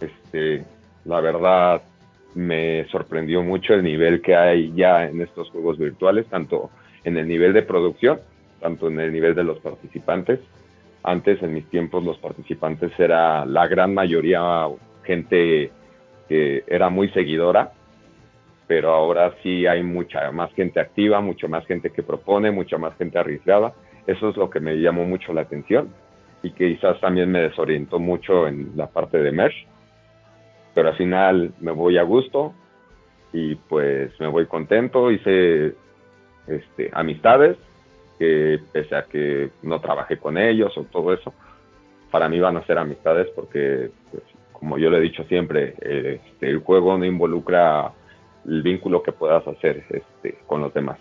Este, 0.00 0.64
la 1.04 1.20
verdad 1.20 1.82
me 2.34 2.86
sorprendió 2.88 3.42
mucho 3.42 3.74
el 3.74 3.84
nivel 3.84 4.22
que 4.22 4.34
hay 4.34 4.72
ya 4.74 5.04
en 5.04 5.20
estos 5.20 5.50
juegos 5.50 5.78
virtuales, 5.78 6.26
tanto 6.26 6.70
en 7.04 7.16
el 7.16 7.28
nivel 7.28 7.52
de 7.52 7.62
producción, 7.62 8.20
tanto 8.60 8.88
en 8.88 9.00
el 9.00 9.12
nivel 9.12 9.34
de 9.34 9.44
los 9.44 9.58
participantes. 9.60 10.40
Antes, 11.02 11.42
en 11.42 11.52
mis 11.52 11.68
tiempos, 11.68 12.04
los 12.04 12.18
participantes 12.18 12.92
era 12.98 13.44
la 13.44 13.66
gran 13.66 13.92
mayoría 13.92 14.68
gente 15.04 15.70
que 16.28 16.64
era 16.66 16.88
muy 16.88 17.08
seguidora 17.08 17.72
pero 18.72 18.90
ahora 18.90 19.34
sí 19.42 19.66
hay 19.66 19.82
mucha 19.82 20.32
más 20.32 20.50
gente 20.54 20.80
activa, 20.80 21.20
mucho 21.20 21.46
más 21.46 21.66
gente 21.66 21.90
que 21.90 22.02
propone, 22.02 22.50
mucha 22.50 22.78
más 22.78 22.96
gente 22.96 23.18
arriesgada. 23.18 23.74
Eso 24.06 24.30
es 24.30 24.36
lo 24.38 24.48
que 24.48 24.60
me 24.60 24.76
llamó 24.76 25.04
mucho 25.04 25.34
la 25.34 25.42
atención 25.42 25.92
y 26.42 26.52
que 26.52 26.74
quizás 26.74 26.98
también 26.98 27.30
me 27.30 27.40
desorientó 27.40 27.98
mucho 27.98 28.48
en 28.48 28.72
la 28.74 28.86
parte 28.86 29.18
de 29.18 29.30
Mesh. 29.30 29.66
Pero 30.74 30.88
al 30.88 30.96
final 30.96 31.52
me 31.60 31.70
voy 31.70 31.98
a 31.98 32.02
gusto 32.02 32.54
y 33.34 33.56
pues 33.56 34.18
me 34.18 34.28
voy 34.28 34.46
contento, 34.46 35.10
hice 35.10 35.74
este, 36.46 36.90
amistades 36.92 37.56
que 38.18 38.60
pese 38.72 38.94
a 38.94 39.04
que 39.04 39.50
no 39.62 39.80
trabajé 39.80 40.18
con 40.18 40.38
ellos 40.38 40.76
o 40.76 40.84
todo 40.84 41.12
eso, 41.12 41.32
para 42.10 42.28
mí 42.28 42.38
van 42.38 42.56
a 42.56 42.66
ser 42.66 42.78
amistades 42.78 43.28
porque, 43.34 43.90
pues, 44.10 44.22
como 44.52 44.78
yo 44.78 44.90
lo 44.90 44.98
he 44.98 45.00
dicho 45.00 45.24
siempre, 45.24 45.74
este, 45.80 46.50
el 46.50 46.58
juego 46.58 46.96
no 46.96 47.04
involucra 47.04 47.92
el 48.46 48.62
vínculo 48.62 49.02
que 49.02 49.12
puedas 49.12 49.46
hacer 49.46 49.84
este, 49.90 50.38
con 50.46 50.60
los 50.60 50.72
demás. 50.74 50.98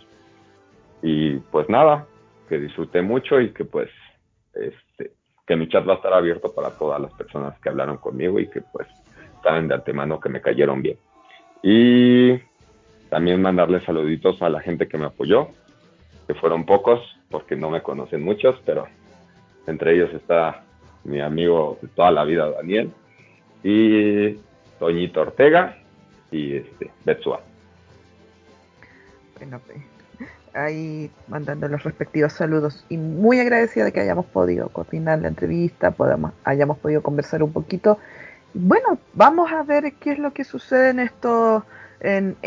Y 1.01 1.37
pues 1.51 1.69
nada, 1.69 2.07
que 2.47 2.59
disfruté 2.59 3.01
mucho 3.01 3.39
y 3.39 3.51
que 3.51 3.65
pues 3.65 3.89
este, 4.53 5.11
que 5.47 5.55
mi 5.55 5.67
chat 5.67 5.87
va 5.87 5.93
a 5.93 5.95
estar 5.97 6.13
abierto 6.13 6.53
para 6.53 6.71
todas 6.71 7.01
las 7.01 7.13
personas 7.13 7.59
que 7.59 7.69
hablaron 7.69 7.97
conmigo 7.97 8.39
y 8.39 8.47
que 8.47 8.61
pues 8.61 8.87
saben 9.43 9.67
de 9.67 9.75
antemano 9.75 10.19
que 10.19 10.29
me 10.29 10.41
cayeron 10.41 10.81
bien. 10.81 10.97
Y 11.63 12.39
también 13.11 13.41
mandarle 13.41 13.81
saluditos 13.81 14.41
a 14.41 14.47
la 14.47 14.61
gente 14.61 14.87
que 14.87 14.97
me 14.97 15.05
apoyó, 15.05 15.49
que 16.27 16.33
fueron 16.33 16.65
pocos 16.65 17.01
porque 17.29 17.57
no 17.57 17.69
me 17.69 17.83
conocen 17.83 18.23
muchos, 18.23 18.55
pero 18.65 18.87
entre 19.67 19.95
ellos 19.95 20.13
está 20.13 20.63
mi 21.03 21.19
amigo 21.19 21.77
de 21.81 21.89
toda 21.89 22.09
la 22.09 22.23
vida, 22.23 22.49
Daniel, 22.49 22.89
y 23.65 24.39
Toñito 24.79 25.21
Ortega, 25.21 25.77
y 26.31 26.55
este, 26.55 26.89
Betsua. 27.03 27.41
Bueno, 29.37 29.59
pues, 29.67 29.79
ahí 30.53 31.11
mandando 31.27 31.67
los 31.67 31.83
respectivos 31.83 32.31
saludos 32.31 32.85
y 32.87 32.95
muy 32.95 33.41
agradecida 33.41 33.83
de 33.83 33.91
que 33.91 33.99
hayamos 33.99 34.25
podido 34.27 34.69
coordinar 34.69 35.19
la 35.19 35.27
entrevista, 35.27 35.91
podamos, 35.91 36.31
hayamos 36.45 36.77
podido 36.77 37.03
conversar 37.03 37.43
un 37.43 37.51
poquito. 37.51 37.99
Bueno, 38.53 38.99
vamos 39.13 39.51
a 39.51 39.63
ver 39.63 39.95
qué 39.99 40.13
es 40.13 40.19
lo 40.19 40.31
que 40.31 40.45
sucede 40.45 40.91
en 40.91 40.99
estos, 40.99 41.63
en 41.99 42.37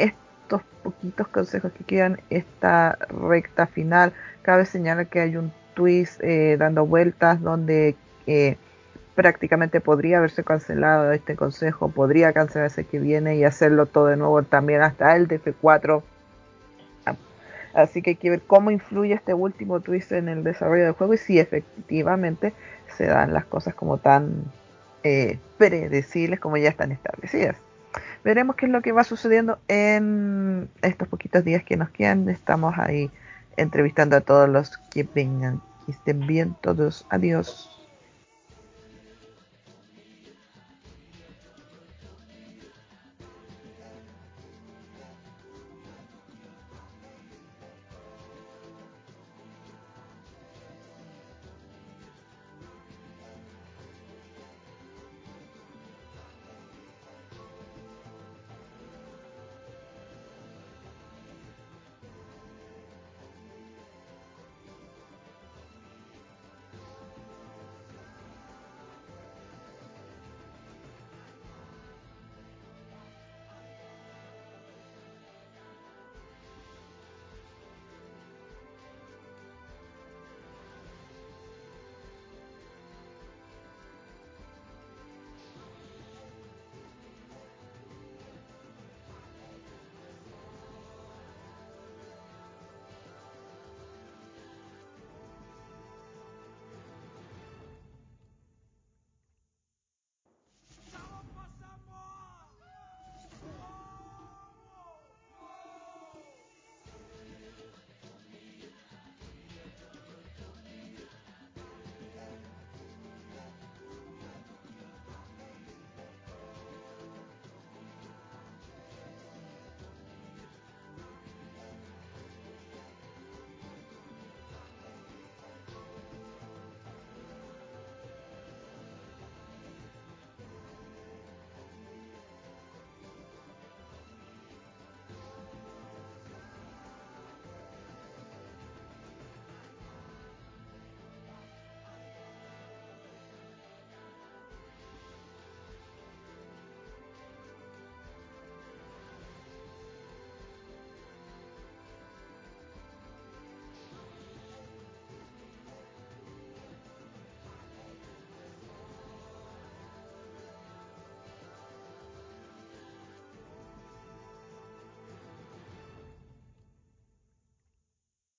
poquitos 0.83 1.29
consejos 1.29 1.73
que 1.73 1.85
quedan 1.85 2.21
esta 2.31 2.99
recta 3.09 3.67
final. 3.67 4.13
Cabe 4.43 4.67
señalar 4.67 5.07
que 5.09 5.21
hay 5.21 5.37
un 5.37 5.53
twist 5.75 6.23
eh, 6.23 6.57
dando 6.59 6.87
vueltas 6.87 7.41
donde 7.41 7.97
eh, 8.27 8.57
prácticamente 9.15 9.81
podría 9.81 10.19
haberse 10.19 10.45
cancelado 10.45 11.13
este 11.13 11.37
consejo, 11.37 11.89
podría 11.89 12.33
cancelarse 12.33 12.85
que 12.85 12.99
viene 12.99 13.37
y 13.37 13.45
hacerlo 13.45 13.87
todo 13.87 14.07
de 14.07 14.17
nuevo 14.17 14.43
también 14.43 14.83
hasta 14.83 15.15
el 15.17 15.29
DF4. 15.29 16.03
Así 17.75 18.03
que 18.03 18.11
hay 18.11 18.17
que 18.17 18.31
ver 18.31 18.43
cómo 18.43 18.71
influye 18.71 19.15
este 19.15 19.35
último 19.35 19.81
twist 19.81 20.13
en 20.13 20.29
el 20.29 20.45
desarrollo 20.45 20.85
del 20.85 20.93
juego 20.93 21.15
y 21.15 21.19
si 21.19 21.41
efectivamente 21.41 22.53
se 22.97 23.07
dan 23.07 23.35
las 23.35 23.45
cosas 23.47 23.75
como 23.75 23.99
tan 23.99 24.45
eh, 25.03 25.39
predecibles 25.59 26.39
como 26.39 26.57
ya 26.57 26.69
están 26.69 26.93
establecidas. 26.93 27.57
Veremos 28.25 28.57
qué 28.57 28.67
es 28.67 28.73
lo 28.73 28.83
que 28.83 28.93
va 28.93 29.05
sucediendo 29.05 29.59
en 29.69 30.71
estos 30.83 31.09
poquitos 31.09 31.45
días 31.45 31.65
que 31.65 31.77
nos 31.77 31.91
quedan. 31.91 32.29
Estamos 32.29 32.75
ahí 32.79 33.11
entrevistando 33.57 34.17
a 34.17 34.21
todos 34.21 34.49
los 34.49 34.79
que 34.91 35.07
vengan. 35.15 35.61
Que 35.87 35.93
estén 35.93 36.27
bien 36.27 36.57
todos. 36.63 37.07
Adiós. 37.11 37.84